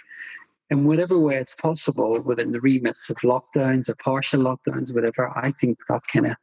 in 0.70 0.86
whatever 0.86 1.20
way 1.20 1.36
it's 1.36 1.56
possible 1.56 2.20
within 2.22 2.52
the 2.52 2.62
remits 2.62 3.10
of 3.10 3.18
lockdowns 3.18 3.90
or 3.90 3.96
partial 3.96 4.42
lockdowns, 4.42 4.94
whatever, 4.94 5.32
I 5.36 5.52
think 5.52 5.80
that 5.88 6.02
kind 6.12 6.28
of 6.28 6.36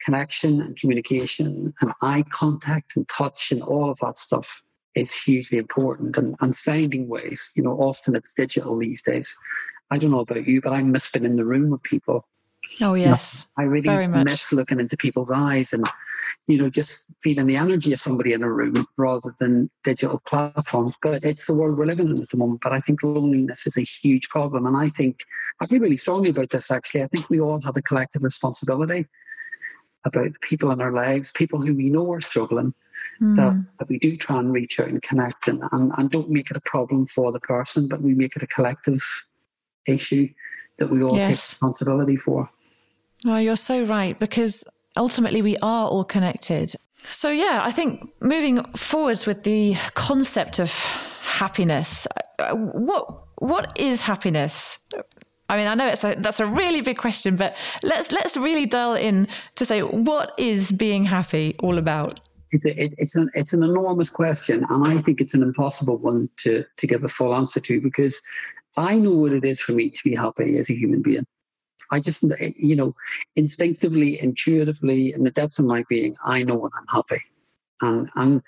connection 0.00 0.60
and 0.60 0.76
communication 0.76 1.72
and 1.80 1.92
eye 2.02 2.24
contact 2.30 2.96
and 2.96 3.08
touch 3.08 3.50
and 3.50 3.62
all 3.62 3.90
of 3.90 3.98
that 4.00 4.18
stuff 4.18 4.62
is 4.94 5.12
hugely 5.12 5.58
important 5.58 6.16
and, 6.16 6.36
and 6.40 6.56
finding 6.56 7.08
ways, 7.08 7.50
you 7.54 7.62
know, 7.62 7.72
often 7.72 8.16
it's 8.16 8.32
digital 8.32 8.78
these 8.78 9.02
days. 9.02 9.34
I 9.90 9.98
don't 9.98 10.10
know 10.10 10.20
about 10.20 10.46
you, 10.46 10.60
but 10.60 10.72
I 10.72 10.82
miss 10.82 11.08
being 11.08 11.24
in 11.24 11.36
the 11.36 11.44
room 11.44 11.70
with 11.70 11.82
people. 11.82 12.26
Oh 12.80 12.94
yes, 12.94 13.46
you 13.56 13.62
know, 13.62 13.64
I 13.64 13.70
really 13.70 13.88
Very 13.88 14.06
much. 14.06 14.24
miss 14.26 14.52
looking 14.52 14.80
into 14.80 14.96
people's 14.96 15.30
eyes 15.30 15.72
and 15.72 15.86
you 16.46 16.58
know 16.58 16.68
just 16.68 17.04
feeling 17.22 17.46
the 17.46 17.56
energy 17.56 17.92
of 17.92 18.00
somebody 18.00 18.32
in 18.32 18.42
a 18.42 18.50
room 18.50 18.86
rather 18.96 19.34
than 19.38 19.70
digital 19.84 20.20
platforms. 20.26 20.94
But 21.02 21.24
it's 21.24 21.46
the 21.46 21.54
world 21.54 21.78
we're 21.78 21.84
living 21.86 22.08
in 22.08 22.20
at 22.22 22.28
the 22.28 22.36
moment. 22.36 22.60
But 22.62 22.72
I 22.72 22.80
think 22.80 23.02
loneliness 23.02 23.66
is 23.66 23.76
a 23.76 23.82
huge 23.82 24.28
problem, 24.28 24.66
and 24.66 24.76
I 24.76 24.88
think 24.88 25.24
I 25.60 25.66
feel 25.66 25.80
really 25.80 25.96
strongly 25.96 26.30
about 26.30 26.50
this. 26.50 26.70
Actually, 26.70 27.02
I 27.04 27.08
think 27.08 27.30
we 27.30 27.40
all 27.40 27.60
have 27.62 27.76
a 27.76 27.82
collective 27.82 28.22
responsibility 28.22 29.06
about 30.04 30.32
the 30.32 30.38
people 30.40 30.70
in 30.70 30.80
our 30.80 30.92
lives, 30.92 31.32
people 31.32 31.60
who 31.60 31.74
we 31.74 31.90
know 31.90 32.12
are 32.12 32.20
struggling, 32.20 32.72
Mm. 33.20 33.36
that, 33.36 33.64
that 33.78 33.88
we 33.88 33.98
do 33.98 34.16
try 34.16 34.38
and 34.38 34.52
reach 34.54 34.80
out 34.80 34.88
and 34.88 35.02
connect 35.02 35.48
and, 35.48 35.62
and, 35.72 35.92
and 35.98 36.10
don't 36.10 36.30
make 36.30 36.50
it 36.50 36.56
a 36.56 36.60
problem 36.60 37.06
for 37.06 37.32
the 37.32 37.40
person, 37.40 37.88
but 37.88 38.00
we 38.00 38.14
make 38.14 38.36
it 38.36 38.42
a 38.42 38.46
collective 38.46 39.02
issue 39.86 40.28
that 40.78 40.90
we 40.90 41.02
all 41.02 41.18
take 41.18 41.30
responsibility 41.30 42.16
for. 42.16 42.48
Oh, 43.26 43.38
you're 43.38 43.56
so 43.56 43.82
right 43.82 44.18
because 44.18 44.64
ultimately 44.96 45.42
we 45.42 45.56
are 45.58 45.88
all 45.88 46.04
connected. 46.04 46.72
So 46.98 47.30
yeah, 47.30 47.60
I 47.62 47.72
think 47.72 48.08
moving 48.20 48.62
forwards 48.74 49.26
with 49.26 49.42
the 49.42 49.74
concept 49.94 50.60
of 50.60 50.72
happiness, 51.22 52.06
uh, 52.38 52.54
what 52.54 53.24
what 53.38 53.78
is 53.78 54.00
happiness? 54.00 54.78
I 55.48 55.56
mean, 55.56 55.66
I 55.66 55.74
know 55.74 55.86
it's 55.86 56.02
a, 56.02 56.14
that's 56.18 56.40
a 56.40 56.46
really 56.46 56.80
big 56.80 56.98
question, 56.98 57.36
but 57.36 57.56
let's 57.82 58.12
let's 58.12 58.36
really 58.36 58.66
dial 58.66 58.94
in 58.94 59.28
to 59.56 59.64
say 59.64 59.82
what 59.82 60.32
is 60.38 60.72
being 60.72 61.04
happy 61.04 61.56
all 61.60 61.78
about. 61.78 62.20
It's 62.52 62.64
a, 62.64 62.82
it, 62.84 62.94
it's 62.96 63.16
an 63.16 63.30
it's 63.34 63.52
an 63.52 63.62
enormous 63.62 64.10
question, 64.10 64.64
and 64.68 64.86
I 64.86 65.00
think 65.00 65.20
it's 65.20 65.34
an 65.34 65.42
impossible 65.42 65.98
one 65.98 66.28
to 66.38 66.64
to 66.76 66.86
give 66.86 67.04
a 67.04 67.08
full 67.08 67.34
answer 67.34 67.60
to 67.60 67.80
because 67.80 68.20
I 68.76 68.96
know 68.96 69.12
what 69.12 69.32
it 69.32 69.44
is 69.44 69.60
for 69.60 69.72
me 69.72 69.90
to 69.90 70.04
be 70.04 70.14
happy 70.14 70.58
as 70.58 70.70
a 70.70 70.74
human 70.74 71.02
being. 71.02 71.26
I 71.90 72.00
just 72.00 72.24
eh, 72.40 72.52
you 72.56 72.76
know 72.76 72.94
instinctively, 73.36 74.20
intuitively, 74.20 75.12
in 75.12 75.24
the 75.24 75.30
depths 75.30 75.58
of 75.58 75.64
my 75.66 75.84
being, 75.88 76.16
I 76.24 76.42
know 76.42 76.56
when 76.56 76.72
I'm 76.78 76.86
happy, 76.88 77.22
and 77.82 78.10
and 78.16 78.42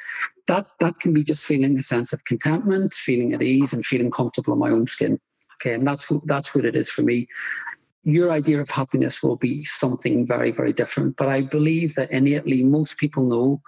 that 0.47 0.67
that 0.81 0.99
can 1.01 1.12
be 1.12 1.25
just 1.25 1.45
feeling 1.45 1.79
a 1.79 1.83
sense 1.83 2.12
of 2.12 2.25
contentment, 2.25 2.95
feeling 2.95 3.33
at 3.35 3.43
ease, 3.43 3.73
and 3.73 3.85
feeling 3.85 4.11
comfortable 4.11 4.55
in 4.55 4.59
my 4.59 4.71
own 4.71 4.87
skin. 4.87 5.19
Okay, 5.57 5.75
and 5.75 5.87
that's 5.87 6.05
wh- 6.05 6.25
that's 6.25 6.55
what 6.55 6.64
it 6.64 6.77
is 6.77 6.88
for 6.88 7.03
me. 7.03 7.29
Your 8.05 8.31
idea 8.31 8.61
of 8.61 8.71
happiness 8.71 9.23
will 9.23 9.37
be 9.37 9.64
something 9.64 10.27
very 10.27 10.51
very 10.51 10.73
different, 10.73 11.17
but 11.17 11.29
I 11.29 11.43
believe 11.43 11.95
that 11.97 12.11
innately 12.11 12.64
most 12.64 12.97
people 12.97 13.25
know 13.25 13.61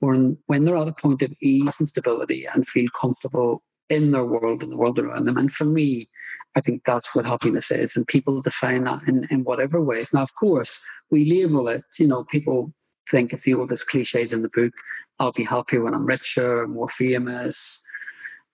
when 0.00 0.38
when 0.46 0.64
they're 0.64 0.76
at 0.76 0.88
a 0.88 0.92
point 0.92 1.22
of 1.22 1.32
ease 1.40 1.78
and 1.78 1.88
stability 1.88 2.46
and 2.46 2.66
feel 2.66 2.88
comfortable 2.98 3.62
in 3.88 4.12
their 4.12 4.24
world 4.24 4.62
and 4.62 4.72
the 4.72 4.76
world 4.76 4.98
around 4.98 5.24
them. 5.26 5.36
And 5.36 5.52
for 5.52 5.64
me, 5.64 6.08
I 6.56 6.60
think 6.60 6.82
that's 6.84 7.14
what 7.14 7.26
happiness 7.26 7.70
is. 7.70 7.96
And 7.96 8.06
people 8.06 8.42
define 8.42 8.84
that 8.84 9.02
in, 9.06 9.26
in 9.30 9.44
whatever 9.44 9.80
ways. 9.80 10.12
Now, 10.12 10.22
of 10.22 10.34
course, 10.34 10.78
we 11.10 11.24
label 11.24 11.68
it, 11.68 11.84
you 11.98 12.06
know, 12.06 12.24
people 12.24 12.72
think 13.10 13.32
it's 13.32 13.44
the 13.44 13.54
oldest 13.54 13.88
cliches 13.88 14.32
in 14.32 14.42
the 14.42 14.50
book. 14.52 14.72
I'll 15.18 15.32
be 15.32 15.44
happier 15.44 15.82
when 15.82 15.94
I'm 15.94 16.06
richer, 16.06 16.66
more 16.66 16.88
famous, 16.88 17.80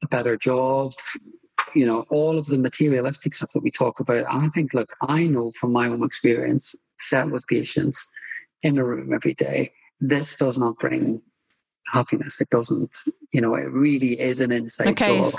a 0.02 0.08
better 0.08 0.36
job, 0.36 0.92
you 1.74 1.86
know, 1.86 2.04
all 2.10 2.38
of 2.38 2.46
the 2.46 2.58
materialistic 2.58 3.34
stuff 3.34 3.52
that 3.52 3.62
we 3.62 3.70
talk 3.70 4.00
about. 4.00 4.24
I 4.28 4.48
think, 4.48 4.74
look, 4.74 4.94
I 5.02 5.26
know 5.26 5.52
from 5.52 5.72
my 5.72 5.88
own 5.88 6.02
experience, 6.02 6.74
sat 6.98 7.30
with 7.30 7.46
patients 7.46 8.06
in 8.62 8.78
a 8.78 8.84
room 8.84 9.12
every 9.12 9.34
day, 9.34 9.72
this 10.00 10.34
does 10.34 10.58
not 10.58 10.78
bring 10.78 11.22
happiness. 11.92 12.40
It 12.40 12.50
doesn't, 12.50 12.96
you 13.32 13.40
know, 13.40 13.54
it 13.54 13.70
really 13.70 14.18
is 14.18 14.40
an 14.40 14.52
inside 14.52 14.88
Okay. 14.88 15.18
job. 15.18 15.34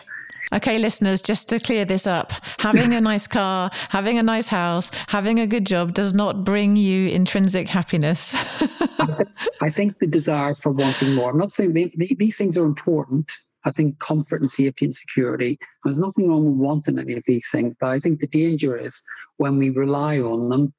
Okay, 0.54 0.78
listeners, 0.78 1.22
just 1.22 1.50
to 1.50 1.60
clear 1.60 1.84
this 1.84 2.08
up, 2.08 2.32
having 2.60 2.94
a 2.94 3.02
nice 3.02 3.28
car, 3.28 3.70
having 3.90 4.18
a 4.18 4.24
nice 4.24 4.48
house, 4.48 4.90
having 5.10 5.40
a 5.42 5.48
good 5.48 5.66
job 5.66 5.94
does 5.94 6.14
not 6.14 6.46
bring 6.46 6.78
you 6.78 7.10
intrinsic 7.10 7.68
happiness. 7.68 8.34
I 9.62 9.70
think 9.70 10.00
the 10.00 10.08
desire 10.08 10.56
for 10.56 10.72
wanting 10.72 11.14
more. 11.14 11.32
I'm 11.32 11.38
not 11.38 11.52
saying 11.52 11.74
they, 11.74 11.92
they, 11.98 12.16
these 12.18 12.38
things 12.38 12.58
are 12.58 12.66
important. 12.66 13.30
I 13.66 13.72
think 13.72 14.00
comfort 14.00 14.40
and 14.40 14.50
safety 14.50 14.86
and 14.86 14.96
security. 14.96 15.60
There's 15.84 15.98
nothing 15.98 16.30
wrong 16.30 16.46
with 16.46 16.56
wanting 16.56 16.98
any 16.98 17.16
of 17.18 17.24
these 17.28 17.50
things, 17.52 17.76
but 17.80 17.88
I 17.88 18.00
think 18.00 18.22
the 18.22 18.28
danger 18.28 18.78
is 18.78 19.02
when 19.38 19.58
we 19.58 19.72
rely 19.72 20.20
on 20.20 20.48
them 20.50 20.74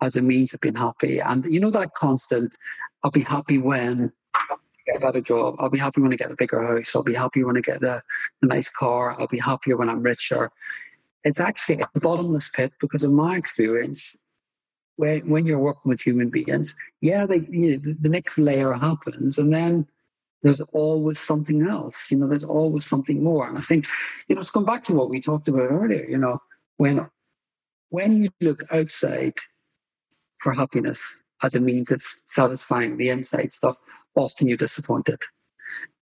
as 0.00 0.16
a 0.16 0.22
means 0.22 0.52
of 0.52 0.60
being 0.60 0.74
happy. 0.74 1.20
And 1.20 1.44
you 1.44 1.60
know 1.60 1.70
that 1.70 1.94
constant, 1.94 2.56
I'll 3.04 3.12
be 3.12 3.20
happy 3.22 3.58
when 3.58 4.12
I 4.34 4.56
get 4.86 4.96
a 4.96 5.00
better 5.00 5.20
job. 5.20 5.56
I'll 5.58 5.70
be 5.70 5.78
happy 5.78 6.00
when 6.00 6.12
I 6.12 6.16
get 6.16 6.30
a 6.30 6.36
bigger 6.36 6.62
house. 6.62 6.94
I'll 6.94 7.02
be 7.02 7.14
happy 7.14 7.44
when 7.44 7.56
I 7.56 7.60
get 7.60 7.80
the, 7.80 8.02
the 8.40 8.48
nice 8.48 8.68
car. 8.70 9.14
I'll 9.18 9.26
be 9.26 9.38
happier 9.38 9.76
when 9.76 9.88
I'm 9.88 10.02
richer. 10.02 10.50
It's 11.24 11.40
actually 11.40 11.80
a 11.80 12.00
bottomless 12.00 12.48
pit 12.48 12.72
because 12.80 13.04
in 13.04 13.14
my 13.14 13.36
experience, 13.36 14.16
when, 14.96 15.28
when 15.28 15.46
you're 15.46 15.58
working 15.58 15.88
with 15.88 16.00
human 16.00 16.30
beings, 16.30 16.74
yeah, 17.00 17.26
they, 17.26 17.40
you 17.50 17.72
know, 17.72 17.76
the, 17.78 17.96
the 18.00 18.08
next 18.08 18.38
layer 18.38 18.72
happens, 18.72 19.38
and 19.38 19.52
then 19.52 19.86
there's 20.42 20.60
always 20.72 21.18
something 21.18 21.66
else. 21.66 22.10
You 22.10 22.18
know, 22.18 22.28
there's 22.28 22.44
always 22.44 22.84
something 22.84 23.22
more. 23.22 23.48
And 23.48 23.56
I 23.56 23.60
think, 23.60 23.86
you 24.28 24.34
know, 24.34 24.40
it's 24.40 24.50
come 24.50 24.64
back 24.64 24.84
to 24.84 24.94
what 24.94 25.08
we 25.08 25.20
talked 25.20 25.48
about 25.48 25.70
earlier. 25.70 26.04
You 26.04 26.18
know, 26.18 26.42
when 26.76 27.08
when 27.90 28.22
you 28.22 28.30
look 28.40 28.64
outside 28.72 29.34
for 30.38 30.52
happiness 30.52 31.00
as 31.42 31.54
a 31.54 31.60
means 31.60 31.90
of 31.90 32.02
satisfying 32.26 32.96
the 32.96 33.10
inside 33.10 33.52
stuff, 33.52 33.76
often 34.16 34.48
you're 34.48 34.56
disappointed. 34.56 35.20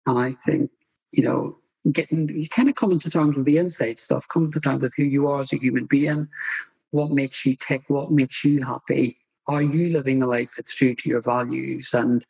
And 0.07 0.18
I 0.18 0.33
think, 0.33 0.70
you 1.12 1.23
know, 1.23 1.57
getting 1.92 2.29
you 2.29 2.49
kind 2.49 2.68
of 2.68 2.75
coming 2.75 2.99
to 3.01 3.11
terms 3.11 3.37
with 3.37 3.46
the 3.46 3.59
inside 3.59 4.01
stuff, 4.01 4.29
coming 4.29 4.53
to 4.53 4.61
terms 4.61 4.83
with 4.83 4.94
who 4.96 5.05
you 5.05 5.29
are 5.29 5.40
as 5.40 5.53
a 5.53 5.57
human 5.57 5.87
being, 5.87 6.29
what 6.90 7.11
makes 7.11 7.46
you 7.46 7.57
tick, 7.57 7.83
what 7.88 8.11
makes 8.11 8.44
you 8.44 8.64
happy. 8.64 9.16
Are 9.46 9.62
you 9.62 9.90
living 9.90 10.23
a 10.23 10.27
life 10.27 10.53
that's 10.57 10.75
true 10.75 10.94
to 10.94 11.09
your 11.09 11.23
values? 11.23 11.90
And 11.92 12.25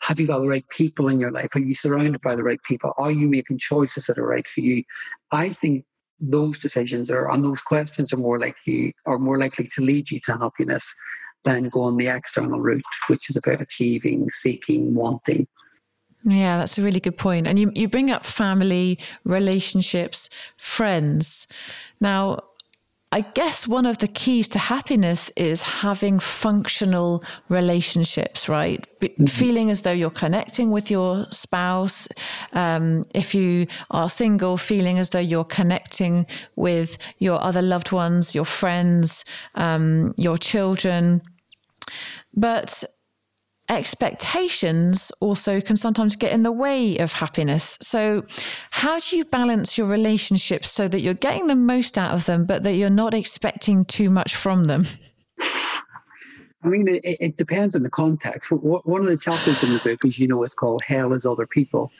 have 0.00 0.18
you 0.18 0.26
got 0.26 0.40
the 0.40 0.48
right 0.48 0.68
people 0.70 1.08
in 1.08 1.20
your 1.20 1.30
life? 1.30 1.54
Are 1.54 1.60
you 1.60 1.74
surrounded 1.74 2.20
by 2.20 2.34
the 2.34 2.42
right 2.42 2.62
people? 2.62 2.92
Are 2.96 3.12
you 3.12 3.28
making 3.28 3.58
choices 3.58 4.06
that 4.06 4.18
are 4.18 4.26
right 4.26 4.46
for 4.46 4.60
you? 4.60 4.82
I 5.30 5.50
think 5.50 5.84
those 6.20 6.58
decisions 6.58 7.10
are 7.10 7.30
and 7.30 7.44
those 7.44 7.60
questions 7.60 8.12
are 8.12 8.16
more 8.16 8.38
likely 8.38 8.94
are 9.04 9.18
more 9.18 9.36
likely 9.36 9.66
to 9.66 9.82
lead 9.82 10.10
you 10.10 10.20
to 10.20 10.36
happiness 10.36 10.94
than 11.44 11.68
going 11.68 11.96
the 11.96 12.08
external 12.08 12.60
route, 12.60 12.82
which 13.08 13.30
is 13.30 13.36
about 13.36 13.60
achieving, 13.60 14.28
seeking, 14.30 14.94
wanting. 14.94 15.46
Yeah, 16.24 16.58
that's 16.58 16.78
a 16.78 16.82
really 16.82 17.00
good 17.00 17.18
point. 17.18 17.46
And 17.46 17.58
you, 17.58 17.70
you 17.74 17.88
bring 17.88 18.10
up 18.10 18.24
family, 18.24 18.98
relationships, 19.24 20.30
friends. 20.56 21.46
Now, 22.00 22.40
I 23.14 23.20
guess 23.20 23.68
one 23.68 23.86
of 23.86 23.98
the 23.98 24.08
keys 24.08 24.48
to 24.48 24.58
happiness 24.58 25.30
is 25.36 25.62
having 25.62 26.18
functional 26.18 27.22
relationships, 27.48 28.48
right? 28.48 28.84
Be- 28.98 29.14
Feeling 29.28 29.70
as 29.70 29.82
though 29.82 29.92
you're 29.92 30.10
connecting 30.10 30.72
with 30.72 30.90
your 30.90 31.26
spouse. 31.30 32.08
Um, 32.54 33.06
if 33.14 33.32
you 33.32 33.68
are 33.92 34.10
single, 34.10 34.56
feeling 34.56 34.98
as 34.98 35.10
though 35.10 35.20
you're 35.20 35.44
connecting 35.44 36.26
with 36.56 36.98
your 37.18 37.40
other 37.40 37.62
loved 37.62 37.92
ones, 37.92 38.34
your 38.34 38.46
friends, 38.46 39.24
um, 39.54 40.12
your 40.16 40.36
children. 40.36 41.22
But 42.34 42.84
expectations 43.68 45.10
also 45.20 45.60
can 45.60 45.76
sometimes 45.76 46.16
get 46.16 46.32
in 46.32 46.42
the 46.42 46.52
way 46.52 46.98
of 46.98 47.14
happiness. 47.14 47.78
So, 47.80 48.24
how 48.70 49.00
do 49.00 49.16
you 49.16 49.24
balance 49.24 49.78
your 49.78 49.86
relationships 49.86 50.70
so 50.70 50.88
that 50.88 51.00
you're 51.00 51.14
getting 51.14 51.46
the 51.46 51.56
most 51.56 51.96
out 51.96 52.14
of 52.14 52.26
them, 52.26 52.44
but 52.44 52.62
that 52.64 52.74
you're 52.74 52.90
not 52.90 53.14
expecting 53.14 53.84
too 53.84 54.10
much 54.10 54.36
from 54.36 54.64
them? 54.64 54.84
I 56.64 56.68
mean, 56.68 56.88
it, 56.88 57.02
it 57.04 57.36
depends 57.36 57.76
on 57.76 57.82
the 57.82 57.90
context. 57.90 58.50
One 58.50 59.00
of 59.02 59.06
the 59.06 59.18
chapters 59.18 59.62
in 59.62 59.74
the 59.74 59.80
book, 59.80 60.02
as 60.04 60.18
you 60.18 60.26
know, 60.26 60.42
is 60.42 60.54
called 60.54 60.82
"Hell 60.82 61.12
is 61.12 61.26
Other 61.26 61.46
People," 61.46 61.92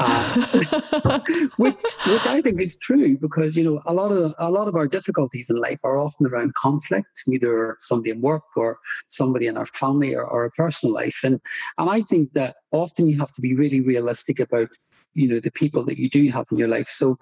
uh, 0.00 1.20
which 1.56 1.82
which 2.06 2.26
I 2.26 2.42
think 2.42 2.60
is 2.60 2.76
true 2.76 3.16
because 3.16 3.56
you 3.56 3.64
know 3.64 3.80
a 3.86 3.94
lot 3.94 4.12
of 4.12 4.34
a 4.38 4.50
lot 4.50 4.68
of 4.68 4.76
our 4.76 4.86
difficulties 4.86 5.48
in 5.48 5.56
life 5.56 5.80
are 5.82 5.96
often 5.96 6.26
around 6.26 6.54
conflict, 6.54 7.22
either 7.26 7.76
somebody 7.78 8.10
in 8.10 8.20
work 8.20 8.44
or 8.54 8.78
somebody 9.08 9.46
in 9.46 9.56
our 9.56 9.66
family 9.66 10.14
or, 10.14 10.24
or 10.24 10.44
a 10.44 10.50
personal 10.50 10.92
life, 10.92 11.20
and 11.24 11.40
and 11.78 11.88
I 11.88 12.02
think 12.02 12.34
that 12.34 12.56
often 12.70 13.08
you 13.08 13.18
have 13.18 13.32
to 13.32 13.40
be 13.40 13.54
really 13.54 13.80
realistic 13.80 14.40
about 14.40 14.68
you 15.14 15.28
know 15.28 15.40
the 15.40 15.50
people 15.50 15.84
that 15.84 15.98
you 15.98 16.08
do 16.08 16.28
have 16.30 16.46
in 16.50 16.58
your 16.58 16.68
life 16.68 16.88
so 16.88 17.18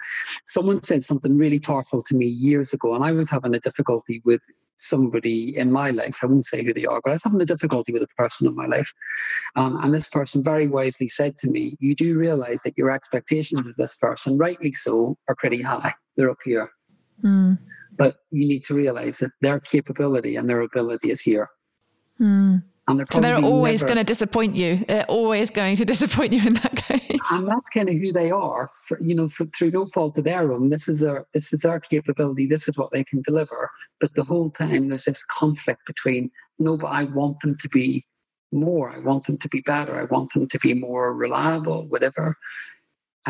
someone 0.47 0.83
said 0.83 1.05
something 1.05 1.37
really 1.37 1.59
powerful 1.59 2.01
to 2.01 2.15
me 2.15 2.27
years 2.27 2.73
ago 2.73 2.95
and 2.95 3.05
i 3.05 3.11
was 3.11 3.29
having 3.29 3.53
a 3.55 3.61
difficulty 3.61 4.23
with 4.25 4.41
somebody 4.81 5.57
in 5.57 5.71
my 5.71 5.91
life 5.91 6.19
i 6.23 6.27
won't 6.27 6.45
say 6.45 6.65
who 6.65 6.73
they 6.73 6.87
are 6.87 7.01
but 7.03 7.11
i 7.11 7.13
was 7.13 7.23
having 7.23 7.41
a 7.41 7.47
difficulty 7.47 7.93
with 7.93 8.03
a 8.03 8.09
person 8.17 8.47
in 8.47 8.55
my 8.55 8.67
life 8.67 8.93
um, 9.57 9.77
and 9.83 9.95
this 9.95 10.09
person 10.09 10.43
very 10.43 10.67
wisely 10.67 11.09
said 11.09 11.37
to 11.39 11.49
me 11.49 11.77
you 11.81 11.95
do 11.95 12.17
realize 12.17 12.63
that 12.63 12.77
your 12.77 12.91
expectations 12.91 13.67
of 13.67 13.77
this 13.77 13.95
person 13.95 14.39
rightly 14.39 14.73
so 14.73 15.17
are 15.29 15.37
pretty 15.37 15.63
high 15.63 15.95
they're 16.17 16.31
up 16.31 16.39
here 16.45 16.69
mm. 17.23 17.59
but 17.97 18.17
you 18.31 18.47
need 18.47 18.65
to 18.65 18.75
realize 18.75 19.19
that 19.19 19.33
their 19.41 19.61
capability 19.61 20.37
and 20.37 20.49
their 20.49 20.61
ability 20.61 21.11
is 21.11 21.21
here 21.21 21.49
mm. 22.21 22.63
And 22.91 22.99
they're 22.99 23.07
so 23.11 23.21
they're 23.21 23.37
always 23.37 23.83
never, 23.83 23.95
going 23.95 24.05
to 24.05 24.09
disappoint 24.13 24.57
you. 24.57 24.85
They're 24.89 25.05
always 25.05 25.51
going 25.51 25.77
to 25.77 25.85
disappoint 25.95 26.33
you 26.33 26.41
in 26.47 26.55
that 26.55 26.77
case. 26.77 27.21
And 27.31 27.49
that's 27.49 27.69
kind 27.71 27.89
of 27.89 27.97
who 27.97 28.13
they 28.13 28.31
are. 28.31 28.69
For, 28.87 29.01
you 29.01 29.15
know, 29.15 29.29
for, 29.29 29.47
through 29.47 29.71
no 29.71 29.87
fault 29.87 30.19
of 30.19 30.25
their 30.25 30.53
own. 30.53 30.71
This 30.71 30.89
is 30.89 31.01
their 31.01 31.27
this 31.33 31.53
is 31.53 31.63
their 31.63 31.81
capability. 31.81 32.47
This 32.47 32.69
is 32.69 32.77
what 32.77 32.91
they 32.93 33.05
can 33.05 33.23
deliver. 33.23 33.71
But 34.01 34.15
the 34.15 34.25
whole 34.25 34.51
time 34.51 34.89
there's 34.89 35.05
this 35.05 35.25
conflict 35.25 35.87
between 35.87 36.31
no, 36.59 36.77
but 36.77 36.89
I 36.89 37.05
want 37.05 37.41
them 37.41 37.57
to 37.57 37.69
be 37.69 38.07
more. 38.53 38.91
I 38.91 38.99
want 38.99 39.25
them 39.25 39.39
to 39.39 39.49
be 39.49 39.61
better. 39.61 40.01
I 40.01 40.05
want 40.05 40.33
them 40.33 40.49
to 40.49 40.59
be 40.59 40.75
more 40.75 41.15
reliable. 41.15 41.89
Whatever 41.89 42.37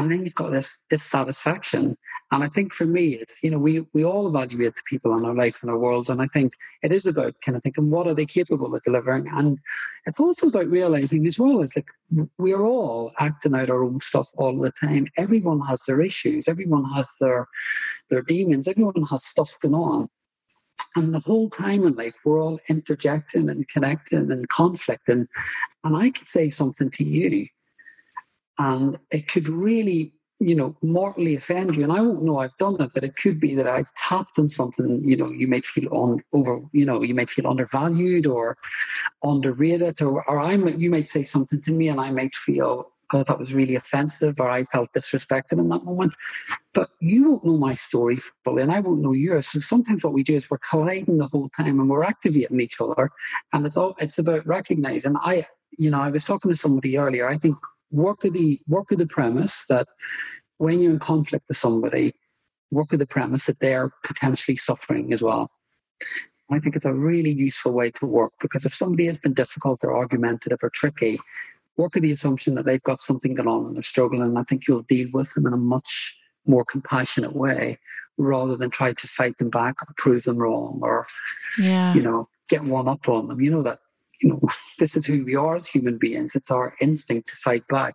and 0.01 0.11
then 0.11 0.24
you've 0.24 0.34
got 0.34 0.48
this 0.48 0.78
dissatisfaction. 0.88 1.94
And 2.32 2.42
I 2.42 2.48
think 2.48 2.72
for 2.72 2.86
me, 2.86 3.16
it's 3.16 3.36
you 3.42 3.51
know 3.51 3.59
we 3.59 3.84
we 3.92 4.03
all 4.03 4.26
evaluate 4.26 4.74
the 4.74 4.82
people 4.86 5.14
in 5.16 5.26
our 5.26 5.34
life 5.34 5.59
and 5.61 5.70
our 5.70 5.76
worlds, 5.76 6.09
and 6.09 6.22
I 6.22 6.26
think 6.26 6.55
it 6.82 6.90
is 6.90 7.05
about 7.05 7.34
kind 7.44 7.55
of 7.55 7.62
thinking 7.62 7.90
what 7.90 8.07
are 8.07 8.14
they 8.14 8.24
capable 8.24 8.74
of 8.74 8.82
delivering, 8.82 9.28
and 9.28 9.59
it's 10.07 10.18
also 10.18 10.46
about 10.46 10.68
realizing 10.68 11.26
as 11.26 11.38
well 11.38 11.61
as 11.61 11.76
like 11.76 11.90
we're 12.38 12.62
all 12.62 13.12
acting 13.18 13.55
out 13.55 13.68
our 13.68 13.84
own 13.84 14.01
stuff 14.01 14.30
all 14.38 14.59
the 14.59 14.72
time. 14.72 15.07
Everyone 15.18 15.61
has 15.66 15.82
their 15.84 16.01
issues, 16.01 16.48
everyone 16.48 16.84
has 16.94 17.11
their 17.20 17.46
their 18.09 18.22
demons, 18.22 18.68
everyone 18.68 19.03
has 19.11 19.26
stuff 19.26 19.55
going 19.61 19.74
on. 19.74 20.09
And 20.96 21.14
the 21.14 21.20
whole 21.20 21.51
time 21.51 21.86
in 21.86 21.94
life, 21.94 22.16
we're 22.24 22.42
all 22.42 22.59
interjecting 22.68 23.51
and 23.51 23.68
connecting 23.68 24.32
and 24.32 24.48
conflicting. 24.48 25.28
And 25.84 25.96
I 25.96 26.11
could 26.11 26.28
say 26.28 26.48
something 26.48 26.90
to 26.90 27.05
you 27.05 27.46
and 28.61 28.98
it 29.11 29.26
could 29.26 29.48
really 29.48 30.12
you 30.38 30.54
know 30.54 30.76
mortally 30.82 31.34
offend 31.34 31.74
you. 31.74 31.82
And 31.82 31.92
i 31.92 32.00
won't 32.00 32.22
know 32.22 32.38
i've 32.38 32.56
done 32.58 32.80
it 32.80 32.90
but 32.94 33.04
it 33.04 33.16
could 33.16 33.40
be 33.40 33.54
that 33.54 33.66
i've 33.66 33.92
tapped 33.94 34.38
on 34.38 34.48
something 34.48 35.02
you 35.04 35.16
know 35.16 35.30
you 35.30 35.48
might 35.48 35.66
feel 35.66 35.92
on 35.92 36.22
over 36.32 36.61
you 36.72 36.84
know 36.84 37.02
you 37.02 37.14
might 37.14 37.30
feel 37.30 37.46
undervalued 37.46 38.26
or 38.26 38.56
underrated 39.22 40.00
or, 40.02 40.28
or 40.28 40.38
i 40.38 40.56
might 40.56 40.78
you 40.78 40.90
might 40.90 41.08
say 41.08 41.22
something 41.22 41.61
to 41.61 41.72
me 41.72 41.88
and 41.88 42.00
i 42.00 42.11
might 42.11 42.34
feel 42.34 42.92
god 43.08 43.26
that 43.26 43.38
was 43.38 43.52
really 43.52 43.74
offensive 43.74 44.40
or 44.40 44.48
i 44.48 44.62
felt 44.64 44.92
disrespected 44.92 45.58
in 45.58 45.68
that 45.68 45.84
moment. 45.84 46.14
But 46.72 46.90
you 47.00 47.28
won't 47.28 47.44
know 47.44 47.58
my 47.58 47.74
story 47.74 48.18
fully 48.44 48.62
and 48.62 48.70
i 48.70 48.78
won't 48.78 49.00
know 49.00 49.12
yours. 49.12 49.48
So 49.48 49.58
sometimes 49.58 50.04
what 50.04 50.12
we 50.12 50.22
do 50.22 50.34
is 50.34 50.48
we're 50.48 50.58
colliding 50.58 51.18
the 51.18 51.26
whole 51.26 51.48
time 51.56 51.80
and 51.80 51.90
we're 51.90 52.04
activating 52.04 52.61
each 52.61 52.80
other. 52.80 53.11
And 53.52 53.66
it's 53.66 53.76
all 53.76 53.96
it's 53.98 54.20
about 54.20 54.46
recognizing. 54.46 55.16
I 55.16 55.44
you 55.76 55.90
know 55.90 56.00
i 56.00 56.11
was 56.11 56.24
talking 56.24 56.50
to 56.50 56.56
somebody 56.56 56.98
earlier 56.98 57.28
i 57.28 57.36
think 57.36 57.56
work 57.91 58.22
with 58.22 58.34
the 58.34 58.61
work 58.68 58.91
with 58.91 58.99
the 58.99 59.07
premise 59.07 59.64
that 59.68 59.88
when 60.59 60.80
you're 60.80 60.93
in 60.93 60.99
conflict 60.99 61.45
with 61.49 61.57
somebody, 61.57 62.14
work 62.70 62.91
with 62.91 63.01
the 63.01 63.07
premise 63.07 63.47
that 63.47 63.61
they're 63.61 63.91
potentially 64.05 64.57
suffering 64.57 65.12
as 65.12 65.22
well. 65.22 65.51
I 66.53 66.59
think 66.59 66.76
it's 66.76 66.84
a 66.84 66.93
really 66.93 67.30
useful 67.30 67.72
way 67.72 67.91
to 67.93 68.07
work 68.07 68.32
because 68.41 68.64
if 68.64 68.74
somebody 68.74 69.07
has 69.07 69.18
been 69.18 69.34
difficult 69.34 69.80
or 69.84 69.97
argumentative 69.97 70.59
or 70.62 70.70
tricky, 70.70 71.20
work 71.76 71.95
with 71.95 72.03
the 72.03 72.12
assumption 72.12 72.55
that 72.57 72.64
they've 72.64 72.82
got 72.82 73.01
something 73.01 73.34
going 73.34 73.49
on 73.49 73.66
and 73.66 73.76
they're 73.76 73.82
struggling. 73.82 74.22
And 74.22 74.38
I 74.38 74.43
think 74.43 74.66
you'll 74.66 74.82
deal 74.82 75.09
with 75.12 75.32
them 75.34 75.47
in 75.47 75.53
a 75.53 75.59
much 75.59 76.16
more 76.47 76.64
compassionate 76.64 77.34
way 77.34 77.78
rather 78.18 78.57
than 78.57 78.70
try 78.70 78.93
to 78.93 79.07
fight 79.07 79.38
them 79.38 79.51
back 79.51 79.76
or 79.80 79.95
prove 79.97 80.24
them 80.24 80.38
wrong 80.38 80.80
or, 80.82 81.07
yeah. 81.59 81.95
you 81.95 82.03
know, 82.03 82.28
get 82.49 82.64
one 82.64 82.88
up 82.88 83.09
on 83.09 83.28
them. 83.28 83.41
You 83.41 83.51
know 83.51 83.62
that 83.62 83.78
you 84.21 84.29
know, 84.29 84.41
this 84.79 84.97
is 84.97 85.07
who 85.07 85.25
we 85.25 85.35
are 85.35 85.57
as 85.57 85.66
human 85.66 85.99
beings. 85.99 86.35
It's 86.35 86.51
our 86.51 86.75
instinct 86.81 87.31
to 87.31 87.37
fight 87.37 87.66
back. 87.68 87.95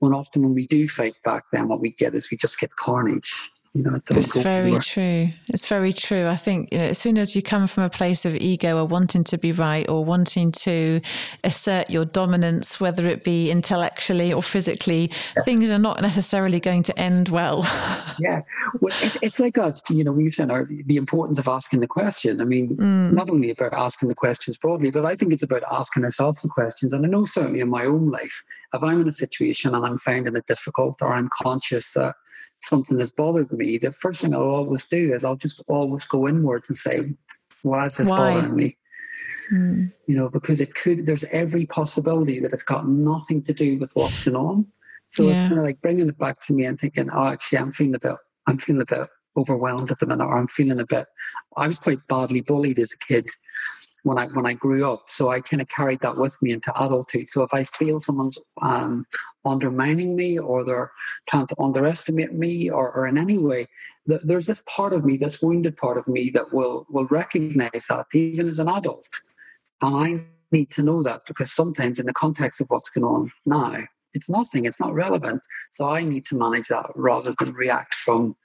When 0.00 0.12
often 0.12 0.42
when 0.42 0.54
we 0.54 0.66
do 0.66 0.88
fight 0.88 1.14
back, 1.24 1.44
then 1.52 1.68
what 1.68 1.80
we 1.80 1.92
get 1.92 2.14
is 2.14 2.30
we 2.30 2.36
just 2.36 2.58
get 2.58 2.74
carnage. 2.76 3.32
You 3.72 3.84
know, 3.84 4.00
it's 4.10 4.34
very 4.34 4.76
true. 4.80 5.28
It's 5.46 5.66
very 5.66 5.92
true. 5.92 6.26
I 6.26 6.34
think 6.34 6.70
you 6.72 6.78
know, 6.78 6.86
as 6.86 6.98
soon 6.98 7.16
as 7.16 7.36
you 7.36 7.42
come 7.42 7.68
from 7.68 7.84
a 7.84 7.90
place 7.90 8.24
of 8.24 8.34
ego 8.34 8.76
or 8.78 8.84
wanting 8.84 9.22
to 9.24 9.38
be 9.38 9.52
right 9.52 9.88
or 9.88 10.04
wanting 10.04 10.50
to 10.52 11.00
assert 11.44 11.88
your 11.88 12.04
dominance, 12.04 12.80
whether 12.80 13.06
it 13.06 13.22
be 13.22 13.48
intellectually 13.48 14.32
or 14.32 14.42
physically, 14.42 15.12
yeah. 15.36 15.44
things 15.44 15.70
are 15.70 15.78
not 15.78 16.02
necessarily 16.02 16.58
going 16.58 16.82
to 16.82 16.98
end 16.98 17.28
well. 17.28 17.60
yeah, 18.18 18.42
well, 18.80 18.92
it's, 19.02 19.16
it's 19.22 19.38
like 19.38 19.56
a, 19.56 19.72
you 19.88 20.02
know, 20.02 20.10
we've 20.10 20.34
said 20.34 20.50
the 20.86 20.96
importance 20.96 21.38
of 21.38 21.46
asking 21.46 21.78
the 21.78 21.86
question. 21.86 22.40
I 22.40 22.44
mean, 22.44 22.76
mm. 22.76 23.12
not 23.12 23.30
only 23.30 23.50
about 23.50 23.72
asking 23.72 24.08
the 24.08 24.16
questions 24.16 24.56
broadly, 24.56 24.90
but 24.90 25.06
I 25.06 25.14
think 25.14 25.32
it's 25.32 25.44
about 25.44 25.62
asking 25.70 26.02
ourselves 26.02 26.42
the 26.42 26.48
questions. 26.48 26.92
And 26.92 27.06
I 27.06 27.08
know 27.08 27.24
certainly 27.24 27.60
in 27.60 27.68
my 27.68 27.84
own 27.84 28.10
life, 28.10 28.42
if 28.74 28.82
I'm 28.82 29.00
in 29.00 29.06
a 29.06 29.12
situation 29.12 29.76
and 29.76 29.86
I'm 29.86 29.98
finding 29.98 30.34
it 30.34 30.46
difficult 30.46 31.00
or 31.02 31.12
I'm 31.12 31.28
conscious 31.32 31.92
that 31.92 32.16
something 32.60 32.98
has 32.98 33.10
bothered 33.10 33.52
me, 33.52 33.78
the 33.78 33.92
first 33.92 34.20
thing 34.20 34.34
I'll 34.34 34.42
always 34.42 34.84
do 34.84 35.14
is 35.14 35.24
I'll 35.24 35.36
just 35.36 35.60
always 35.68 36.04
go 36.04 36.28
inwards 36.28 36.68
and 36.68 36.76
say, 36.76 37.14
why 37.62 37.86
is 37.86 37.96
this 37.96 38.08
why? 38.08 38.34
bothering 38.34 38.56
me? 38.56 38.76
Mm. 39.52 39.92
You 40.06 40.16
know, 40.16 40.28
because 40.28 40.60
it 40.60 40.74
could, 40.74 41.06
there's 41.06 41.24
every 41.24 41.66
possibility 41.66 42.40
that 42.40 42.52
it's 42.52 42.62
got 42.62 42.88
nothing 42.88 43.42
to 43.44 43.52
do 43.52 43.78
with 43.78 43.90
what's 43.94 44.24
going 44.24 44.36
on. 44.36 44.66
So 45.08 45.24
yeah. 45.24 45.30
it's 45.30 45.40
kind 45.40 45.58
of 45.58 45.64
like 45.64 45.80
bringing 45.80 46.08
it 46.08 46.18
back 46.18 46.40
to 46.42 46.52
me 46.52 46.66
and 46.66 46.78
thinking, 46.78 47.10
oh, 47.10 47.26
actually, 47.26 47.58
I'm 47.58 47.72
feeling 47.72 47.96
a 47.96 47.98
bit, 47.98 48.16
I'm 48.46 48.58
feeling 48.58 48.82
a 48.82 48.86
bit 48.86 49.08
overwhelmed 49.36 49.90
at 49.90 49.98
the 49.98 50.06
minute, 50.06 50.24
or 50.24 50.38
I'm 50.38 50.46
feeling 50.46 50.80
a 50.80 50.86
bit, 50.86 51.06
I 51.56 51.66
was 51.66 51.78
quite 51.78 51.98
badly 52.08 52.40
bullied 52.40 52.78
as 52.78 52.92
a 52.92 52.98
kid 52.98 53.28
when 54.04 54.18
I 54.18 54.26
when 54.26 54.46
I 54.46 54.54
grew 54.54 54.90
up. 54.90 55.04
So 55.08 55.30
I 55.30 55.40
kind 55.40 55.60
of 55.60 55.68
carried 55.68 56.00
that 56.00 56.16
with 56.16 56.40
me 56.42 56.52
into 56.52 56.72
adulthood. 56.82 57.30
So 57.30 57.42
if 57.42 57.52
I 57.52 57.64
feel 57.64 58.00
someone's 58.00 58.38
um, 58.62 59.06
undermining 59.44 60.16
me 60.16 60.38
or 60.38 60.64
they're 60.64 60.90
trying 61.28 61.46
to 61.48 61.60
underestimate 61.60 62.32
me 62.32 62.70
or, 62.70 62.92
or 62.92 63.06
in 63.06 63.18
any 63.18 63.38
way, 63.38 63.66
th- 64.08 64.22
there's 64.24 64.46
this 64.46 64.62
part 64.66 64.92
of 64.92 65.04
me, 65.04 65.16
this 65.16 65.42
wounded 65.42 65.76
part 65.76 65.98
of 65.98 66.06
me 66.08 66.30
that 66.30 66.52
will 66.52 66.86
will 66.90 67.06
recognize 67.06 67.86
that 67.88 68.06
even 68.14 68.48
as 68.48 68.58
an 68.58 68.68
adult. 68.68 69.08
And 69.82 69.96
I 69.96 70.24
need 70.52 70.70
to 70.72 70.82
know 70.82 71.02
that 71.02 71.22
because 71.26 71.52
sometimes 71.52 71.98
in 71.98 72.06
the 72.06 72.12
context 72.12 72.60
of 72.60 72.68
what's 72.68 72.90
going 72.90 73.04
on 73.04 73.32
now, 73.46 73.82
it's 74.14 74.28
nothing, 74.28 74.64
it's 74.64 74.80
not 74.80 74.94
relevant. 74.94 75.42
So 75.70 75.88
I 75.88 76.02
need 76.02 76.26
to 76.26 76.36
manage 76.36 76.68
that 76.68 76.90
rather 76.96 77.34
than 77.38 77.52
react 77.52 77.94
from, 77.94 78.36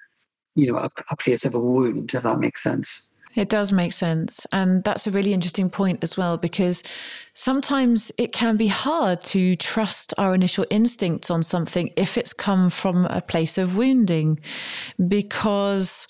you 0.55 0.71
know, 0.71 0.77
a, 0.77 0.89
a 1.09 1.17
place 1.17 1.43
of 1.45 1.55
a 1.55 1.59
wound, 1.59 2.13
if 2.13 2.23
that 2.23 2.39
makes 2.39 2.61
sense. 2.61 3.01
It 3.35 3.49
does 3.49 3.73
make 3.73 3.91
sense. 3.93 4.47
And 4.51 4.83
that's 4.83 5.07
a 5.07 5.11
really 5.11 5.33
interesting 5.33 5.69
point 5.69 5.99
as 6.01 6.15
well, 6.17 6.37
because 6.37 6.83
sometimes 7.33 8.11
it 8.17 8.31
can 8.31 8.57
be 8.57 8.67
hard 8.67 9.21
to 9.21 9.55
trust 9.55 10.13
our 10.17 10.33
initial 10.33 10.65
instincts 10.69 11.29
on 11.29 11.43
something 11.43 11.91
if 11.95 12.17
it's 12.17 12.33
come 12.33 12.69
from 12.69 13.05
a 13.05 13.21
place 13.21 13.57
of 13.57 13.75
wounding, 13.75 14.39
because 15.07 16.07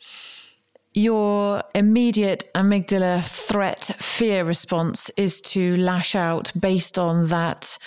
your 0.94 1.62
immediate 1.74 2.50
amygdala 2.56 3.28
threat 3.28 3.84
fear 3.98 4.46
response 4.46 5.12
is 5.18 5.42
to 5.42 5.76
lash 5.76 6.16
out 6.16 6.54
based 6.58 6.98
on 6.98 7.28
that 7.28 7.78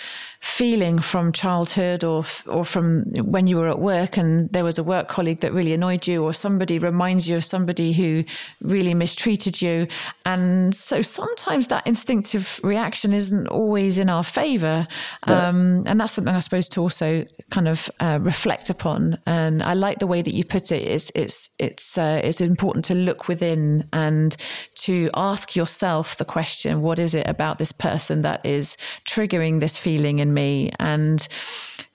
feeling 0.41 0.99
from 0.99 1.31
childhood 1.33 2.03
or 2.03 2.23
or 2.47 2.63
from 2.63 3.01
when 3.23 3.45
you 3.45 3.57
were 3.57 3.67
at 3.67 3.79
work 3.79 4.15
and 4.15 4.49
there 4.51 4.63
was 4.63 4.77
a 4.77 4.83
work 4.83 5.09
colleague 5.09 5.41
that 5.41 5.51
really 5.51 5.73
annoyed 5.73 6.07
you 6.07 6.23
or 6.23 6.33
somebody 6.33 6.79
reminds 6.79 7.27
you 7.27 7.35
of 7.35 7.43
somebody 7.43 7.91
who 7.91 8.23
really 8.61 8.93
mistreated 8.93 9.61
you. 9.61 9.87
And 10.25 10.73
so 10.73 11.01
sometimes 11.01 11.67
that 11.67 11.85
instinctive 11.85 12.59
reaction 12.63 13.13
isn't 13.13 13.47
always 13.47 13.97
in 13.97 14.09
our 14.09 14.23
favor. 14.23 14.87
Um, 15.23 15.83
and 15.85 15.99
that's 15.99 16.13
something 16.13 16.33
I 16.33 16.39
suppose 16.39 16.69
to 16.69 16.81
also 16.81 17.25
kind 17.49 17.67
of 17.67 17.89
uh, 17.99 18.19
reflect 18.21 18.69
upon. 18.69 19.17
And 19.25 19.61
I 19.61 19.73
like 19.73 19.99
the 19.99 20.07
way 20.07 20.21
that 20.21 20.33
you 20.33 20.45
put 20.45 20.71
it. 20.71 20.83
It's 20.87 21.11
it's 21.15 21.49
it's 21.59 21.97
uh, 21.97 22.21
it's 22.23 22.39
important 22.39 22.85
to 22.85 22.95
look 22.95 23.27
within 23.27 23.87
and 23.91 24.35
to 24.75 25.09
ask 25.15 25.55
yourself 25.55 26.17
the 26.17 26.25
question 26.25 26.81
what 26.81 26.99
is 26.99 27.13
it 27.13 27.27
about 27.27 27.57
this 27.57 27.71
person 27.71 28.21
that 28.21 28.45
is 28.45 28.77
triggering 29.05 29.59
this 29.59 29.77
feeling 29.77 30.19
in 30.19 30.28
me. 30.33 30.71
And 30.79 31.27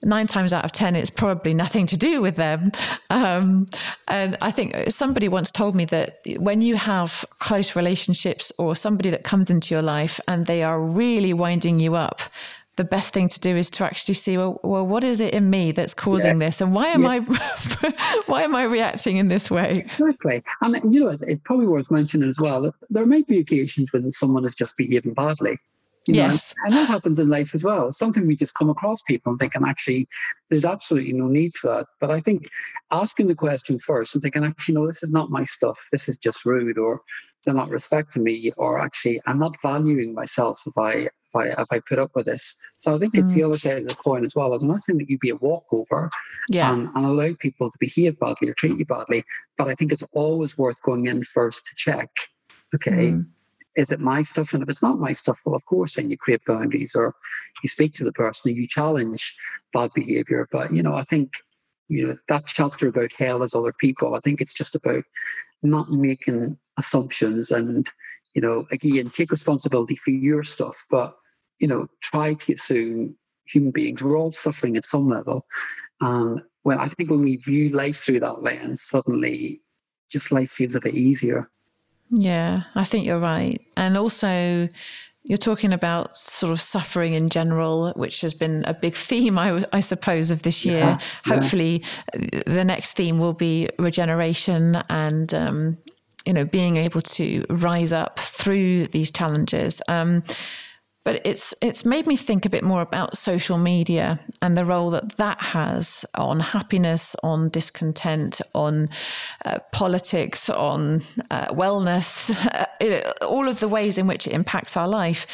nine 0.03 0.27
times 0.27 0.53
out 0.53 0.65
of 0.65 0.71
10, 0.71 0.95
it's 0.95 1.09
probably 1.09 1.53
nothing 1.53 1.87
to 1.87 1.97
do 1.97 2.21
with 2.21 2.35
them. 2.35 2.71
Um, 3.09 3.67
and 4.07 4.37
I 4.41 4.51
think 4.51 4.91
somebody 4.91 5.27
once 5.27 5.51
told 5.51 5.75
me 5.75 5.85
that 5.85 6.19
when 6.37 6.61
you 6.61 6.75
have 6.75 7.25
close 7.39 7.75
relationships 7.75 8.51
or 8.57 8.75
somebody 8.75 9.09
that 9.09 9.23
comes 9.23 9.49
into 9.49 9.73
your 9.73 9.81
life 9.81 10.19
and 10.27 10.45
they 10.45 10.63
are 10.63 10.79
really 10.79 11.33
winding 11.33 11.79
you 11.79 11.95
up, 11.95 12.21
the 12.75 12.83
best 12.83 13.13
thing 13.13 13.29
to 13.29 13.39
do 13.39 13.55
is 13.55 13.69
to 13.69 13.85
actually 13.85 14.13
see 14.13 14.37
well, 14.37 14.59
well 14.63 14.85
what 14.85 15.03
is 15.03 15.19
it 15.19 15.33
in 15.33 15.49
me 15.49 15.71
that's 15.71 15.93
causing 15.93 16.41
yeah. 16.41 16.47
this 16.47 16.61
and 16.61 16.73
why 16.73 16.87
am 16.87 17.03
yeah. 17.03 17.09
i 17.09 17.19
why 18.25 18.43
am 18.43 18.55
i 18.55 18.63
reacting 18.63 19.17
in 19.17 19.27
this 19.27 19.49
way 19.49 19.85
exactly 19.85 20.43
and 20.61 20.93
you 20.93 20.99
know 20.99 21.07
it's 21.07 21.41
probably 21.43 21.67
worth 21.67 21.89
mentioning 21.89 22.29
as 22.29 22.39
well 22.39 22.61
that 22.61 22.73
there 22.89 23.05
may 23.05 23.21
be 23.21 23.39
occasions 23.39 23.91
when 23.93 24.11
someone 24.11 24.45
is 24.45 24.53
just 24.53 24.75
behaving 24.77 25.13
badly 25.13 25.57
You 26.07 26.15
yes. 26.15 26.53
Know? 26.57 26.65
And 26.65 26.73
that 26.75 26.87
happens 26.87 27.19
in 27.19 27.29
life 27.29 27.55
as 27.55 27.63
well. 27.63 27.91
Something 27.91 28.27
we 28.27 28.35
just 28.35 28.53
come 28.53 28.69
across 28.69 29.01
people 29.01 29.31
and 29.31 29.39
thinking, 29.39 29.63
actually, 29.65 30.07
there's 30.49 30.65
absolutely 30.65 31.13
no 31.13 31.27
need 31.27 31.53
for 31.55 31.67
that. 31.67 31.87
But 31.99 32.11
I 32.11 32.19
think 32.19 32.49
asking 32.91 33.27
the 33.27 33.35
question 33.35 33.79
first 33.79 34.13
and 34.13 34.21
thinking, 34.21 34.43
actually, 34.43 34.75
no, 34.75 34.85
this 34.85 35.01
is 35.01 35.11
not 35.11 35.31
my 35.31 35.43
stuff. 35.43 35.87
This 35.91 36.07
is 36.07 36.17
just 36.17 36.45
rude, 36.45 36.77
or 36.77 37.01
they're 37.43 37.55
not 37.55 37.69
respecting 37.69 38.23
me, 38.23 38.51
or 38.57 38.79
actually, 38.79 39.21
I'm 39.25 39.39
not 39.39 39.59
valuing 39.61 40.13
myself 40.13 40.61
if 40.67 40.77
I 40.77 40.91
if 40.91 41.35
I 41.35 41.45
if 41.61 41.67
I 41.71 41.79
put 41.79 41.97
up 41.97 42.11
with 42.13 42.27
this. 42.27 42.55
So 42.77 42.95
I 42.95 42.99
think 42.99 43.15
it's 43.15 43.31
mm. 43.31 43.35
the 43.35 43.43
other 43.43 43.57
side 43.57 43.77
of 43.79 43.87
the 43.87 43.95
coin 43.95 44.25
as 44.25 44.35
well. 44.35 44.53
I'm 44.53 44.67
not 44.67 44.81
saying 44.81 44.99
that 44.99 45.09
you 45.09 45.17
be 45.17 45.31
a 45.31 45.35
walkover 45.35 46.11
yeah. 46.49 46.71
and, 46.71 46.89
and 46.93 47.05
allow 47.05 47.33
people 47.39 47.71
to 47.71 47.77
behave 47.79 48.19
badly 48.19 48.49
or 48.49 48.53
treat 48.53 48.77
you 48.77 48.85
badly, 48.85 49.23
but 49.57 49.67
I 49.67 49.75
think 49.75 49.91
it's 49.91 50.03
always 50.13 50.55
worth 50.55 50.81
going 50.83 51.07
in 51.07 51.23
first 51.23 51.65
to 51.65 51.71
check. 51.75 52.09
Okay. 52.75 53.11
Mm 53.11 53.25
is 53.75 53.91
it 53.91 53.99
my 53.99 54.21
stuff? 54.21 54.53
And 54.53 54.63
if 54.63 54.69
it's 54.69 54.81
not 54.81 54.99
my 54.99 55.13
stuff, 55.13 55.39
well, 55.45 55.55
of 55.55 55.65
course, 55.65 55.95
then 55.95 56.09
you 56.09 56.17
create 56.17 56.41
boundaries 56.45 56.93
or 56.95 57.13
you 57.63 57.69
speak 57.69 57.93
to 57.95 58.03
the 58.03 58.11
person 58.11 58.49
and 58.49 58.57
you 58.57 58.67
challenge 58.67 59.33
bad 59.73 59.91
behavior. 59.93 60.47
But, 60.51 60.73
you 60.73 60.81
know, 60.81 60.95
I 60.95 61.03
think, 61.03 61.33
you 61.87 62.07
know, 62.07 62.17
that 62.27 62.43
chapter 62.47 62.87
about 62.87 63.13
hell 63.13 63.43
as 63.43 63.53
other 63.53 63.73
people, 63.79 64.15
I 64.15 64.19
think 64.19 64.41
it's 64.41 64.53
just 64.53 64.75
about 64.75 65.03
not 65.61 65.91
making 65.91 66.57
assumptions 66.77 67.51
and, 67.51 67.89
you 68.33 68.41
know, 68.41 68.65
again, 68.71 69.09
take 69.09 69.31
responsibility 69.31 69.95
for 69.95 70.11
your 70.11 70.43
stuff, 70.43 70.83
but, 70.89 71.15
you 71.59 71.67
know, 71.67 71.87
try 72.01 72.33
to 72.33 72.53
assume 72.53 73.15
human 73.45 73.71
beings, 73.71 74.01
we're 74.01 74.17
all 74.17 74.31
suffering 74.31 74.75
at 74.77 74.85
some 74.85 75.07
level. 75.09 75.45
And 76.01 76.41
well, 76.63 76.79
I 76.79 76.89
think 76.89 77.09
when 77.09 77.21
we 77.21 77.37
view 77.37 77.69
life 77.69 77.97
through 77.97 78.21
that 78.21 78.41
lens, 78.41 78.81
suddenly 78.81 79.61
just 80.09 80.31
life 80.31 80.51
feels 80.51 80.75
a 80.75 80.81
bit 80.81 80.95
easier. 80.95 81.49
Yeah, 82.09 82.63
I 82.75 82.83
think 82.83 83.05
you're 83.05 83.19
right. 83.19 83.61
And 83.75 83.97
also, 83.97 84.67
you're 85.23 85.37
talking 85.37 85.73
about 85.73 86.15
sort 86.15 86.51
of 86.51 86.61
suffering 86.61 87.13
in 87.13 87.29
general, 87.29 87.91
which 87.95 88.21
has 88.21 88.33
been 88.33 88.63
a 88.65 88.73
big 88.73 88.95
theme, 89.09 89.37
I, 89.37 89.65
I 89.73 89.79
suppose, 89.79 90.31
of 90.31 90.43
this 90.43 90.65
year. 90.65 90.79
Yeah, 90.79 90.99
Hopefully, 91.25 91.83
yeah. 92.13 92.41
the 92.45 92.63
next 92.63 92.93
theme 92.93 93.19
will 93.19 93.33
be 93.33 93.69
regeneration 93.79 94.75
and, 94.89 95.33
um, 95.33 95.77
you 96.25 96.33
know, 96.33 96.45
being 96.45 96.77
able 96.77 97.01
to 97.01 97.45
rise 97.49 97.91
up 97.91 98.19
through 98.19 98.87
these 98.87 99.11
challenges. 99.11 99.81
Um, 99.87 100.23
but 101.05 101.21
it's 101.23 101.53
it's 101.61 101.85
made 101.85 102.07
me 102.07 102.17
think 102.17 102.45
a 102.45 102.49
bit 102.49 102.63
more 102.63 102.81
about 102.81 103.15
social 103.15 103.59
media 103.59 104.19
and 104.41 104.57
the 104.57 104.65
role 104.65 104.89
that 104.89 105.17
that 105.17 105.41
has 105.41 106.03
on 106.15 106.39
happiness, 106.39 107.15
on 107.23 107.49
discontent, 107.49 108.41
on 108.53 108.89
uh, 109.45 109.59
politics, 109.71 110.49
on 110.49 111.03
uh, 111.29 111.47
wellness, 111.53 112.35
all 113.21 113.47
of 113.47 113.59
the 113.59 113.67
ways 113.67 113.97
in 113.99 114.07
which 114.07 114.25
it 114.27 114.33
impacts 114.33 114.75
our 114.75 114.87
life. 114.87 115.27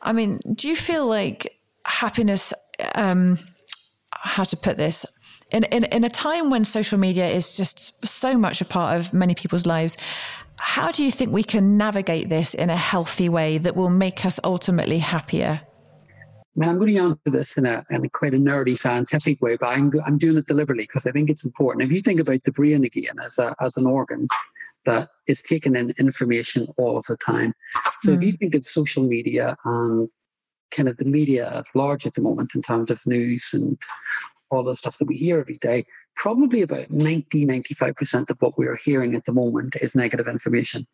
I 0.00 0.12
mean, 0.12 0.40
do 0.54 0.66
you 0.66 0.74
feel 0.74 1.06
like 1.06 1.58
happiness? 1.84 2.54
Um, 2.94 3.38
how 4.10 4.44
to 4.44 4.56
put 4.56 4.78
this? 4.78 5.04
In, 5.50 5.64
in, 5.64 5.84
in 5.84 6.04
a 6.04 6.10
time 6.10 6.50
when 6.50 6.64
social 6.64 6.98
media 6.98 7.28
is 7.28 7.56
just 7.56 8.06
so 8.06 8.36
much 8.36 8.60
a 8.60 8.64
part 8.64 8.98
of 8.98 9.14
many 9.14 9.34
people's 9.34 9.64
lives, 9.64 9.96
how 10.58 10.90
do 10.90 11.04
you 11.04 11.10
think 11.10 11.32
we 11.32 11.42
can 11.42 11.76
navigate 11.76 12.28
this 12.28 12.54
in 12.54 12.70
a 12.70 12.76
healthy 12.76 13.28
way 13.28 13.58
that 13.58 13.76
will 13.76 13.90
make 13.90 14.24
us 14.24 14.40
ultimately 14.44 14.98
happier? 14.98 15.60
I 15.64 16.60
mean, 16.60 16.70
I'm 16.70 16.78
going 16.78 16.94
to 16.94 17.00
answer 17.00 17.18
this 17.26 17.56
in 17.56 17.66
a, 17.66 17.84
in 17.90 18.04
a 18.04 18.10
quite 18.10 18.34
a 18.34 18.38
nerdy 18.38 18.76
scientific 18.76 19.40
way, 19.40 19.56
but 19.56 19.66
I'm, 19.66 19.92
I'm 20.04 20.18
doing 20.18 20.36
it 20.36 20.46
deliberately 20.46 20.84
because 20.84 21.06
I 21.06 21.12
think 21.12 21.30
it's 21.30 21.44
important. 21.44 21.84
If 21.84 21.92
you 21.92 22.00
think 22.00 22.18
about 22.18 22.42
the 22.42 22.52
brain 22.52 22.84
again 22.84 23.18
as, 23.24 23.38
a, 23.38 23.54
as 23.60 23.76
an 23.76 23.86
organ 23.86 24.26
that 24.84 25.10
is 25.26 25.42
taking 25.42 25.76
in 25.76 25.94
information 25.98 26.66
all 26.76 26.96
of 26.96 27.04
the 27.06 27.16
time. 27.16 27.52
So 28.00 28.10
mm. 28.10 28.16
if 28.16 28.22
you 28.22 28.30
hmm. 28.32 28.36
think 28.36 28.54
of 28.54 28.66
social 28.66 29.02
media 29.02 29.56
and 29.64 30.08
kind 30.70 30.88
of 30.88 30.96
the 30.96 31.04
media 31.04 31.50
at 31.58 31.66
large 31.74 32.06
at 32.06 32.14
the 32.14 32.20
moment 32.20 32.54
in 32.54 32.62
terms 32.62 32.90
of 32.90 33.06
news 33.06 33.50
and 33.52 33.78
all 34.50 34.62
the 34.62 34.76
stuff 34.76 34.98
that 34.98 35.06
we 35.06 35.16
hear 35.16 35.40
every 35.40 35.58
day, 35.58 35.84
probably 36.18 36.62
about 36.62 36.90
90, 36.90 37.46
95% 37.46 38.28
of 38.28 38.36
what 38.40 38.58
we're 38.58 38.76
hearing 38.84 39.14
at 39.14 39.24
the 39.24 39.32
moment 39.32 39.76
is 39.80 39.94
negative 39.94 40.26
information. 40.26 40.86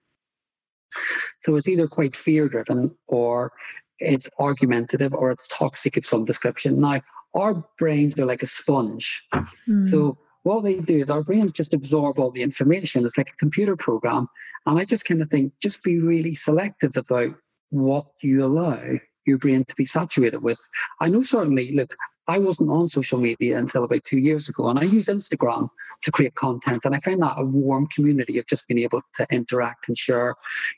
So 1.41 1.57
it's 1.57 1.67
either 1.67 1.89
quite 1.89 2.15
fear 2.15 2.49
driven 2.49 2.95
or 3.09 3.53
it's 3.99 4.29
argumentative 4.39 5.15
or 5.15 5.33
it's 5.33 5.49
toxic 5.49 5.97
of 5.97 6.05
some 6.05 6.27
description. 6.27 6.79
Now, 6.79 7.01
our 7.35 7.65
brains 7.79 8.19
are 8.19 8.27
like 8.27 8.43
a 8.43 8.47
sponge. 8.47 9.23
Mm. 9.33 9.85
So 9.85 10.19
what 10.43 10.63
they 10.63 10.81
do 10.81 10.99
is 10.99 11.09
our 11.09 11.23
brains 11.23 11.53
just 11.53 11.73
absorb 11.73 12.19
all 12.19 12.31
the 12.31 12.43
information. 12.43 13.05
It's 13.05 13.17
like 13.17 13.31
a 13.31 13.37
computer 13.37 13.77
program. 13.77 14.29
And 14.67 14.79
I 14.79 14.85
just 14.85 15.07
kind 15.07 15.23
of 15.23 15.29
think 15.29 15.55
just 15.61 15.83
be 15.83 16.01
really 16.01 16.35
selective 16.35 16.97
about 16.97 17.35
what 17.71 18.07
you 18.21 18.45
allow 18.45 18.99
your 19.27 19.39
brain 19.39 19.65
to 19.65 19.75
be 19.75 19.85
saturated 19.85 20.43
with. 20.43 20.61
I 21.01 21.09
know 21.09 21.23
certainly, 21.23 21.73
look, 21.73 21.95
I 22.27 22.39
wasn't 22.39 22.71
on 22.71 22.89
social 22.89 23.19
media 23.19 23.59
until 23.59 23.85
about 23.85 24.05
two 24.05 24.19
years 24.19 24.49
ago, 24.49 24.69
and 24.69 24.79
I 24.79 24.85
use 24.85 25.07
Instagram 25.07 25.69
to 26.03 26.11
create 26.11 26.35
content. 26.37 26.85
And 26.85 26.95
I 26.95 26.99
find 27.01 27.23
that 27.23 27.35
a 27.37 27.45
warm 27.45 27.87
community 27.89 28.39
of 28.39 28.47
just 28.47 28.67
being 28.67 28.81
able 28.81 29.03
to 29.17 29.27
interact 29.31 29.89
and 29.89 29.99
share 29.99 30.35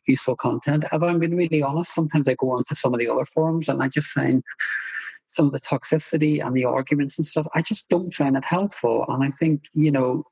useful 0.07 0.35
content. 0.37 0.85
If 0.93 1.03
I'm 1.03 1.21
being 1.21 1.37
really 1.37 1.63
honest, 1.63 1.95
sometimes 1.95 2.27
I 2.27 2.35
go 2.35 2.51
onto 2.51 2.75
some 2.75 2.95
of 2.95 3.01
the 3.01 3.09
other 3.09 3.25
forums 3.25 3.69
and 3.69 3.83
I 3.83 3.89
just 3.89 4.09
find 4.09 4.43
some 5.29 5.47
of 5.47 5.53
the 5.53 5.61
toxicity 5.61 6.45
and 6.45 6.57
the 6.57 6.65
arguments 6.65 7.17
and 7.19 7.27
stuff, 7.27 7.47
I 7.55 7.63
just 7.63 7.89
don't 7.89 8.13
find 8.13 8.37
it 8.37 8.45
helpful. 8.45 9.05
And 9.09 9.25
I 9.25 9.31
think, 9.31 9.65
you 9.75 9.91
know, 9.91 10.25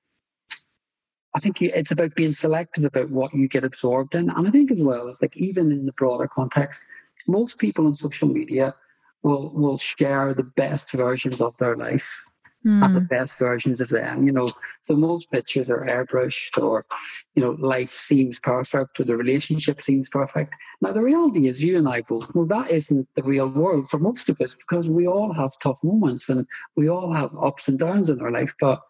I 1.34 1.40
think 1.40 1.60
it's 1.60 1.90
about 1.90 2.14
being 2.14 2.32
selective 2.32 2.84
about 2.84 3.10
what 3.10 3.34
you 3.34 3.48
get 3.48 3.64
absorbed 3.64 4.14
in. 4.14 4.30
And 4.30 4.46
I 4.46 4.50
think 4.50 4.70
as 4.70 4.80
well, 4.80 5.08
it's 5.08 5.20
like 5.20 5.36
even 5.36 5.72
in 5.72 5.86
the 5.86 5.92
broader 5.92 6.28
context, 6.28 6.80
most 7.26 7.58
people 7.58 7.86
on 7.86 7.94
social 7.94 8.28
media 8.28 8.74
will 9.22 9.52
will 9.54 9.78
share 9.78 10.34
the 10.34 10.42
best 10.42 10.90
versions 10.92 11.40
of 11.40 11.56
their 11.56 11.76
life 11.76 12.22
mm. 12.64 12.84
and 12.84 12.94
the 12.94 13.00
hmm. 13.00 13.06
best 13.06 13.38
versions 13.38 13.80
of 13.80 13.88
them. 13.88 14.26
You 14.26 14.32
know, 14.32 14.50
so 14.82 14.96
most 14.96 15.30
pictures 15.30 15.70
are 15.70 15.86
airbrushed, 15.86 16.62
or 16.62 16.86
you 17.34 17.42
know, 17.42 17.52
life 17.52 17.92
seems 17.92 18.38
perfect, 18.38 19.00
or 19.00 19.04
the 19.04 19.16
relationship 19.16 19.82
seems 19.82 20.08
perfect. 20.08 20.54
Now, 20.80 20.92
the 20.92 21.02
reality 21.02 21.48
is, 21.48 21.62
you 21.62 21.78
and 21.78 21.88
I 21.88 22.02
both 22.02 22.34
know 22.34 22.44
that 22.46 22.70
isn't 22.70 23.08
the 23.14 23.22
real 23.22 23.48
world 23.48 23.88
for 23.88 23.98
most 23.98 24.28
of 24.28 24.40
us 24.40 24.54
because 24.54 24.88
we 24.88 25.06
all 25.06 25.32
have 25.32 25.58
tough 25.58 25.82
moments 25.82 26.28
and 26.28 26.46
we 26.76 26.88
all 26.88 27.12
have 27.12 27.34
ups 27.36 27.68
and 27.68 27.78
downs 27.78 28.08
in 28.08 28.20
our 28.20 28.30
life, 28.30 28.54
but 28.60 28.80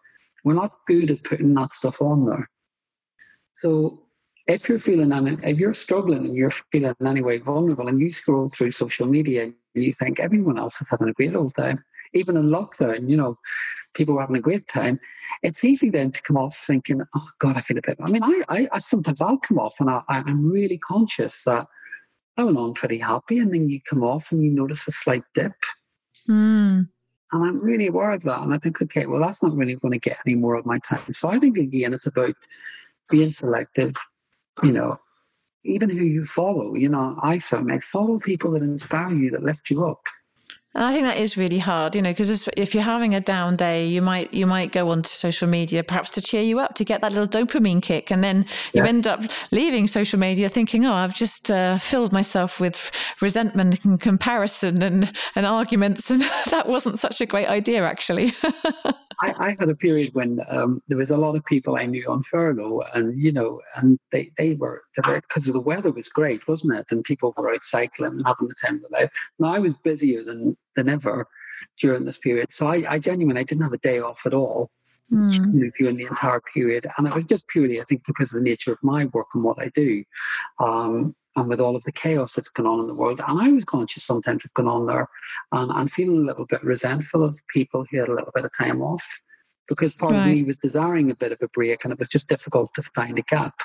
we're 0.43 0.53
not 0.53 0.85
good 0.87 1.11
at 1.11 1.23
putting 1.23 1.53
that 1.55 1.73
stuff 1.73 2.01
on 2.01 2.25
there. 2.25 2.49
So 3.53 4.04
if 4.47 4.69
you're 4.69 4.79
feeling 4.79 5.11
if 5.43 5.59
you're 5.59 5.73
struggling 5.73 6.25
and 6.25 6.35
you're 6.35 6.51
feeling 6.71 6.93
in 6.99 7.07
any 7.07 7.21
way 7.21 7.37
vulnerable 7.37 7.87
and 7.87 7.99
you 7.99 8.11
scroll 8.11 8.49
through 8.49 8.71
social 8.71 9.07
media 9.07 9.43
and 9.43 9.55
you 9.73 9.91
think 9.91 10.19
everyone 10.19 10.57
else 10.57 10.79
is 10.81 10.89
having 10.89 11.09
a 11.09 11.13
great 11.13 11.35
old 11.35 11.53
time 11.55 11.83
even 12.13 12.37
in 12.37 12.49
lockdown 12.49 13.09
you 13.09 13.17
know 13.17 13.37
people 13.93 14.15
were 14.15 14.21
having 14.21 14.35
a 14.35 14.41
great 14.41 14.67
time 14.67 14.99
it's 15.41 15.63
easy 15.63 15.89
then 15.89 16.11
to 16.11 16.21
come 16.21 16.37
off 16.37 16.55
thinking 16.67 17.01
oh 17.15 17.29
god 17.39 17.57
i 17.57 17.61
feel 17.61 17.77
a 17.77 17.81
bit 17.81 17.97
i 18.01 18.09
mean 18.09 18.23
i, 18.23 18.41
I, 18.49 18.67
I 18.73 18.79
sometimes 18.79 19.21
i'll 19.21 19.39
come 19.39 19.57
off 19.57 19.75
and 19.79 19.89
I, 19.89 20.01
i'm 20.09 20.51
really 20.51 20.77
conscious 20.77 21.43
that 21.43 21.65
oh, 22.37 22.41
i 22.41 22.43
went 22.43 22.57
on 22.57 22.73
pretty 22.73 22.99
happy 22.99 23.39
and 23.39 23.53
then 23.53 23.67
you 23.67 23.79
come 23.89 24.03
off 24.03 24.31
and 24.31 24.43
you 24.43 24.51
notice 24.51 24.87
a 24.87 24.91
slight 24.91 25.23
dip 25.33 25.53
mm. 26.29 26.87
And 27.31 27.43
I'm 27.43 27.59
really 27.59 27.87
aware 27.87 28.11
of 28.11 28.21
that. 28.23 28.43
And 28.43 28.53
I 28.53 28.59
think, 28.59 28.81
okay, 28.81 29.07
well, 29.07 29.19
that's 29.19 29.41
not 29.41 29.55
really 29.55 29.75
going 29.75 29.91
to 29.91 29.99
get 29.99 30.19
any 30.25 30.35
more 30.35 30.55
of 30.55 30.65
my 30.65 30.79
time. 30.79 31.11
So 31.11 31.27
I 31.27 31.39
think, 31.39 31.57
again, 31.57 31.93
it's 31.93 32.05
about 32.05 32.35
being 33.09 33.31
selective, 33.31 33.95
you 34.63 34.71
know, 34.71 34.99
even 35.63 35.89
who 35.89 36.03
you 36.03 36.25
follow. 36.25 36.75
You 36.75 36.89
know, 36.89 37.17
I 37.21 37.37
certainly 37.37 37.79
follow 37.81 38.19
people 38.19 38.51
that 38.51 38.63
inspire 38.63 39.13
you, 39.13 39.31
that 39.31 39.43
lift 39.43 39.69
you 39.69 39.85
up. 39.85 40.01
And 40.75 40.83
I 40.83 40.91
think 40.91 41.05
that 41.05 41.17
is 41.17 41.37
really 41.37 41.57
hard, 41.57 41.95
you 41.95 42.01
know, 42.01 42.11
because 42.11 42.49
if 42.57 42.73
you're 42.73 42.83
having 42.83 43.15
a 43.15 43.21
down 43.21 43.55
day, 43.55 43.87
you 43.87 44.01
might 44.01 44.33
you 44.33 44.45
might 44.45 44.73
go 44.73 44.89
onto 44.89 45.15
social 45.15 45.47
media 45.47 45.85
perhaps 45.85 46.09
to 46.11 46.21
cheer 46.21 46.41
you 46.41 46.59
up 46.59 46.75
to 46.75 46.83
get 46.83 46.99
that 46.99 47.13
little 47.13 47.27
dopamine 47.29 47.81
kick, 47.81 48.11
and 48.11 48.21
then 48.21 48.45
you 48.73 48.83
yeah. 48.83 48.85
end 48.85 49.07
up 49.07 49.21
leaving 49.51 49.87
social 49.87 50.19
media 50.19 50.49
thinking, 50.49 50.85
oh, 50.85 50.91
I've 50.91 51.15
just 51.15 51.49
uh, 51.49 51.77
filled 51.77 52.11
myself 52.11 52.59
with 52.59 52.91
resentment 53.21 53.85
and 53.85 54.01
comparison 54.01 54.83
and 54.83 55.15
and 55.33 55.45
arguments, 55.45 56.11
and 56.11 56.21
that 56.49 56.67
wasn't 56.67 56.99
such 56.99 57.21
a 57.21 57.25
great 57.25 57.47
idea, 57.47 57.85
actually. 57.85 58.33
I, 59.19 59.33
I, 59.37 59.55
had 59.59 59.69
a 59.69 59.75
period 59.75 60.13
when 60.13 60.39
um, 60.49 60.81
there 60.87 60.97
was 60.97 61.09
a 61.09 61.17
lot 61.17 61.35
of 61.35 61.45
people 61.45 61.75
I 61.75 61.85
knew 61.85 62.05
on 62.07 62.23
furlough, 62.23 62.81
and 62.93 63.17
you 63.19 63.31
know, 63.31 63.61
and 63.75 63.99
they 64.11 64.31
they 64.37 64.55
were 64.55 64.83
because 64.95 65.45
the 65.45 65.59
weather 65.59 65.91
was 65.91 66.07
great, 66.07 66.47
wasn't 66.47 66.77
it? 66.77 66.87
And 66.91 67.03
people 67.03 67.33
were 67.37 67.51
out 67.51 67.63
cycling 67.63 68.11
and 68.11 68.23
having 68.25 68.47
the 68.47 68.55
time 68.55 68.75
of 68.75 68.81
their 68.89 69.01
life. 69.01 69.11
Now 69.39 69.53
I 69.53 69.59
was 69.59 69.75
busier 69.75 70.23
than 70.23 70.57
than 70.75 70.89
ever 70.89 71.27
during 71.79 72.05
this 72.05 72.17
period, 72.17 72.53
so 72.53 72.67
I, 72.67 72.85
I 72.87 72.99
genuinely 72.99 73.41
I 73.41 73.43
didn't 73.43 73.63
have 73.63 73.73
a 73.73 73.77
day 73.77 73.99
off 73.99 74.25
at 74.25 74.33
all. 74.33 74.69
Mm. 75.13 75.71
during 75.77 75.97
the 75.97 76.07
entire 76.07 76.41
period, 76.51 76.87
and 76.97 77.05
it 77.05 77.13
was 77.13 77.25
just 77.25 77.47
purely, 77.47 77.79
I 77.79 77.83
think, 77.83 78.01
because 78.07 78.33
of 78.33 78.39
the 78.39 78.49
nature 78.49 78.71
of 78.71 78.79
my 78.81 79.05
work 79.05 79.27
and 79.35 79.43
what 79.43 79.61
I 79.61 79.69
do. 79.69 80.03
Um, 80.59 81.15
and 81.35 81.49
with 81.49 81.59
all 81.59 81.75
of 81.75 81.83
the 81.83 81.91
chaos 81.91 82.33
that's 82.33 82.49
gone 82.49 82.65
on 82.65 82.79
in 82.79 82.87
the 82.87 82.93
world. 82.93 83.21
And 83.25 83.41
I 83.41 83.49
was 83.49 83.65
conscious 83.65 84.03
sometimes 84.03 84.45
of 84.45 84.53
going 84.53 84.69
on 84.69 84.85
there 84.85 85.07
and, 85.51 85.71
and 85.71 85.91
feeling 85.91 86.19
a 86.19 86.25
little 86.25 86.45
bit 86.45 86.63
resentful 86.63 87.23
of 87.23 87.41
people 87.49 87.85
who 87.89 87.99
had 87.99 88.09
a 88.09 88.13
little 88.13 88.31
bit 88.33 88.45
of 88.45 88.51
time 88.57 88.81
off 88.81 89.03
because 89.67 89.93
part 89.95 90.13
right. 90.13 90.21
of 90.21 90.27
me 90.27 90.43
was 90.43 90.57
desiring 90.57 91.09
a 91.09 91.15
bit 91.15 91.31
of 91.31 91.39
a 91.41 91.47
break 91.49 91.83
and 91.83 91.91
it 91.91 91.99
was 91.99 92.07
just 92.07 92.27
difficult 92.27 92.71
to 92.75 92.81
find 92.81 93.17
a 93.17 93.23
gap 93.23 93.55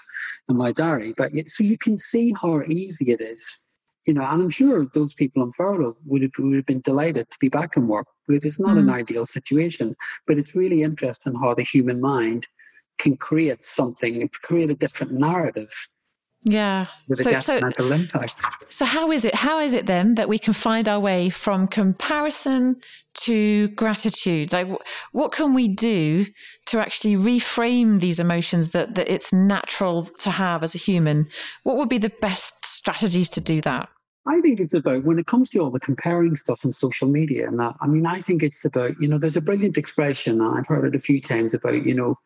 in 0.49 0.57
my 0.57 0.73
diary. 0.73 1.15
But 1.17 1.33
so 1.47 1.63
you 1.63 1.79
can 1.79 1.99
see 1.99 2.35
how 2.41 2.63
easy 2.63 3.11
it 3.13 3.21
is 3.21 3.59
you 4.07 4.15
know, 4.15 4.23
and 4.23 4.43
I'm 4.43 4.51
sure 4.51 4.87
those 4.95 5.15
people 5.15 5.43
on 5.43 5.53
furlough 5.53 5.97
would 6.07 6.23
have, 6.23 6.31
would 6.39 6.57
have 6.57 6.67
been 6.67 6.81
delighted 6.81 7.31
to 7.31 7.39
be 7.39 7.49
back 7.49 7.77
in 7.77 7.87
work 7.87 8.07
because 8.27 8.45
it's 8.45 8.59
not 8.59 8.77
mm. 8.77 8.81
an 8.81 8.91
ideal 8.91 9.27
situation. 9.27 9.95
But 10.27 10.39
it's 10.39 10.55
really 10.55 10.83
interesting 10.83 11.35
how 11.35 11.55
the 11.55 11.63
human 11.63 12.01
mind 12.01 12.47
can 12.99 13.17
create 13.17 13.65
something, 13.65 14.29
create 14.43 14.71
a 14.71 14.75
different 14.75 15.13
narrative 15.13 15.71
yeah. 16.43 16.87
With 17.07 17.19
so, 17.19 17.31
a 17.31 17.33
detrimental 17.35 17.89
so, 17.89 17.95
impact. 17.95 18.73
So 18.73 18.85
how 18.85 19.11
is 19.11 19.25
it? 19.25 19.35
How 19.35 19.59
is 19.59 19.75
it 19.75 19.87
then 19.87 20.15
that 20.15 20.29
we 20.29 20.39
can 20.39 20.55
find 20.55 20.89
our 20.89 21.01
way 21.01 21.29
from 21.29 21.67
comparison 21.67 22.81
to 23.23 23.69
gratitude? 23.69 24.53
Like, 24.53 24.69
what 25.13 25.33
can 25.33 25.53
we 25.53 25.69
do 25.69 26.27
to 26.67 26.81
actually 26.81 27.17
reframe 27.17 28.01
these 28.01 28.19
emotions 28.19 28.71
that 28.71 28.95
that 28.95 29.11
it's 29.11 29.33
natural 29.33 30.05
to 30.21 30.31
have 30.31 30.63
as 30.63 30.75
a 30.75 30.79
human? 30.79 31.29
What 31.65 31.77
would 31.77 31.91
be 31.91 31.99
the 31.99 32.13
best 32.21 32.65
strategies 32.65 33.29
to 33.31 33.41
do 33.41 33.61
that? 33.63 33.91
I 34.27 34.41
think 34.41 34.61
it's 34.61 34.75
about 34.75 35.05
when 35.05 35.19
it 35.19 35.27
comes 35.27 35.51
to 35.51 35.59
all 35.59 35.71
the 35.71 35.81
comparing 35.81 36.37
stuff 36.37 36.65
on 36.65 36.73
social 36.73 37.09
media 37.09 37.49
and 37.49 37.59
that. 37.59 37.75
I 37.81 37.87
mean, 37.87 38.07
I 38.07 38.21
think 38.21 38.43
it's 38.43 38.65
about 38.65 38.93
you 39.01 39.09
know, 39.09 39.19
there's 39.19 39.37
a 39.37 39.43
brilliant 39.43 39.77
expression, 39.77 40.41
and 40.41 40.59
I've 40.59 40.67
heard 40.67 40.87
it 40.87 40.95
a 40.95 41.01
few 41.01 41.21
times 41.21 41.53
about 41.53 41.85
you 41.85 41.95
know, 41.95 42.19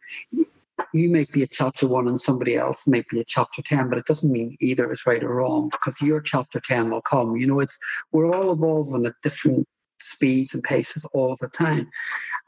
you 0.93 1.09
might 1.09 1.31
be 1.33 1.43
a 1.43 1.47
chapter 1.47 1.87
one 1.87 2.09
and 2.09 2.21
somebody 2.21 2.57
else 2.57 2.87
might 2.87 3.09
be 3.09 3.21
a 3.21 3.25
chapter 3.25 3.63
10 3.63 3.89
but 3.89 3.99
it 3.99 4.07
doesn't 4.07 4.33
mean 4.33 4.57
either 4.61 4.91
is 4.91 5.07
right 5.07 5.23
or 5.23 5.37
wrong 5.37 5.69
because 5.71 6.01
your 6.01 6.21
chapter 6.21 6.61
10 6.61 6.91
will 6.91 7.03
come. 7.03 7.37
You 7.37 7.47
know 7.47 7.61
it's 7.61 7.79
we're 8.13 8.35
all 8.35 8.53
evolving 8.53 9.07
at 9.07 9.15
different 9.23 9.67
speeds 10.01 10.55
and 10.55 10.63
paces 10.63 11.05
all 11.13 11.37
the 11.41 11.49
time. 11.49 11.91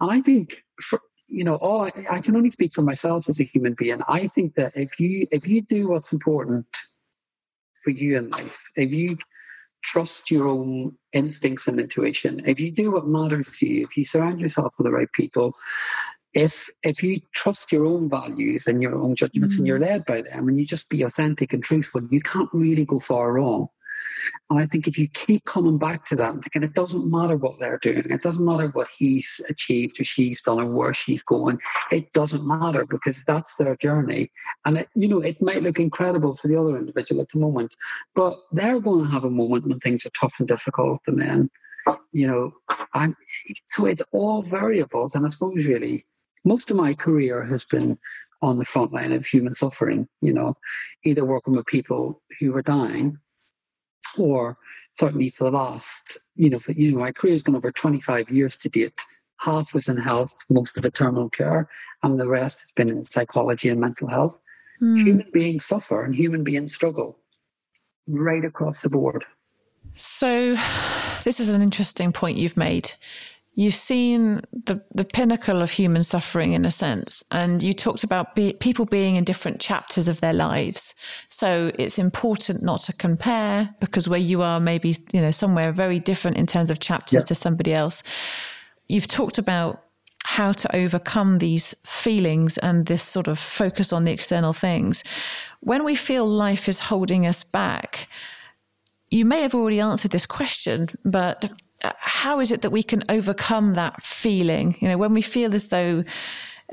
And 0.01 0.11
i 0.11 0.20
think 0.20 0.62
for 0.81 1.01
you 1.29 1.45
know 1.45 1.57
all 1.57 1.85
I, 1.85 1.93
I 2.11 2.20
can 2.20 2.37
only 2.37 2.51
speak 2.51 2.74
for 2.74 2.83
myself 2.83 3.29
as 3.29 3.41
a 3.41 3.45
human 3.45 3.74
being. 3.74 4.01
I 4.09 4.27
think 4.29 4.55
that 4.55 4.77
if 4.77 4.99
you 5.01 5.27
if 5.31 5.47
you 5.47 5.62
do 5.62 5.89
what's 5.89 6.12
important 6.12 6.66
for 7.83 7.91
you 7.91 8.18
in 8.18 8.31
life 8.31 8.62
if 8.77 8.93
you 8.93 9.16
trust 9.83 10.31
your 10.31 10.49
own 10.49 10.97
instincts 11.12 11.68
and 11.68 11.79
intuition 11.79 12.43
if 12.45 12.59
you 12.59 12.72
do 12.72 12.91
what 12.91 13.07
matters 13.07 13.53
to 13.59 13.66
you 13.66 13.83
if 13.85 13.97
you 13.97 14.05
surround 14.05 14.41
yourself 14.41 14.72
with 14.77 14.85
the 14.85 14.91
right 14.91 15.12
people 15.12 15.55
if 16.37 16.68
if 16.82 17.03
you 17.03 17.18
trust 17.34 17.72
your 17.72 17.87
own 17.87 18.11
values 18.11 18.66
and 18.66 18.82
your 18.82 18.95
own 18.95 19.16
judgments 19.16 19.55
mm. 19.55 19.59
and 19.59 19.66
you're 19.66 19.78
mm. 19.78 19.89
led 19.89 20.05
by 20.05 20.20
them 20.20 20.49
and 20.49 20.59
you 20.59 20.66
just 20.66 20.89
be 20.91 21.03
authentic 21.03 21.53
and 21.53 21.64
truthful, 21.64 22.03
you 22.11 22.20
can't 22.20 22.51
really 22.53 22.84
go 22.84 23.01
far 23.01 23.32
wrong. 23.32 23.68
And 24.51 24.59
I 24.59 24.66
think 24.66 24.87
if 24.87 24.99
you 24.99 25.09
keep 25.09 25.45
coming 25.45 25.78
back 25.78 26.05
to 26.07 26.16
that 26.16 26.34
and 26.34 26.43
thinking 26.43 26.62
it 26.62 26.74
doesn't 26.74 27.11
matter 27.11 27.37
what 27.37 27.59
they're 27.59 27.78
doing, 27.78 28.05
it 28.11 28.22
doesn't 28.22 28.45
matter 28.45 28.68
what 28.68 28.89
he's 28.99 29.41
achieved 29.49 29.99
or 29.99 30.05
she's 30.05 30.43
done 30.43 30.61
or 30.61 30.66
where 30.66 30.93
she's 30.93 31.22
going, 31.22 31.59
it 31.91 32.12
doesn't 32.12 32.47
matter 32.47 32.84
because 32.84 33.22
that's 33.26 33.55
their 33.57 33.76
journey. 33.76 34.30
And 34.64 34.78
it, 34.78 34.89
you 34.95 35.09
know, 35.09 35.20
it 35.20 35.41
might 35.41 35.62
look 35.62 35.78
incredible 35.78 36.34
for 36.34 36.49
the 36.49 36.57
other 36.57 36.76
individual 36.76 37.22
at 37.22 37.30
the 37.30 37.39
moment, 37.39 37.74
but 38.14 38.37
they're 38.53 38.80
going 38.80 39.05
to 39.05 39.11
have 39.11 39.24
a 39.24 39.30
moment 39.30 39.68
when 39.68 39.80
things 39.80 40.05
are 40.05 40.11
tough 40.11 40.34
and 40.39 40.49
difficult, 40.49 41.01
and 41.07 41.18
then, 41.18 41.51
you 42.12 42.26
know, 42.26 42.53
I'm 42.95 43.16
so 43.66 43.87
it's 43.87 44.03
all 44.12 44.43
variables. 44.43 45.14
And 45.14 45.24
I 45.24 45.28
suppose 45.28 45.66
really 45.66 46.05
most 46.47 46.70
of 46.70 46.76
my 46.76 46.94
career 46.94 47.44
has 47.44 47.64
been 47.64 47.99
on 48.40 48.59
the 48.59 48.64
front 48.64 48.92
line 48.92 49.12
of 49.12 49.26
human 49.26 49.53
suffering, 49.53 50.09
you 50.20 50.32
know, 50.32 50.57
either 51.05 51.24
working 51.24 51.55
with 51.55 51.66
people 51.66 52.22
who 52.38 52.55
are 52.57 52.62
dying 52.62 53.18
or 54.16 54.57
certainly 54.94 55.28
for 55.28 55.44
the 55.44 55.51
last, 55.51 56.18
you 56.36 56.49
know, 56.49 56.59
for, 56.59 56.72
you 56.72 56.92
know, 56.92 56.99
my 56.99 57.12
career's 57.12 57.42
gone 57.42 57.57
over 57.57 57.72
25 57.72 58.30
years 58.30 58.57
to 58.57 58.68
date. 58.68 59.03
Half 59.38 59.74
was 59.74 59.88
in 59.88 59.97
health, 59.97 60.34
most 60.49 60.78
of 60.78 60.84
it 60.84 60.94
terminal 60.94 61.28
care, 61.28 61.68
and 62.03 62.18
the 62.18 62.28
rest 62.28 62.61
has 62.61 62.72
been 62.72 62.88
in 62.88 63.05
psychology 63.05 63.68
and 63.68 63.80
mental 63.80 64.09
health. 64.09 64.38
Mm. 64.80 65.03
Human 65.03 65.30
beings 65.32 65.64
suffer 65.66 66.05
and 66.05 66.14
human 66.14 66.44
beings 66.44 66.72
struggle 66.72 67.18
right 68.07 68.44
across 68.44 68.82
the 68.82 68.88
board. 68.88 69.24
So, 69.94 70.57
this 71.24 71.40
is 71.40 71.53
an 71.53 71.61
interesting 71.61 72.12
point 72.12 72.38
you've 72.38 72.57
made 72.57 72.92
you've 73.57 73.74
seen 73.74 74.42
the, 74.52 74.80
the 74.94 75.04
pinnacle 75.04 75.62
of 75.62 75.70
human 75.70 76.02
suffering 76.02 76.52
in 76.52 76.64
a 76.64 76.70
sense, 76.70 77.24
and 77.32 77.62
you 77.62 77.72
talked 77.72 78.04
about 78.04 78.36
be, 78.36 78.52
people 78.52 78.84
being 78.84 79.16
in 79.16 79.24
different 79.24 79.61
chapters 79.61 80.07
of 80.07 80.20
their 80.20 80.34
lives. 80.34 80.94
So 81.30 81.72
it's 81.78 81.98
important 81.98 82.62
not 82.62 82.82
to 82.82 82.92
compare 82.92 83.74
because 83.80 84.09
where 84.09 84.20
you 84.20 84.42
are 84.42 84.61
maybe 84.61 84.94
you 85.12 85.20
know 85.20 85.30
somewhere 85.32 85.72
very 85.72 85.98
different 85.98 86.36
in 86.36 86.46
terms 86.46 86.70
of 86.70 86.78
chapters 86.78 87.24
yeah. 87.24 87.26
to 87.26 87.34
somebody 87.34 87.74
else. 87.74 88.02
You've 88.88 89.09
talked 89.09 89.38
about 89.38 89.82
how 90.24 90.52
to 90.52 90.76
overcome 90.76 91.38
these 91.38 91.74
feelings 91.84 92.59
and 92.59 92.86
this 92.86 93.02
sort 93.02 93.28
of 93.28 93.38
focus 93.38 93.92
on 93.92 94.04
the 94.04 94.12
external 94.12 94.52
things. 94.52 95.02
When 95.61 95.84
we 95.84 95.94
feel 95.96 96.26
life 96.26 96.68
is 96.68 96.80
holding 96.80 97.26
us 97.26 97.42
back, 97.42 98.09
you 99.11 99.24
may 99.24 99.40
have 99.42 99.54
already 99.54 99.80
answered 99.80 100.11
this 100.11 100.26
question, 100.26 100.88
but 101.04 101.52
how 101.99 102.41
is 102.41 102.53
it 102.53 102.62
that 102.62 102.70
we 102.70 102.82
can 102.82 103.03
overcome 103.09 103.74
that 103.74 104.03
feeling? 104.03 104.76
You 104.80 104.89
know, 104.89 104.99
when 104.99 105.14
we 105.14 105.22
feel 105.22 105.55
as 105.55 105.68
though 105.68 106.05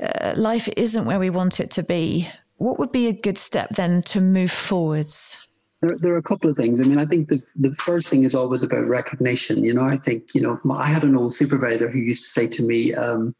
uh, 0.00 0.34
life 0.36 0.68
isn't 0.76 1.04
where 1.04 1.18
we 1.18 1.30
want 1.30 1.60
it 1.60 1.70
to 1.72 1.82
be, 1.82 2.28
what 2.56 2.78
would 2.78 2.92
be 2.92 3.08
a 3.08 3.12
good 3.12 3.38
step 3.38 3.70
then 3.70 4.02
to 4.02 4.20
move 4.20 4.50
forwards? 4.50 5.46
There, 5.80 5.96
there, 5.98 6.14
are 6.14 6.18
a 6.18 6.22
couple 6.22 6.48
of 6.48 6.56
things. 6.56 6.80
I 6.80 6.84
mean, 6.84 6.98
I 6.98 7.04
think 7.04 7.28
the 7.28 7.44
the 7.56 7.74
first 7.74 8.08
thing 8.08 8.24
is 8.24 8.34
always 8.34 8.62
about 8.62 8.86
recognition. 8.86 9.64
You 9.64 9.74
know, 9.74 9.84
I 9.84 9.96
think 9.96 10.34
you 10.34 10.40
know 10.40 10.58
I 10.70 10.86
had 10.86 11.04
an 11.04 11.16
old 11.16 11.34
supervisor 11.34 11.90
who 11.90 11.98
used 11.98 12.22
to 12.22 12.30
say 12.30 12.46
to 12.48 12.62
me, 12.62 12.94
um, 12.94 13.34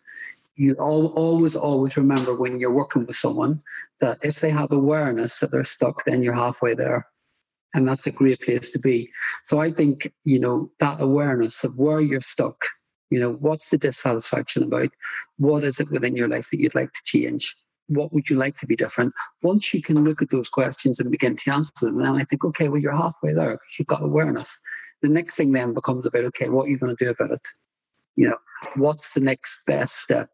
"You 0.57 0.75
always 0.75 1.57
always 1.57 1.97
remember 1.97 2.35
when 2.35 2.61
you're 2.61 2.70
working 2.70 3.07
with 3.07 3.16
someone 3.16 3.61
that 4.01 4.18
if 4.22 4.41
they 4.41 4.51
have 4.51 4.72
awareness 4.72 5.39
that 5.39 5.53
they're 5.53 5.64
stuck, 5.64 6.05
then 6.05 6.22
you're 6.22 6.35
halfway 6.35 6.75
there." 6.75 7.07
And 7.75 7.87
that's 7.87 8.07
a 8.07 8.12
great 8.12 8.41
place 8.41 8.70
to 8.70 8.79
be. 8.79 9.11
So 9.45 9.59
I 9.59 9.72
think, 9.72 10.12
you 10.25 10.39
know, 10.39 10.70
that 10.79 11.01
awareness 11.01 11.64
of 11.64 11.77
where 11.77 12.01
you're 12.01 12.20
stuck, 12.20 12.64
you 13.11 13.20
know, 13.20 13.33
what's 13.33 13.70
the 13.70 13.79
dissatisfaction 13.79 14.62
about? 14.62 14.91
What 15.37 15.64
is 15.64 15.81
it 15.81 15.91
within 15.91 16.16
your 16.16 16.29
life 16.29 16.49
that 16.51 16.61
you'd 16.61 16.75
like 16.75 16.93
to 16.93 17.01
change? 17.05 17.55
What 17.89 18.12
would 18.12 18.31
you 18.31 18.37
like 18.37 18.57
to 18.59 18.66
be 18.66 18.77
different? 18.77 19.12
Once 19.43 19.75
you 19.75 19.83
can 19.83 20.05
look 20.05 20.22
at 20.22 20.31
those 20.31 20.49
questions 20.49 20.99
and 20.99 21.11
begin 21.11 21.37
to 21.37 21.53
answer 21.53 21.72
them, 21.83 21.99
then 21.99 22.16
I 22.16 22.25
think, 22.25 22.45
okay, 22.45 22.68
well, 22.68 22.81
you're 22.81 22.93
halfway 22.93 23.35
there 23.35 23.53
because 23.53 23.79
you've 23.79 23.89
got 23.89 24.03
awareness. 24.03 24.57
The 25.03 25.09
next 25.09 25.37
thing 25.37 25.53
then 25.53 25.75
becomes 25.75 26.07
about, 26.07 26.25
okay, 26.25 26.49
what 26.49 26.66
are 26.66 26.70
you 26.70 26.79
going 26.79 26.97
to 26.97 27.05
do 27.05 27.11
about 27.11 27.33
it? 27.33 27.47
You 28.16 28.31
know, 28.31 28.39
what's 28.77 29.12
the 29.12 29.20
next 29.20 29.59
best 29.66 30.01
step? 30.01 30.31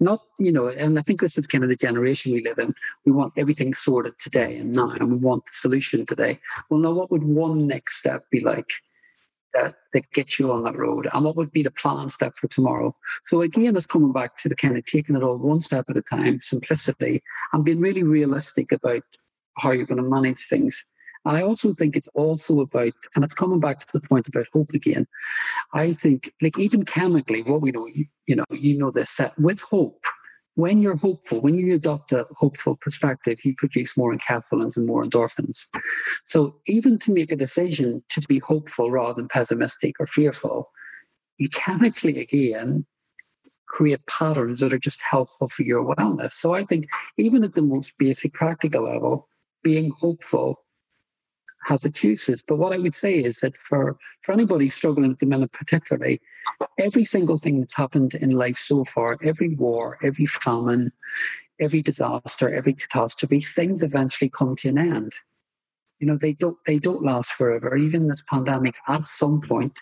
Not 0.00 0.20
you 0.38 0.52
know 0.52 0.68
and 0.68 0.98
i 0.98 1.02
think 1.02 1.20
this 1.20 1.38
is 1.38 1.46
kind 1.46 1.64
of 1.64 1.70
the 1.70 1.76
generation 1.76 2.32
we 2.32 2.42
live 2.44 2.58
in. 2.58 2.74
We 3.04 3.12
want 3.12 3.32
everything 3.36 3.74
sorted 3.74 4.18
today 4.18 4.58
and 4.58 4.72
now 4.72 4.90
and 4.90 5.10
we 5.10 5.18
want 5.18 5.46
the 5.46 5.52
solution 5.52 6.06
today. 6.06 6.38
Well 6.70 6.80
now 6.80 6.92
what 6.92 7.10
would 7.10 7.24
one 7.24 7.66
next 7.66 7.96
step 7.98 8.24
be 8.30 8.40
like 8.40 8.70
that, 9.54 9.76
that 9.92 10.10
gets 10.12 10.38
you 10.38 10.52
on 10.52 10.64
that 10.64 10.76
road? 10.76 11.08
And 11.12 11.24
what 11.24 11.36
would 11.36 11.50
be 11.52 11.62
the 11.62 11.70
plan 11.70 12.08
step 12.10 12.36
for 12.36 12.48
tomorrow? 12.48 12.94
So 13.24 13.40
again 13.42 13.76
it's 13.76 13.86
coming 13.86 14.12
back 14.12 14.36
to 14.38 14.48
the 14.48 14.56
kind 14.56 14.76
of 14.76 14.84
taking 14.84 15.16
it 15.16 15.22
all 15.22 15.36
one 15.36 15.60
step 15.60 15.86
at 15.88 15.96
a 15.96 16.02
time 16.02 16.40
simplicity 16.40 17.22
and 17.52 17.64
being 17.64 17.80
really 17.80 18.02
realistic 18.02 18.72
about 18.72 19.02
how 19.56 19.72
you're 19.72 19.86
going 19.86 20.02
to 20.02 20.08
manage 20.08 20.46
things 20.46 20.84
I 21.28 21.42
also 21.42 21.74
think 21.74 21.94
it's 21.94 22.08
also 22.14 22.60
about, 22.60 22.94
and 23.14 23.22
it's 23.22 23.34
coming 23.34 23.60
back 23.60 23.80
to 23.80 23.86
the 23.92 24.00
point 24.00 24.26
about 24.28 24.46
hope 24.50 24.70
again. 24.72 25.06
I 25.74 25.92
think, 25.92 26.32
like 26.40 26.58
even 26.58 26.86
chemically, 26.86 27.42
what 27.42 27.60
we 27.60 27.70
know, 27.70 27.86
you, 27.86 28.06
you 28.26 28.34
know, 28.34 28.46
you 28.50 28.78
know 28.78 28.90
this 28.90 29.14
that 29.16 29.38
with 29.38 29.60
hope, 29.60 30.02
when 30.54 30.80
you're 30.80 30.96
hopeful, 30.96 31.42
when 31.42 31.54
you 31.54 31.74
adopt 31.74 32.12
a 32.12 32.26
hopeful 32.32 32.76
perspective, 32.80 33.44
you 33.44 33.54
produce 33.54 33.94
more 33.94 34.12
enkephalins 34.12 34.76
and 34.76 34.86
more 34.86 35.04
endorphins. 35.04 35.66
So 36.24 36.56
even 36.66 36.98
to 37.00 37.12
make 37.12 37.30
a 37.30 37.36
decision 37.36 38.02
to 38.08 38.22
be 38.22 38.38
hopeful 38.38 38.90
rather 38.90 39.14
than 39.14 39.28
pessimistic 39.28 39.96
or 40.00 40.06
fearful, 40.06 40.70
you 41.36 41.50
chemically 41.50 42.20
again 42.20 42.86
create 43.66 44.04
patterns 44.06 44.60
that 44.60 44.72
are 44.72 44.78
just 44.78 45.00
helpful 45.02 45.46
for 45.46 45.62
your 45.62 45.84
wellness. 45.84 46.32
So 46.32 46.54
I 46.54 46.64
think 46.64 46.88
even 47.18 47.44
at 47.44 47.52
the 47.52 47.62
most 47.62 47.92
basic 47.98 48.32
practical 48.32 48.84
level, 48.84 49.28
being 49.62 49.90
hopeful 49.90 50.64
has 51.68 51.84
its 51.84 52.02
uses. 52.02 52.42
But 52.42 52.56
what 52.56 52.72
I 52.72 52.78
would 52.78 52.94
say 52.94 53.18
is 53.18 53.40
that 53.40 53.56
for, 53.56 53.96
for 54.22 54.32
anybody 54.32 54.68
struggling 54.68 55.12
at 55.12 55.18
the 55.18 55.26
minute, 55.26 55.52
particularly, 55.52 56.20
every 56.78 57.04
single 57.04 57.38
thing 57.38 57.60
that's 57.60 57.74
happened 57.74 58.14
in 58.14 58.30
life 58.30 58.56
so 58.58 58.84
far, 58.84 59.18
every 59.22 59.54
war, 59.54 59.98
every 60.02 60.26
famine, 60.26 60.90
every 61.60 61.82
disaster, 61.82 62.52
every 62.52 62.72
catastrophe, 62.72 63.40
things 63.40 63.82
eventually 63.82 64.30
come 64.30 64.56
to 64.56 64.68
an 64.68 64.78
end. 64.78 65.12
You 66.00 66.06
know, 66.06 66.16
they 66.16 66.32
don't 66.32 66.56
they 66.64 66.78
don't 66.78 67.02
last 67.02 67.32
forever. 67.32 67.76
Even 67.76 68.06
this 68.06 68.22
pandemic 68.22 68.76
at 68.86 69.08
some 69.08 69.40
point 69.40 69.80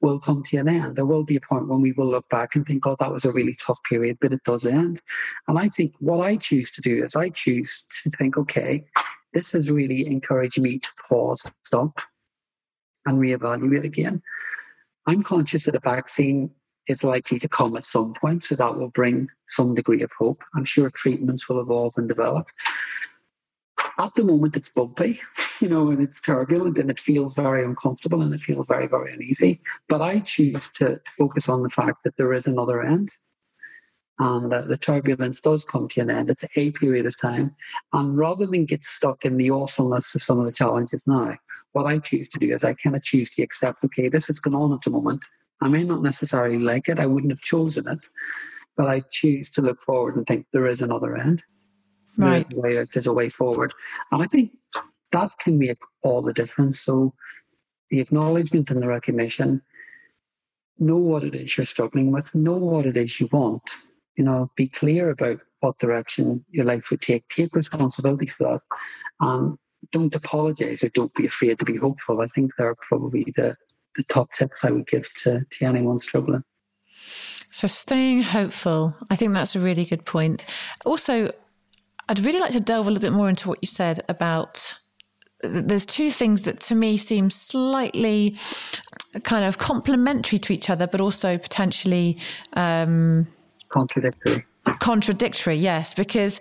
will 0.00 0.20
come 0.20 0.44
to 0.44 0.56
an 0.58 0.68
end. 0.68 0.94
There 0.94 1.04
will 1.04 1.24
be 1.24 1.34
a 1.34 1.40
point 1.40 1.66
when 1.66 1.80
we 1.80 1.90
will 1.90 2.06
look 2.06 2.28
back 2.28 2.54
and 2.54 2.64
think, 2.64 2.86
oh, 2.86 2.96
that 3.00 3.12
was 3.12 3.24
a 3.24 3.32
really 3.32 3.56
tough 3.56 3.82
period, 3.82 4.18
but 4.20 4.32
it 4.32 4.44
does 4.44 4.64
end. 4.64 5.02
And 5.48 5.58
I 5.58 5.68
think 5.68 5.94
what 5.98 6.24
I 6.24 6.36
choose 6.36 6.70
to 6.70 6.80
do 6.80 7.04
is 7.04 7.16
I 7.16 7.30
choose 7.30 7.82
to 8.04 8.10
think, 8.10 8.36
okay, 8.36 8.84
this 9.36 9.50
has 9.52 9.70
really 9.70 10.06
encouraged 10.06 10.58
me 10.58 10.78
to 10.78 10.88
pause, 11.06 11.44
stop, 11.62 12.00
and 13.04 13.18
reevaluate 13.18 13.84
again. 13.84 14.22
I'm 15.06 15.22
conscious 15.22 15.66
that 15.66 15.74
a 15.74 15.78
vaccine 15.80 16.50
is 16.88 17.04
likely 17.04 17.38
to 17.40 17.48
come 17.48 17.76
at 17.76 17.84
some 17.84 18.14
point, 18.14 18.44
so 18.44 18.54
that 18.54 18.78
will 18.78 18.88
bring 18.88 19.28
some 19.46 19.74
degree 19.74 20.00
of 20.00 20.10
hope. 20.18 20.42
I'm 20.54 20.64
sure 20.64 20.88
treatments 20.88 21.50
will 21.50 21.60
evolve 21.60 21.92
and 21.98 22.08
develop. 22.08 22.48
at 23.98 24.14
the 24.14 24.24
moment 24.24 24.56
it's 24.56 24.70
bumpy, 24.70 25.20
you 25.60 25.68
know, 25.68 25.90
and 25.90 26.00
it's 26.00 26.18
turbulent 26.18 26.78
and 26.78 26.88
it 26.88 26.98
feels 26.98 27.34
very 27.34 27.62
uncomfortable 27.62 28.22
and 28.22 28.32
it 28.32 28.40
feels 28.40 28.66
very, 28.66 28.88
very 28.88 29.12
uneasy. 29.12 29.60
But 29.86 30.00
I 30.00 30.20
choose 30.20 30.70
to, 30.76 30.96
to 30.96 31.10
focus 31.18 31.46
on 31.46 31.62
the 31.62 31.68
fact 31.68 32.04
that 32.04 32.16
there 32.16 32.32
is 32.32 32.46
another 32.46 32.82
end 32.82 33.12
and 34.18 34.52
uh, 34.52 34.62
the 34.62 34.76
turbulence 34.76 35.40
does 35.40 35.64
come 35.64 35.88
to 35.88 36.00
an 36.00 36.10
end. 36.10 36.30
It's 36.30 36.44
a 36.44 36.70
period 36.70 37.06
of 37.06 37.16
time. 37.18 37.54
And 37.92 38.16
rather 38.16 38.46
than 38.46 38.64
get 38.64 38.84
stuck 38.84 39.24
in 39.24 39.36
the 39.36 39.50
awfulness 39.50 40.14
of 40.14 40.22
some 40.22 40.38
of 40.38 40.46
the 40.46 40.52
challenges 40.52 41.06
now, 41.06 41.36
what 41.72 41.86
I 41.86 41.98
choose 41.98 42.28
to 42.28 42.38
do 42.38 42.54
is 42.54 42.64
I 42.64 42.74
kind 42.74 42.96
of 42.96 43.02
choose 43.02 43.28
to 43.30 43.42
accept, 43.42 43.84
okay, 43.84 44.08
this 44.08 44.30
is 44.30 44.40
going 44.40 44.56
on 44.56 44.72
at 44.72 44.80
the 44.82 44.90
moment. 44.90 45.24
I 45.60 45.68
may 45.68 45.84
not 45.84 46.02
necessarily 46.02 46.58
like 46.58 46.88
it, 46.88 46.98
I 46.98 47.06
wouldn't 47.06 47.32
have 47.32 47.40
chosen 47.40 47.88
it, 47.88 48.08
but 48.76 48.88
I 48.88 49.02
choose 49.10 49.50
to 49.50 49.62
look 49.62 49.80
forward 49.82 50.16
and 50.16 50.26
think 50.26 50.46
there 50.52 50.66
is 50.66 50.80
another 50.80 51.16
end. 51.16 51.42
Right. 52.16 52.46
There's 52.48 52.58
a 52.58 52.60
way, 52.60 52.86
there's 52.92 53.06
a 53.06 53.12
way 53.12 53.28
forward. 53.28 53.74
And 54.12 54.22
I 54.22 54.26
think 54.26 54.52
that 55.12 55.30
can 55.40 55.58
make 55.58 55.78
all 56.02 56.22
the 56.22 56.32
difference. 56.32 56.80
So 56.80 57.12
the 57.90 58.00
acknowledgement 58.00 58.70
and 58.70 58.82
the 58.82 58.88
recognition, 58.88 59.62
know 60.78 60.96
what 60.96 61.24
it 61.24 61.34
is 61.34 61.56
you're 61.56 61.64
struggling 61.64 62.12
with, 62.12 62.34
know 62.34 62.56
what 62.56 62.86
it 62.86 62.96
is 62.96 63.18
you 63.20 63.28
want, 63.32 63.62
you 64.16 64.24
know, 64.24 64.50
be 64.56 64.68
clear 64.68 65.10
about 65.10 65.38
what 65.60 65.78
direction 65.78 66.44
your 66.50 66.64
life 66.64 66.90
would 66.90 67.00
take, 67.00 67.28
take 67.28 67.54
responsibility 67.54 68.26
for 68.26 68.44
that. 68.44 68.60
And 69.20 69.58
don't 69.92 70.14
apologize 70.14 70.82
or 70.82 70.88
don't 70.90 71.14
be 71.14 71.26
afraid 71.26 71.58
to 71.58 71.64
be 71.64 71.76
hopeful. 71.76 72.20
I 72.20 72.26
think 72.28 72.52
they're 72.56 72.76
probably 72.76 73.24
the, 73.36 73.56
the 73.94 74.02
top 74.04 74.32
tips 74.32 74.64
I 74.64 74.70
would 74.70 74.86
give 74.86 75.12
to, 75.22 75.42
to 75.48 75.64
anyone 75.64 75.98
struggling. 75.98 76.42
So, 77.50 77.66
staying 77.66 78.22
hopeful, 78.22 78.94
I 79.08 79.16
think 79.16 79.32
that's 79.32 79.54
a 79.54 79.60
really 79.60 79.84
good 79.84 80.04
point. 80.04 80.42
Also, 80.84 81.32
I'd 82.08 82.24
really 82.24 82.40
like 82.40 82.52
to 82.52 82.60
delve 82.60 82.86
a 82.86 82.90
little 82.90 83.02
bit 83.06 83.12
more 83.12 83.28
into 83.28 83.48
what 83.48 83.58
you 83.62 83.66
said 83.66 84.00
about 84.08 84.78
there's 85.42 85.86
two 85.86 86.10
things 86.10 86.42
that 86.42 86.60
to 86.60 86.74
me 86.74 86.96
seem 86.96 87.30
slightly 87.30 88.36
kind 89.22 89.44
of 89.44 89.58
complementary 89.58 90.38
to 90.38 90.52
each 90.52 90.70
other, 90.70 90.86
but 90.86 91.00
also 91.00 91.38
potentially 91.38 92.18
um, 92.54 93.26
contradictory. 93.68 94.44
Contradictory, 94.80 95.56
yes, 95.56 95.94
because 95.94 96.40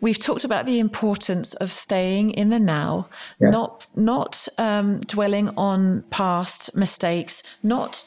we've 0.00 0.18
talked 0.18 0.44
about 0.44 0.66
the 0.66 0.78
importance 0.78 1.52
of 1.54 1.70
staying 1.70 2.30
in 2.30 2.50
the 2.50 2.58
now, 2.58 3.08
yeah. 3.40 3.50
not 3.50 3.86
not 3.94 4.48
um, 4.58 5.00
dwelling 5.00 5.50
on 5.56 6.02
past 6.10 6.74
mistakes, 6.76 7.42
not 7.62 8.04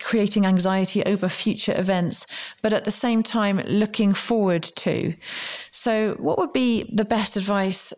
creating 0.00 0.46
anxiety 0.46 1.04
over 1.04 1.28
future 1.28 1.74
events, 1.76 2.26
but 2.62 2.72
at 2.72 2.84
the 2.84 2.90
same 2.90 3.22
time 3.22 3.60
looking 3.66 4.14
forward 4.14 4.62
to. 4.62 5.14
So, 5.70 6.14
what 6.18 6.38
would 6.38 6.52
be 6.52 6.90
the 6.92 7.04
best 7.04 7.36
advice 7.36 7.92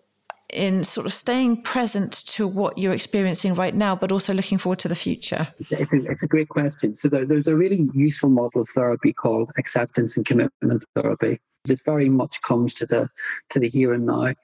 in 0.50 0.84
sort 0.84 1.06
of 1.06 1.12
staying 1.12 1.62
present 1.62 2.12
to 2.26 2.46
what 2.46 2.78
you're 2.78 2.92
experiencing 2.92 3.54
right 3.54 3.74
now, 3.74 3.96
but 3.96 4.12
also 4.12 4.32
looking 4.32 4.58
forward 4.58 4.78
to 4.80 4.88
the 4.88 4.94
future? 4.94 5.48
It's 5.70 5.92
a, 5.92 6.10
it's 6.10 6.22
a 6.22 6.28
great 6.28 6.48
question. 6.48 6.94
So, 6.94 7.08
there, 7.08 7.26
there's 7.26 7.48
a 7.48 7.56
really 7.56 7.88
useful 7.94 8.30
model 8.30 8.62
of 8.62 8.68
therapy 8.68 9.12
called 9.12 9.50
acceptance 9.58 10.16
and 10.16 10.24
commitment 10.24 10.84
therapy. 10.94 11.40
It 11.68 11.80
very 11.84 12.10
much 12.10 12.42
comes 12.42 12.74
to 12.74 12.86
the 12.86 13.08
to 13.50 13.58
the 13.58 13.68
here 13.68 13.94
and 13.94 14.04
now, 14.04 14.24
and 14.24 14.36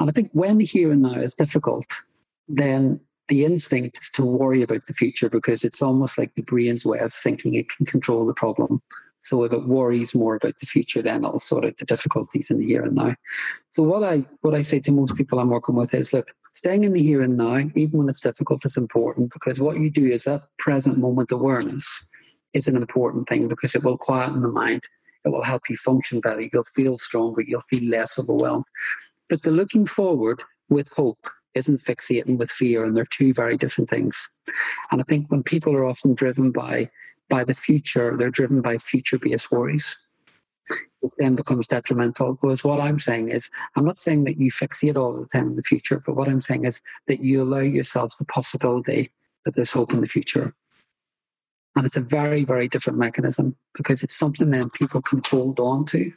I 0.00 0.10
think 0.12 0.30
when 0.32 0.58
the 0.58 0.64
here 0.64 0.92
and 0.92 1.02
now 1.02 1.20
is 1.20 1.34
difficult, 1.34 1.86
then 2.48 3.00
the 3.28 3.44
instinct 3.44 3.98
is 4.02 4.10
to 4.10 4.24
worry 4.24 4.62
about 4.62 4.86
the 4.86 4.92
future 4.92 5.28
because 5.28 5.64
it's 5.64 5.82
almost 5.82 6.18
like 6.18 6.34
the 6.34 6.42
brain's 6.42 6.84
way 6.84 6.98
of 6.98 7.12
thinking 7.12 7.54
it 7.54 7.68
can 7.68 7.86
control 7.86 8.26
the 8.26 8.34
problem. 8.34 8.82
So 9.24 9.42
if 9.42 9.52
it 9.54 9.66
worries 9.66 10.14
more 10.14 10.34
about 10.34 10.58
the 10.58 10.66
future, 10.66 11.00
then 11.00 11.24
it'll 11.24 11.38
sort 11.38 11.64
out 11.64 11.78
the 11.78 11.86
difficulties 11.86 12.50
in 12.50 12.58
the 12.58 12.66
here 12.66 12.82
and 12.82 12.94
now. 12.94 13.14
So 13.70 13.82
what 13.82 14.04
I 14.04 14.26
what 14.42 14.54
I 14.54 14.60
say 14.60 14.80
to 14.80 14.92
most 14.92 15.16
people 15.16 15.38
I'm 15.38 15.48
working 15.48 15.76
with 15.76 15.94
is 15.94 16.12
look, 16.12 16.34
staying 16.52 16.84
in 16.84 16.92
the 16.92 17.02
here 17.02 17.22
and 17.22 17.38
now, 17.38 17.56
even 17.74 18.00
when 18.00 18.08
it's 18.10 18.20
difficult, 18.20 18.66
is 18.66 18.76
important 18.76 19.32
because 19.32 19.58
what 19.58 19.78
you 19.78 19.90
do 19.90 20.06
is 20.06 20.24
that 20.24 20.42
present 20.58 20.98
moment 20.98 21.32
awareness 21.32 21.86
is 22.52 22.68
an 22.68 22.76
important 22.76 23.26
thing 23.26 23.48
because 23.48 23.74
it 23.74 23.82
will 23.82 23.96
quieten 23.96 24.42
the 24.42 24.48
mind. 24.48 24.82
It 25.24 25.30
will 25.30 25.42
help 25.42 25.70
you 25.70 25.78
function 25.78 26.20
better. 26.20 26.46
You'll 26.52 26.64
feel 26.64 26.98
stronger. 26.98 27.40
You'll 27.40 27.60
feel 27.60 27.88
less 27.88 28.18
overwhelmed. 28.18 28.66
But 29.30 29.42
the 29.42 29.50
looking 29.50 29.86
forward 29.86 30.42
with 30.68 30.90
hope 30.90 31.26
isn't 31.54 31.80
fixating 31.80 32.36
with 32.36 32.50
fear, 32.50 32.84
and 32.84 32.94
they're 32.94 33.06
two 33.06 33.32
very 33.32 33.56
different 33.56 33.88
things. 33.88 34.28
And 34.90 35.00
I 35.00 35.04
think 35.04 35.30
when 35.30 35.42
people 35.42 35.74
are 35.74 35.86
often 35.86 36.14
driven 36.14 36.50
by 36.50 36.90
by 37.34 37.42
the 37.42 37.60
future, 37.68 38.16
they're 38.16 38.30
driven 38.30 38.60
by 38.60 38.78
future-based 38.78 39.50
worries. 39.50 39.96
It 41.02 41.12
then 41.18 41.34
becomes 41.34 41.66
detrimental. 41.66 42.34
Because 42.34 42.62
what 42.62 42.80
I'm 42.80 43.00
saying 43.00 43.30
is, 43.30 43.50
I'm 43.74 43.84
not 43.84 43.98
saying 43.98 44.22
that 44.24 44.38
you 44.38 44.52
fixate 44.52 44.96
all 44.96 45.12
the 45.12 45.26
time 45.26 45.48
in 45.48 45.56
the 45.56 45.62
future, 45.62 46.00
but 46.06 46.14
what 46.14 46.28
I'm 46.28 46.40
saying 46.40 46.64
is 46.64 46.80
that 47.08 47.24
you 47.24 47.42
allow 47.42 47.58
yourselves 47.58 48.16
the 48.16 48.24
possibility 48.26 49.10
that 49.44 49.56
there's 49.56 49.72
hope 49.72 49.92
in 49.92 50.00
the 50.00 50.06
future. 50.06 50.54
And 51.74 51.84
it's 51.84 51.96
a 51.96 52.00
very, 52.00 52.44
very 52.44 52.68
different 52.68 53.00
mechanism 53.00 53.56
because 53.74 54.04
it's 54.04 54.16
something 54.16 54.50
then 54.50 54.70
people 54.70 55.02
can 55.02 55.20
hold 55.28 55.58
on 55.58 55.86
to. 55.86 56.12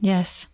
Yes. 0.00 0.53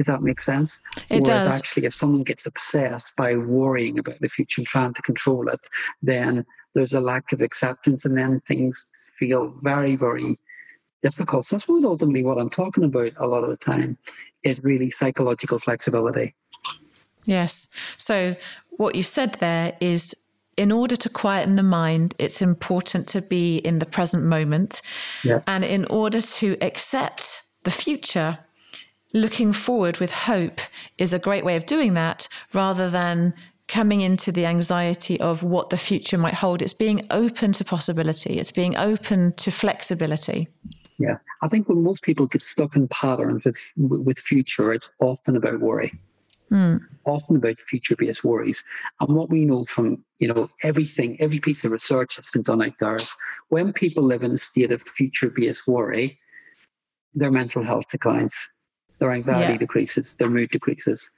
Does 0.00 0.06
that 0.06 0.22
make 0.22 0.40
sense? 0.40 0.78
It 1.10 1.24
Whereas 1.26 1.44
does. 1.44 1.58
actually, 1.58 1.84
if 1.84 1.94
someone 1.94 2.22
gets 2.22 2.46
obsessed 2.46 3.12
by 3.16 3.36
worrying 3.36 3.98
about 3.98 4.18
the 4.18 4.30
future 4.30 4.62
and 4.62 4.66
trying 4.66 4.94
to 4.94 5.02
control 5.02 5.46
it, 5.48 5.68
then 6.00 6.46
there's 6.74 6.94
a 6.94 7.00
lack 7.00 7.32
of 7.32 7.42
acceptance, 7.42 8.06
and 8.06 8.16
then 8.16 8.40
things 8.48 8.86
feel 9.18 9.52
very, 9.60 9.96
very 9.96 10.38
difficult. 11.02 11.44
So 11.44 11.56
I 11.56 11.58
suppose 11.58 11.84
ultimately 11.84 12.24
what 12.24 12.38
I'm 12.38 12.48
talking 12.48 12.82
about 12.84 13.12
a 13.18 13.26
lot 13.26 13.44
of 13.44 13.50
the 13.50 13.58
time 13.58 13.98
is 14.42 14.64
really 14.64 14.88
psychological 14.88 15.58
flexibility. 15.58 16.34
Yes. 17.26 17.68
So 17.98 18.34
what 18.70 18.94
you 18.94 19.02
said 19.02 19.34
there 19.34 19.76
is 19.82 20.14
in 20.56 20.72
order 20.72 20.96
to 20.96 21.10
quieten 21.10 21.56
the 21.56 21.62
mind, 21.62 22.14
it's 22.18 22.40
important 22.40 23.06
to 23.08 23.20
be 23.20 23.58
in 23.58 23.80
the 23.80 23.86
present 23.86 24.24
moment. 24.24 24.80
Yeah. 25.22 25.42
And 25.46 25.62
in 25.62 25.84
order 25.90 26.22
to 26.22 26.56
accept 26.62 27.42
the 27.64 27.70
future, 27.70 28.38
looking 29.12 29.52
forward 29.52 29.98
with 29.98 30.12
hope 30.12 30.60
is 30.98 31.12
a 31.12 31.18
great 31.18 31.44
way 31.44 31.56
of 31.56 31.66
doing 31.66 31.94
that 31.94 32.28
rather 32.52 32.88
than 32.88 33.34
coming 33.70 34.00
into 34.00 34.32
the 34.32 34.46
anxiety 34.46 35.18
of 35.20 35.42
what 35.44 35.70
the 35.70 35.78
future 35.78 36.18
might 36.18 36.34
hold. 36.34 36.60
It's 36.60 36.74
being 36.74 37.06
open 37.10 37.52
to 37.52 37.64
possibility, 37.64 38.38
it's 38.38 38.50
being 38.52 38.76
open 38.76 39.32
to 39.34 39.50
flexibility. 39.50 40.48
Yeah, 40.98 41.16
I 41.40 41.48
think 41.48 41.68
when 41.68 41.82
most 41.82 42.02
people 42.02 42.26
get 42.26 42.42
stuck 42.42 42.76
in 42.76 42.88
patterns 42.88 43.42
with 43.44 43.56
with 43.76 44.18
future, 44.18 44.72
it's 44.72 44.90
often 45.00 45.36
about 45.36 45.60
worry, 45.60 45.98
mm. 46.50 46.80
often 47.06 47.36
about 47.36 47.58
future-based 47.58 48.22
worries. 48.22 48.62
And 49.00 49.16
what 49.16 49.30
we 49.30 49.46
know 49.46 49.64
from 49.64 50.04
you 50.18 50.28
know 50.28 50.48
everything, 50.62 51.16
every 51.20 51.38
piece 51.38 51.64
of 51.64 51.72
research 51.72 52.16
that's 52.16 52.30
been 52.30 52.42
done 52.42 52.62
out 52.62 52.78
there 52.80 52.96
is 52.96 53.10
when 53.48 53.72
people 53.72 54.02
live 54.02 54.24
in 54.24 54.32
a 54.32 54.36
state 54.36 54.72
of 54.72 54.82
future-based 54.82 55.66
worry, 55.66 56.18
their 57.14 57.30
mental 57.30 57.62
health 57.62 57.88
declines 57.88 58.34
their 59.00 59.12
anxiety 59.12 59.52
Yeah. 59.54 59.58
decreases, 59.58 60.14
their 60.18 60.30
mood 60.30 60.50
decreases. 60.50 61.10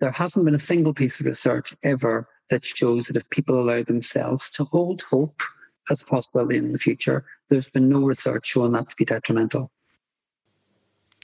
There 0.00 0.10
hasn't 0.12 0.44
been 0.44 0.54
a 0.54 0.58
single 0.58 0.94
piece 0.94 1.18
of 1.20 1.26
research 1.26 1.74
ever 1.82 2.28
that 2.50 2.64
shows 2.64 3.06
that 3.08 3.16
if 3.16 3.28
people 3.30 3.60
allow 3.60 3.82
themselves 3.82 4.48
to 4.54 4.64
hold 4.64 5.02
hope 5.02 5.42
as 5.90 6.00
a 6.00 6.04
possibility 6.04 6.56
in 6.56 6.72
the 6.72 6.78
future, 6.78 7.24
there's 7.50 7.68
been 7.68 7.88
no 7.88 8.00
research 8.04 8.46
showing 8.46 8.72
that 8.72 8.88
to 8.88 8.96
be 8.96 9.04
detrimental. 9.04 9.70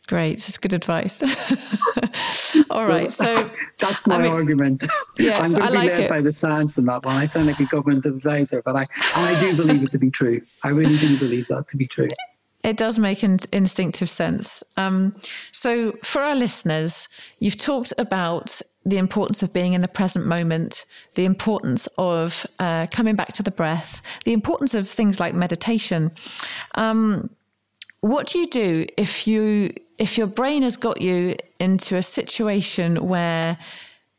Great, 0.07 0.41
that's 0.41 0.59
good 0.59 0.75
advice. 0.75 1.23
All 2.71 2.87
right, 2.87 3.11
so 3.11 3.51
That's 3.79 4.07
my 4.07 4.17
I 4.17 4.23
mean- 4.23 4.33
argument. 4.33 4.85
Yeah, 5.19 5.39
I'm 5.39 5.55
going 5.55 5.63
I 5.63 5.67
to 5.67 5.73
be 5.73 5.79
like 5.79 5.93
led 5.93 6.01
it. 6.01 6.11
by 6.11 6.21
the 6.21 6.33
science 6.33 6.77
in 6.77 6.87
that 6.87 7.05
one. 7.05 7.17
I 7.17 7.27
sound 7.27 7.47
like 7.47 7.61
a 7.61 7.67
government 7.67 8.05
advisor, 8.05 8.61
but 8.65 8.75
I, 8.75 8.85
I 9.15 9.39
do 9.41 9.55
believe 9.57 9.85
it 9.85 9.93
to 9.93 9.99
be 9.99 10.11
true. 10.11 10.41
I 10.65 10.71
really 10.71 10.97
do 10.97 11.17
believe 11.21 11.47
that 11.49 11.69
to 11.69 11.77
be 11.77 11.87
true. 11.87 12.09
It 12.65 12.79
does 12.79 12.99
make 12.99 13.23
in- 13.23 13.39
instinctive 13.53 14.09
sense. 14.09 14.65
Um, 14.79 15.15
so, 15.53 15.93
for 16.03 16.23
our 16.23 16.35
listeners, 16.35 17.09
you've 17.39 17.59
talked 17.59 17.93
about 17.99 18.61
the 18.87 18.97
importance 18.97 19.43
of 19.43 19.53
being 19.53 19.75
in 19.75 19.83
the 19.83 19.89
present 19.89 20.27
moment, 20.27 20.87
the 21.15 21.27
importance 21.27 21.87
of 21.99 22.47
uh, 22.59 22.87
coming 22.87 23.17
back 23.17 23.35
to 23.35 23.43
the 23.43 23.51
breath, 23.51 24.01
the 24.25 24.33
importance 24.33 24.73
of 24.73 24.89
things 24.89 25.21
like 25.21 25.35
meditation. 25.35 26.11
Um, 26.75 27.31
what 28.01 28.27
do 28.27 28.39
you 28.39 28.47
do 28.47 28.87
if 28.97 29.27
you 29.27 29.75
if 29.97 30.19
your 30.19 30.27
brain 30.27 30.63
has 30.63 30.77
got 30.77 31.01
you 31.01 31.37
into 31.61 31.97
a 31.97 32.03
situation 32.03 33.07
where 33.07 33.57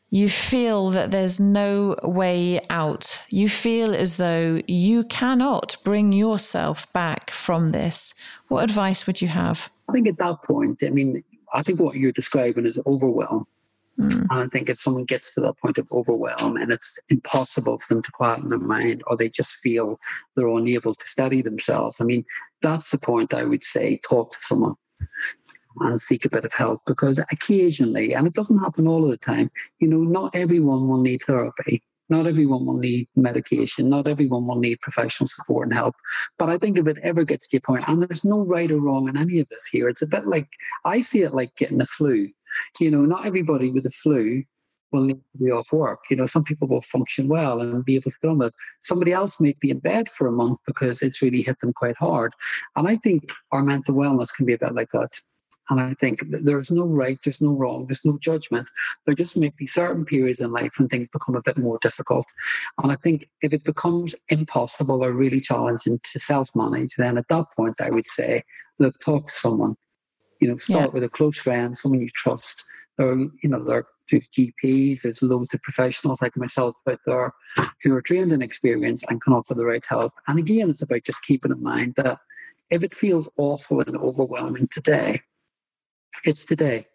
you 0.09 0.29
feel 0.29 0.91
that 0.91 1.11
there's 1.11 1.39
no 1.39 1.95
way 2.01 2.61
out. 2.69 3.19
You 3.29 3.49
feel 3.49 3.93
as 3.93 4.15
though 4.15 4.61
you 4.65 5.03
cannot 5.03 5.75
bring 5.83 6.13
yourself 6.13 6.91
back 6.93 7.31
from 7.31 7.69
this. 7.69 8.13
What 8.47 8.63
advice 8.63 9.07
would 9.07 9.21
you 9.21 9.27
have? 9.27 9.69
I 9.89 9.93
think 9.93 10.07
at 10.07 10.17
that 10.19 10.43
point, 10.43 10.83
I 10.83 10.89
mean, 10.89 11.23
I 11.53 11.63
think 11.63 11.79
what 11.79 11.95
you're 11.95 12.11
describing 12.11 12.65
is 12.65 12.79
overwhelm. 12.85 13.45
And 13.97 14.27
I 14.29 14.47
think 14.47 14.67
if 14.67 14.77
someone 14.77 15.05
gets 15.05 15.33
to 15.33 15.41
that 15.41 15.57
point 15.57 15.77
of 15.77 15.87
overwhelm 15.89 16.57
and 16.57 16.69
it's 16.69 16.99
impossible 17.09 17.77
for 17.77 17.93
them 17.93 18.03
to 18.03 18.11
quieten 18.11 18.49
their 18.49 18.59
mind 18.59 19.03
or 19.07 19.15
they 19.15 19.29
just 19.29 19.55
feel 19.55 19.99
they're 20.35 20.49
unable 20.49 20.93
to 20.93 21.07
steady 21.07 21.41
themselves, 21.41 22.01
I 22.01 22.03
mean, 22.03 22.25
that's 22.61 22.91
the 22.91 22.97
point 22.97 23.33
I 23.33 23.43
would 23.43 23.63
say 23.63 24.01
talk 24.03 24.31
to 24.31 24.37
someone. 24.41 24.75
and 25.79 25.99
seek 25.99 26.25
a 26.25 26.29
bit 26.29 26.45
of 26.45 26.53
help 26.53 26.81
because 26.85 27.19
occasionally, 27.31 28.13
and 28.13 28.27
it 28.27 28.33
doesn't 28.33 28.59
happen 28.59 28.87
all 28.87 29.03
of 29.03 29.11
the 29.11 29.17
time, 29.17 29.51
you 29.79 29.87
know, 29.87 29.99
not 29.99 30.35
everyone 30.35 30.87
will 30.87 31.01
need 31.01 31.21
therapy. 31.23 31.83
Not 32.09 32.27
everyone 32.27 32.65
will 32.65 32.77
need 32.77 33.07
medication. 33.15 33.89
Not 33.89 34.07
everyone 34.07 34.45
will 34.45 34.59
need 34.59 34.79
professional 34.81 35.27
support 35.27 35.67
and 35.67 35.75
help. 35.75 35.95
But 36.37 36.49
I 36.49 36.57
think 36.57 36.77
if 36.77 36.87
it 36.87 36.97
ever 37.01 37.23
gets 37.23 37.47
to 37.47 37.57
a 37.57 37.61
point, 37.61 37.87
and 37.87 38.01
there's 38.01 38.23
no 38.23 38.39
right 38.39 38.71
or 38.71 38.79
wrong 38.79 39.07
in 39.07 39.17
any 39.17 39.39
of 39.39 39.49
this 39.49 39.65
here, 39.65 39.89
it's 39.89 40.01
a 40.01 40.07
bit 40.07 40.27
like 40.27 40.47
I 40.83 41.01
see 41.01 41.21
it 41.21 41.33
like 41.33 41.55
getting 41.55 41.79
the 41.79 41.85
flu. 41.85 42.29
You 42.79 42.91
know, 42.91 43.01
not 43.01 43.25
everybody 43.25 43.71
with 43.71 43.83
the 43.83 43.91
flu 43.91 44.43
will 44.91 45.03
need 45.03 45.21
to 45.33 45.43
be 45.43 45.51
off 45.51 45.71
work. 45.71 45.99
You 46.09 46.15
know, 46.15 46.25
some 46.25 46.43
people 46.43 46.67
will 46.67 46.81
function 46.81 47.27
well 47.27 47.59
and 47.59 47.83
be 47.83 47.95
able 47.95 48.11
to 48.11 48.17
get 48.21 48.29
on 48.29 48.37
with 48.37 48.47
it. 48.49 48.53
Somebody 48.81 49.11
else 49.11 49.39
may 49.39 49.55
be 49.59 49.71
in 49.71 49.79
bed 49.79 50.09
for 50.09 50.27
a 50.27 50.31
month 50.31 50.59
because 50.65 51.01
it's 51.01 51.21
really 51.21 51.41
hit 51.41 51.59
them 51.59 51.73
quite 51.73 51.97
hard. 51.97 52.33
And 52.75 52.87
I 52.87 52.97
think 52.97 53.31
our 53.51 53.61
mental 53.61 53.95
wellness 53.95 54.33
can 54.33 54.45
be 54.45 54.53
a 54.53 54.57
bit 54.57 54.73
like 54.73 54.89
that. 54.93 55.19
And 55.69 55.79
I 55.79 55.93
think 55.95 56.23
there's 56.29 56.69
no 56.69 56.85
right, 56.85 57.17
there's 57.23 57.41
no 57.41 57.51
wrong, 57.51 57.87
there's 57.87 58.05
no 58.05 58.17
judgment. 58.19 58.67
There 59.05 59.15
just 59.15 59.35
may 59.35 59.51
be 59.57 59.65
certain 59.65 60.05
periods 60.05 60.39
in 60.39 60.51
life 60.51 60.73
when 60.77 60.87
things 60.87 61.07
become 61.07 61.35
a 61.35 61.41
bit 61.41 61.57
more 61.57 61.79
difficult. 61.81 62.25
And 62.81 62.91
I 62.91 62.95
think 62.97 63.29
if 63.41 63.53
it 63.53 63.63
becomes 63.63 64.13
impossible 64.29 65.03
or 65.03 65.11
really 65.11 65.39
challenging 65.39 65.99
to 66.03 66.19
self 66.19 66.49
manage, 66.55 66.95
then 66.95 67.17
at 67.17 67.27
that 67.29 67.45
point 67.55 67.81
I 67.81 67.89
would 67.89 68.07
say, 68.07 68.43
look, 68.79 68.99
talk 68.99 69.27
to 69.27 69.33
someone. 69.33 69.75
You 70.41 70.49
know, 70.49 70.57
start 70.57 70.89
yeah. 70.89 70.93
with 70.93 71.03
a 71.03 71.09
close 71.09 71.39
friend, 71.39 71.75
someone 71.77 72.01
you 72.01 72.09
trust. 72.13 72.63
There 72.97 73.09
are, 73.09 73.17
you 73.17 73.49
know, 73.49 73.63
there 73.63 73.85
there's 74.11 74.27
GPs, 74.27 75.01
there's 75.01 75.21
loads 75.21 75.53
of 75.53 75.61
professionals 75.61 76.21
like 76.21 76.37
myself 76.37 76.75
out 76.89 76.99
there 77.05 77.33
who 77.81 77.95
are 77.95 78.01
trained 78.01 78.31
in 78.31 78.41
experience 78.41 79.03
and 79.07 79.21
can 79.21 79.33
offer 79.33 79.53
the 79.53 79.65
right 79.65 79.83
help. 79.87 80.13
And 80.27 80.37
again, 80.37 80.69
it's 80.69 80.81
about 80.81 81.03
just 81.03 81.23
keeping 81.23 81.51
in 81.51 81.63
mind 81.63 81.95
that 81.97 82.19
if 82.69 82.83
it 82.83 82.95
feels 82.95 83.29
awful 83.37 83.81
and 83.81 83.97
overwhelming 83.97 84.67
today, 84.67 85.21
it's 86.23 86.45
today. 86.45 86.85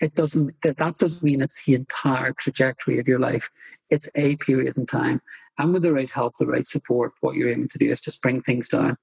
It 0.00 0.14
doesn't 0.14 0.54
that, 0.62 0.78
that 0.78 0.98
doesn't 0.98 1.22
mean 1.22 1.40
it's 1.40 1.64
the 1.64 1.74
entire 1.74 2.32
trajectory 2.32 2.98
of 2.98 3.06
your 3.06 3.18
life. 3.18 3.48
It's 3.90 4.08
a 4.14 4.36
period 4.36 4.76
in 4.76 4.86
time. 4.86 5.20
And 5.58 5.72
with 5.72 5.82
the 5.82 5.92
right 5.92 6.10
help, 6.10 6.34
the 6.38 6.46
right 6.46 6.66
support, 6.66 7.12
what 7.20 7.36
you're 7.36 7.50
aiming 7.50 7.68
to 7.68 7.78
do 7.78 7.90
is 7.90 8.00
just 8.00 8.22
bring 8.22 8.42
things 8.42 8.68
down. 8.68 8.96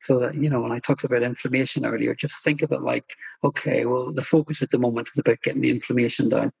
So 0.00 0.18
that, 0.18 0.34
you 0.34 0.50
know, 0.50 0.60
when 0.60 0.72
I 0.72 0.80
talked 0.80 1.04
about 1.04 1.22
inflammation 1.22 1.86
earlier, 1.86 2.14
just 2.14 2.42
think 2.44 2.60
of 2.60 2.72
it 2.72 2.82
like, 2.82 3.14
okay, 3.42 3.86
well, 3.86 4.12
the 4.12 4.22
focus 4.22 4.60
at 4.60 4.70
the 4.70 4.78
moment 4.78 5.08
is 5.12 5.18
about 5.18 5.40
getting 5.42 5.62
the 5.62 5.70
inflammation 5.70 6.28
down 6.28 6.52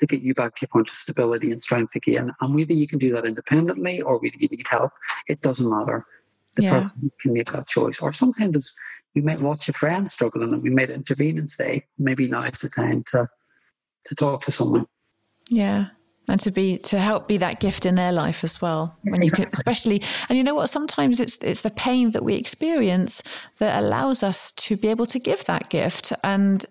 to 0.00 0.06
get 0.06 0.20
you 0.20 0.34
back 0.34 0.54
to 0.54 0.62
your 0.62 0.68
point 0.68 0.90
of 0.90 0.94
stability 0.94 1.52
and 1.52 1.62
strength 1.62 1.96
again. 1.96 2.32
And 2.40 2.54
whether 2.54 2.74
you 2.74 2.86
can 2.86 2.98
do 2.98 3.14
that 3.14 3.24
independently 3.24 4.02
or 4.02 4.18
whether 4.18 4.36
you 4.38 4.48
need 4.48 4.66
help, 4.68 4.92
it 5.26 5.40
doesn't 5.40 5.68
matter. 5.68 6.04
The 6.56 6.64
yeah. 6.64 6.80
person 6.80 7.10
can 7.20 7.32
make 7.32 7.50
that 7.52 7.66
choice. 7.66 7.98
Or 7.98 8.12
sometimes 8.12 8.74
we 9.16 9.22
might 9.22 9.40
watch 9.40 9.68
a 9.68 9.72
friend 9.72 10.08
struggling 10.08 10.52
and 10.52 10.62
we 10.62 10.70
might 10.70 10.90
intervene 10.90 11.38
and 11.38 11.50
say, 11.50 11.84
maybe 11.98 12.28
now 12.28 12.42
is 12.42 12.60
the 12.60 12.68
time 12.68 13.02
to 13.10 13.28
to 14.04 14.14
talk 14.14 14.42
to 14.42 14.52
someone. 14.52 14.86
Yeah 15.50 15.86
and 16.28 16.40
to 16.40 16.50
be 16.50 16.78
to 16.78 16.98
help 16.98 17.28
be 17.28 17.36
that 17.36 17.60
gift 17.60 17.86
in 17.86 17.94
their 17.94 18.12
life 18.12 18.42
as 18.42 18.60
well. 18.60 18.96
When 19.04 19.22
you 19.22 19.30
can 19.30 19.48
especially 19.52 20.02
and 20.28 20.36
you 20.36 20.44
know 20.44 20.54
what? 20.54 20.68
Sometimes 20.68 21.20
it's 21.20 21.36
it's 21.38 21.60
the 21.60 21.70
pain 21.70 22.10
that 22.12 22.24
we 22.24 22.34
experience 22.34 23.22
that 23.58 23.80
allows 23.80 24.22
us 24.22 24.52
to 24.52 24.76
be 24.76 24.88
able 24.88 25.06
to 25.06 25.18
give 25.18 25.44
that 25.44 25.70
gift 25.70 26.12
and 26.24 26.64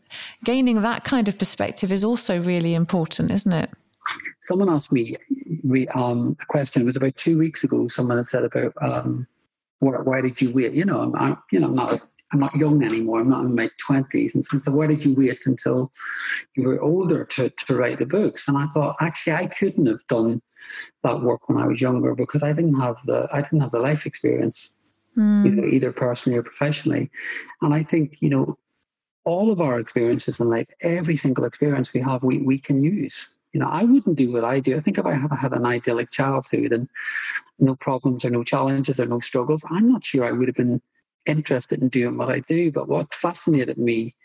gaining 0.43 0.81
that 0.81 1.03
kind 1.03 1.27
of 1.27 1.37
perspective 1.37 1.91
is 1.91 2.03
also 2.03 2.41
really 2.41 2.73
important 2.73 3.31
isn't 3.31 3.53
it? 3.53 3.69
Someone 4.41 4.69
asked 4.69 4.91
me 4.91 5.15
um, 5.93 6.35
a 6.39 6.45
question 6.45 6.81
it 6.81 6.85
was 6.85 6.95
about 6.95 7.15
two 7.15 7.37
weeks 7.37 7.63
ago 7.63 7.87
someone 7.87 8.17
had 8.17 8.27
said 8.27 8.43
about 8.43 8.73
um, 8.81 9.25
why, 9.79 9.93
why 9.97 10.21
did 10.21 10.39
you 10.41 10.51
wait? 10.51 10.73
You 10.73 10.85
know 10.85 10.99
i'm, 10.99 11.15
I'm 11.15 11.37
you 11.51 11.59
know 11.59 11.67
i'm 11.67 11.75
not 11.75 12.01
I'm 12.35 12.41
not 12.41 12.55
young 12.57 12.83
anymore. 12.83 13.21
I'm 13.21 13.29
not 13.29 13.45
in 13.45 13.55
my 13.55 13.69
20s. 13.89 14.35
And 14.35 14.43
so 14.43 14.57
I 14.57 14.59
said, 14.59 14.73
why 14.73 14.87
did 14.87 15.05
you 15.05 15.15
wait 15.15 15.45
until 15.45 15.89
you 16.57 16.63
were 16.63 16.81
older 16.81 17.23
to, 17.23 17.49
to 17.49 17.75
write 17.75 17.99
the 17.99 18.05
books? 18.05 18.49
And 18.49 18.57
I 18.57 18.67
thought, 18.67 18.97
actually, 18.99 19.33
I 19.33 19.47
couldn't 19.47 19.85
have 19.85 20.05
done 20.07 20.41
that 21.03 21.21
work 21.21 21.47
when 21.47 21.57
I 21.57 21.65
was 21.65 21.79
younger 21.79 22.13
because 22.13 22.43
I 22.43 22.51
didn't 22.51 22.77
have 22.77 22.97
the, 23.05 23.29
I 23.31 23.41
didn't 23.41 23.61
have 23.61 23.71
the 23.71 23.79
life 23.79 24.05
experience, 24.05 24.69
mm. 25.17 25.45
you 25.45 25.51
know, 25.51 25.65
either 25.65 25.93
personally 25.93 26.37
or 26.37 26.43
professionally. 26.43 27.09
And 27.61 27.73
I 27.73 27.83
think, 27.83 28.21
you 28.21 28.29
know, 28.29 28.57
all 29.23 29.49
of 29.49 29.61
our 29.61 29.79
experiences 29.79 30.41
in 30.41 30.49
life, 30.49 30.67
every 30.81 31.15
single 31.15 31.45
experience 31.45 31.93
we 31.93 32.01
have, 32.01 32.21
we, 32.21 32.39
we 32.39 32.59
can 32.59 32.83
use. 32.83 33.29
You 33.53 33.61
know, 33.61 33.69
I 33.69 33.85
wouldn't 33.85 34.17
do 34.17 34.33
what 34.33 34.43
I 34.43 34.59
do. 34.59 34.75
I 34.75 34.81
think 34.81 34.97
if 34.97 35.05
I 35.05 35.13
had 35.13 35.31
had 35.31 35.53
an 35.53 35.65
idyllic 35.65 36.11
childhood 36.11 36.73
and 36.73 36.89
no 37.59 37.77
problems 37.77 38.25
or 38.25 38.29
no 38.29 38.43
challenges 38.43 38.99
or 38.99 39.05
no 39.05 39.19
struggles, 39.19 39.63
I'm 39.69 39.89
not 39.89 40.03
sure 40.03 40.25
I 40.25 40.33
would 40.33 40.49
have 40.49 40.57
been 40.57 40.81
interested 41.25 41.81
in 41.81 41.89
doing 41.89 42.17
what 42.17 42.29
I 42.29 42.39
do. 42.39 42.71
But 42.71 42.87
what 42.87 43.13
fascinated 43.13 43.77
me, 43.77 44.15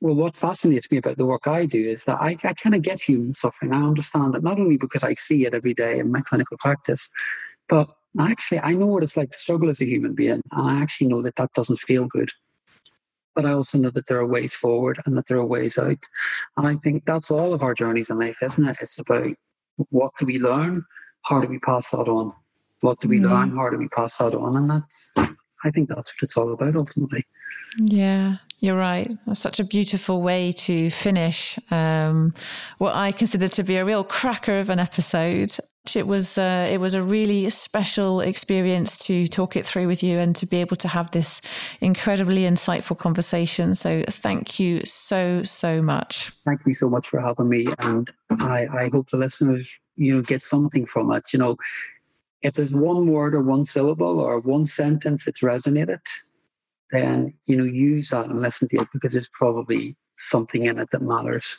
well, 0.00 0.14
what 0.14 0.36
fascinates 0.36 0.90
me 0.90 0.98
about 0.98 1.16
the 1.16 1.26
work 1.26 1.46
I 1.46 1.66
do 1.66 1.78
is 1.78 2.04
that 2.04 2.20
I, 2.20 2.36
I 2.44 2.52
kind 2.54 2.74
of 2.74 2.82
get 2.82 3.00
human 3.00 3.32
suffering. 3.32 3.72
I 3.72 3.82
understand 3.82 4.34
it 4.34 4.42
not 4.42 4.58
only 4.58 4.76
because 4.76 5.02
I 5.02 5.14
see 5.14 5.46
it 5.46 5.54
every 5.54 5.74
day 5.74 5.98
in 5.98 6.12
my 6.12 6.20
clinical 6.20 6.56
practice, 6.58 7.08
but 7.68 7.88
actually 8.20 8.60
I 8.60 8.72
know 8.72 8.86
what 8.86 9.02
it's 9.02 9.16
like 9.16 9.30
to 9.32 9.38
struggle 9.38 9.70
as 9.70 9.80
a 9.80 9.86
human 9.86 10.14
being. 10.14 10.42
And 10.52 10.68
I 10.68 10.80
actually 10.80 11.08
know 11.08 11.22
that 11.22 11.36
that 11.36 11.52
doesn't 11.54 11.78
feel 11.78 12.06
good. 12.06 12.30
But 13.34 13.46
I 13.46 13.52
also 13.52 13.78
know 13.78 13.90
that 13.90 14.06
there 14.06 14.18
are 14.18 14.26
ways 14.26 14.54
forward 14.54 15.00
and 15.06 15.16
that 15.16 15.26
there 15.26 15.38
are 15.38 15.44
ways 15.44 15.76
out. 15.76 15.98
And 16.56 16.68
I 16.68 16.76
think 16.76 17.04
that's 17.04 17.32
all 17.32 17.52
of 17.52 17.64
our 17.64 17.74
journeys 17.74 18.08
in 18.10 18.18
life, 18.18 18.38
isn't 18.42 18.64
it? 18.64 18.76
It's 18.80 18.98
about 18.98 19.34
what 19.90 20.12
do 20.18 20.26
we 20.26 20.38
learn? 20.38 20.84
How 21.22 21.40
do 21.40 21.48
we 21.48 21.58
pass 21.58 21.88
that 21.90 22.08
on? 22.08 22.32
What 22.80 23.00
do 23.00 23.08
we 23.08 23.18
mm. 23.18 23.26
learn? 23.26 23.56
How 23.56 23.70
do 23.70 23.78
we 23.78 23.88
pass 23.88 24.18
that 24.18 24.34
on? 24.34 24.56
And 24.56 24.70
that's 24.70 25.10
I 25.64 25.70
think 25.70 25.88
that's 25.88 26.12
what 26.12 26.22
it's 26.22 26.36
all 26.36 26.52
about 26.52 26.76
ultimately. 26.76 27.24
Yeah, 27.78 28.36
you're 28.60 28.76
right. 28.76 29.10
That's 29.26 29.40
such 29.40 29.60
a 29.60 29.64
beautiful 29.64 30.22
way 30.22 30.52
to 30.52 30.90
finish 30.90 31.58
um, 31.70 32.34
what 32.78 32.94
I 32.94 33.12
consider 33.12 33.48
to 33.48 33.62
be 33.62 33.76
a 33.76 33.84
real 33.84 34.04
cracker 34.04 34.58
of 34.60 34.70
an 34.70 34.78
episode. 34.78 35.50
It 35.94 36.06
was 36.06 36.38
uh, 36.38 36.68
it 36.70 36.78
was 36.78 36.94
a 36.94 37.02
really 37.02 37.50
special 37.50 38.20
experience 38.20 38.96
to 39.06 39.26
talk 39.26 39.54
it 39.54 39.66
through 39.66 39.86
with 39.86 40.02
you 40.02 40.18
and 40.18 40.34
to 40.36 40.46
be 40.46 40.58
able 40.58 40.76
to 40.76 40.88
have 40.88 41.10
this 41.10 41.42
incredibly 41.80 42.42
insightful 42.42 42.96
conversation. 42.96 43.74
So 43.74 44.02
thank 44.08 44.58
you 44.58 44.80
so 44.84 45.42
so 45.42 45.82
much. 45.82 46.32
Thank 46.46 46.62
you 46.66 46.72
so 46.72 46.88
much 46.88 47.08
for 47.08 47.20
having 47.20 47.50
me, 47.50 47.66
and 47.80 48.10
I, 48.30 48.66
I 48.66 48.88
hope 48.88 49.10
the 49.10 49.18
listeners 49.18 49.78
you 49.96 50.16
know 50.16 50.22
get 50.22 50.42
something 50.42 50.86
from 50.86 51.10
it. 51.12 51.32
You 51.32 51.38
know, 51.38 51.56
if 52.44 52.54
there's 52.54 52.74
one 52.74 53.06
word 53.06 53.34
or 53.34 53.42
one 53.42 53.64
syllable 53.64 54.20
or 54.20 54.38
one 54.38 54.66
sentence 54.66 55.24
that's 55.24 55.40
resonated, 55.40 56.00
then 56.92 57.34
you 57.46 57.56
know 57.56 57.64
use 57.64 58.10
that 58.10 58.26
and 58.26 58.40
listen 58.40 58.68
to 58.68 58.76
it 58.76 58.88
because 58.92 59.12
there's 59.12 59.28
probably 59.28 59.96
something 60.16 60.66
in 60.66 60.78
it 60.78 60.90
that 60.92 61.02
matters. 61.02 61.56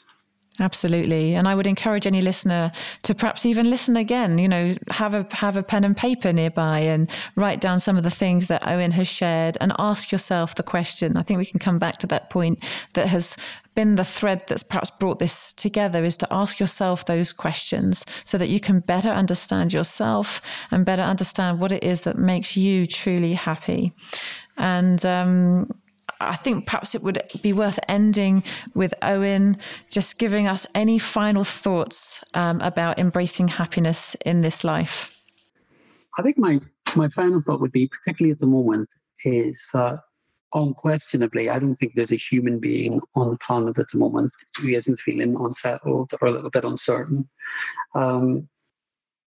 Absolutely. 0.62 1.36
And 1.36 1.50
I 1.50 1.56
would 1.56 1.68
encourage 1.68 2.08
any 2.08 2.22
listener 2.22 2.72
to 3.04 3.14
perhaps 3.14 3.46
even 3.46 3.70
listen 3.70 3.98
again, 3.98 4.38
you 4.38 4.48
know, 4.48 4.74
have 4.90 5.14
a 5.14 5.28
have 5.32 5.58
a 5.58 5.64
pen 5.64 5.84
and 5.84 5.98
paper 5.98 6.32
nearby 6.32 6.80
and 6.80 7.10
write 7.36 7.60
down 7.60 7.80
some 7.80 7.98
of 7.98 8.04
the 8.04 8.10
things 8.10 8.48
that 8.48 8.66
Owen 8.66 8.92
has 8.92 9.08
shared 9.08 9.58
and 9.60 9.74
ask 9.78 10.14
yourself 10.14 10.56
the 10.56 10.64
question. 10.64 11.18
I 11.18 11.24
think 11.24 11.40
we 11.40 11.46
can 11.46 11.60
come 11.60 11.78
back 11.78 11.98
to 11.98 12.08
that 12.08 12.30
point 12.30 12.64
that 12.94 13.08
has 13.08 13.36
been 13.76 13.95
the 13.95 14.03
thread 14.03 14.43
that's 14.47 14.63
perhaps 14.63 14.89
brought 14.89 15.19
this 15.19 15.53
together 15.53 16.03
is 16.03 16.17
to 16.17 16.28
ask 16.32 16.59
yourself 16.59 17.05
those 17.05 17.32
questions 17.34 18.05
so 18.23 18.38
that 18.38 18.49
you 18.49 18.59
can 18.59 18.80
better 18.80 19.09
understand 19.09 19.73
yourself 19.73 20.41
and 20.71 20.86
better 20.86 21.01
understand 21.03 21.59
what 21.59 21.71
it 21.71 21.84
is 21.84 22.01
that 22.01 22.17
makes 22.17 22.57
you 22.57 22.86
truly 22.86 23.34
happy. 23.34 23.93
And 24.57 25.05
um, 25.05 25.69
I 26.19 26.36
think 26.36 26.65
perhaps 26.65 26.95
it 26.95 27.03
would 27.03 27.21
be 27.41 27.53
worth 27.53 27.80
ending 27.88 28.43
with 28.73 28.93
Owen 29.01 29.57
just 29.89 30.17
giving 30.17 30.47
us 30.47 30.65
any 30.73 30.97
final 30.97 31.43
thoughts 31.43 32.23
um, 32.34 32.61
about 32.61 32.99
embracing 32.99 33.49
happiness 33.49 34.15
in 34.26 34.41
this 34.41 34.63
life. 34.63 35.13
I 36.17 36.21
think 36.21 36.38
my 36.38 36.59
my 36.95 37.09
final 37.09 37.41
thought 37.41 37.59
would 37.59 37.73
be, 37.73 37.88
particularly 37.88 38.32
at 38.32 38.39
the 38.39 38.45
moment, 38.45 38.89
is 39.26 39.69
uh, 39.73 39.97
unquestionably, 40.56 41.49
I 41.49 41.60
don't 41.60 41.76
think 41.76 41.93
there's 41.93 42.12
a 42.12 42.18
human 42.18 42.60
being 42.60 43.01
on 43.14 43.30
the 43.30 43.38
planet 43.38 43.78
at 43.78 43.88
the 43.91 43.99
moment 43.99 44.32
who 44.58 44.70
isn't 44.70 44.99
feeling 44.99 45.36
unsettled 45.39 46.14
or 46.20 46.28
a 46.28 46.32
little 46.32 46.49
bit 46.49 46.64
uncertain. 46.64 47.30
Um, 47.93 48.47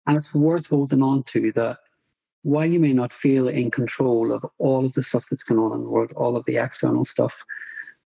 and 0.07 0.17
it's 0.17 0.35
worth 0.35 0.69
holding 0.69 1.03
on 1.03 1.23
to 1.25 1.53
that 1.53 1.79
while 2.43 2.67
you 2.67 2.81
may 2.81 2.95
not 2.95 3.13
feel 3.13 3.49
in 3.49 3.71
control 3.71 4.33
of 4.33 4.45
all 4.59 4.85
of 4.85 4.95
the 4.95 5.03
stuff 5.03 5.27
that's 5.31 5.43
going 5.43 5.61
on 5.61 5.73
in 5.73 5.85
the 5.85 5.91
world, 5.91 6.13
all 6.17 6.37
of 6.37 6.45
the 6.47 6.57
external 6.57 7.05
stuff, 7.05 7.45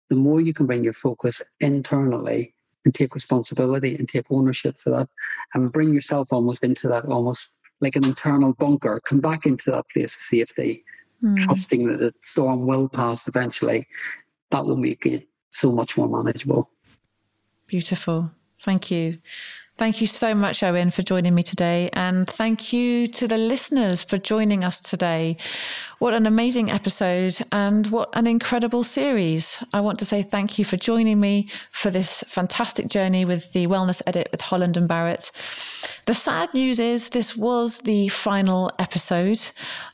the 0.09 0.15
more 0.15 0.41
you 0.41 0.53
can 0.53 0.65
bring 0.65 0.83
your 0.83 0.93
focus 0.93 1.41
internally 1.61 2.53
and 2.83 2.93
take 2.93 3.15
responsibility 3.15 3.95
and 3.95 4.09
take 4.09 4.25
ownership 4.29 4.77
for 4.77 4.89
that 4.91 5.09
and 5.53 5.71
bring 5.71 5.93
yourself 5.93 6.27
almost 6.31 6.63
into 6.63 6.87
that 6.87 7.05
almost 7.05 7.49
like 7.81 7.95
an 7.95 8.05
internal 8.05 8.53
bunker, 8.53 9.01
come 9.05 9.19
back 9.19 9.45
into 9.45 9.71
that 9.71 9.85
place 9.93 10.15
of 10.15 10.21
safety, 10.21 10.83
mm. 11.25 11.37
trusting 11.39 11.87
that 11.87 11.97
the 11.97 12.13
storm 12.21 12.65
will 12.65 12.87
pass 12.87 13.27
eventually, 13.27 13.87
that 14.51 14.65
will 14.65 14.77
make 14.77 15.05
it 15.05 15.27
so 15.49 15.71
much 15.71 15.97
more 15.97 16.07
manageable. 16.07 16.69
Beautiful. 17.67 18.31
Thank 18.61 18.91
you. 18.91 19.19
Thank 19.77 19.99
you 19.99 20.07
so 20.07 20.33
much, 20.33 20.63
Owen, 20.63 20.89
for 20.89 21.01
joining 21.01 21.35
me 21.35 21.43
today. 21.43 21.89
And 21.91 22.29
thank 22.29 22.71
you 22.71 23.07
to 23.07 23.27
the 23.27 23.37
listeners 23.37 24.03
for 24.03 24.17
joining 24.17 24.63
us 24.63 24.79
today. 24.79 25.35
What 25.99 26.13
an 26.13 26.25
amazing 26.25 26.69
episode 26.71 27.37
and 27.51 27.87
what 27.87 28.09
an 28.13 28.25
incredible 28.25 28.85
series. 28.85 29.61
I 29.73 29.81
want 29.81 29.99
to 29.99 30.05
say 30.05 30.23
thank 30.23 30.57
you 30.57 30.63
for 30.63 30.77
joining 30.77 31.19
me 31.19 31.49
for 31.73 31.89
this 31.89 32.23
fantastic 32.25 32.87
journey 32.87 33.25
with 33.25 33.51
the 33.51 33.67
Wellness 33.67 34.01
Edit 34.07 34.29
with 34.31 34.39
Holland 34.39 34.77
and 34.77 34.87
Barrett. 34.87 35.29
The 36.05 36.13
sad 36.13 36.53
news 36.53 36.79
is 36.79 37.09
this 37.09 37.35
was 37.35 37.79
the 37.79 38.09
final 38.09 38.71
episode, 38.77 39.43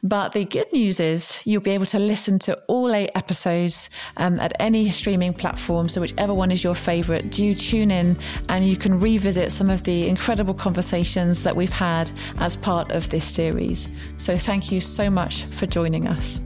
but 0.04 0.34
the 0.34 0.44
good 0.44 0.72
news 0.74 1.00
is 1.00 1.42
you'll 1.46 1.62
be 1.62 1.72
able 1.72 1.86
to 1.88 2.00
listen 2.00 2.38
to 2.40 2.56
all 2.68 2.94
eight 2.94 3.12
episodes 3.16 3.90
um, 4.18 4.38
at 4.40 4.52
any 4.60 4.92
streaming 4.92 5.34
platform. 5.34 5.88
So, 5.88 6.02
whichever 6.02 6.34
one 6.34 6.52
is 6.52 6.66
your 6.66 6.76
favorite, 6.76 7.32
do 7.32 7.56
tune 7.56 7.92
in 7.92 8.20
and 8.50 8.68
you 8.68 8.76
can 8.76 9.00
revisit 9.00 9.54
some 9.54 9.70
of 9.72 9.84
the 9.84 10.08
incredible 10.08 10.54
conversations 10.54 11.44
that 11.44 11.56
we've 11.56 11.74
had 11.74 12.12
as 12.40 12.56
part 12.56 12.92
of 12.92 13.10
this 13.10 13.26
series. 13.26 13.90
So, 14.18 14.38
thank 14.38 14.72
you 14.72 14.82
so 14.82 15.10
much 15.10 15.46
for 15.46 15.66
joining 15.66 16.08
us. 16.08 16.40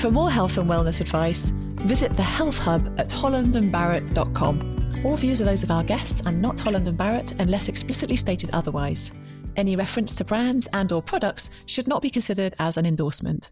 For 0.00 0.10
more 0.10 0.30
health 0.30 0.56
and 0.56 0.68
wellness 0.68 1.02
advice, 1.02 1.50
visit 1.50 2.16
the 2.16 2.22
Health 2.22 2.56
Hub 2.56 2.98
at 2.98 3.10
hollandandbarrett.com. 3.10 5.02
All 5.04 5.16
views 5.16 5.42
are 5.42 5.44
those 5.44 5.62
of 5.62 5.70
our 5.70 5.84
guests 5.84 6.22
and 6.24 6.40
not 6.40 6.58
Holland 6.58 6.88
and 6.88 6.96
Barrett 6.96 7.32
unless 7.32 7.68
explicitly 7.68 8.16
stated 8.16 8.48
otherwise. 8.54 9.12
Any 9.56 9.76
reference 9.76 10.16
to 10.16 10.24
brands 10.24 10.68
and 10.72 10.90
or 10.90 11.02
products 11.02 11.50
should 11.66 11.86
not 11.86 12.00
be 12.00 12.08
considered 12.08 12.54
as 12.58 12.78
an 12.78 12.86
endorsement. 12.86 13.50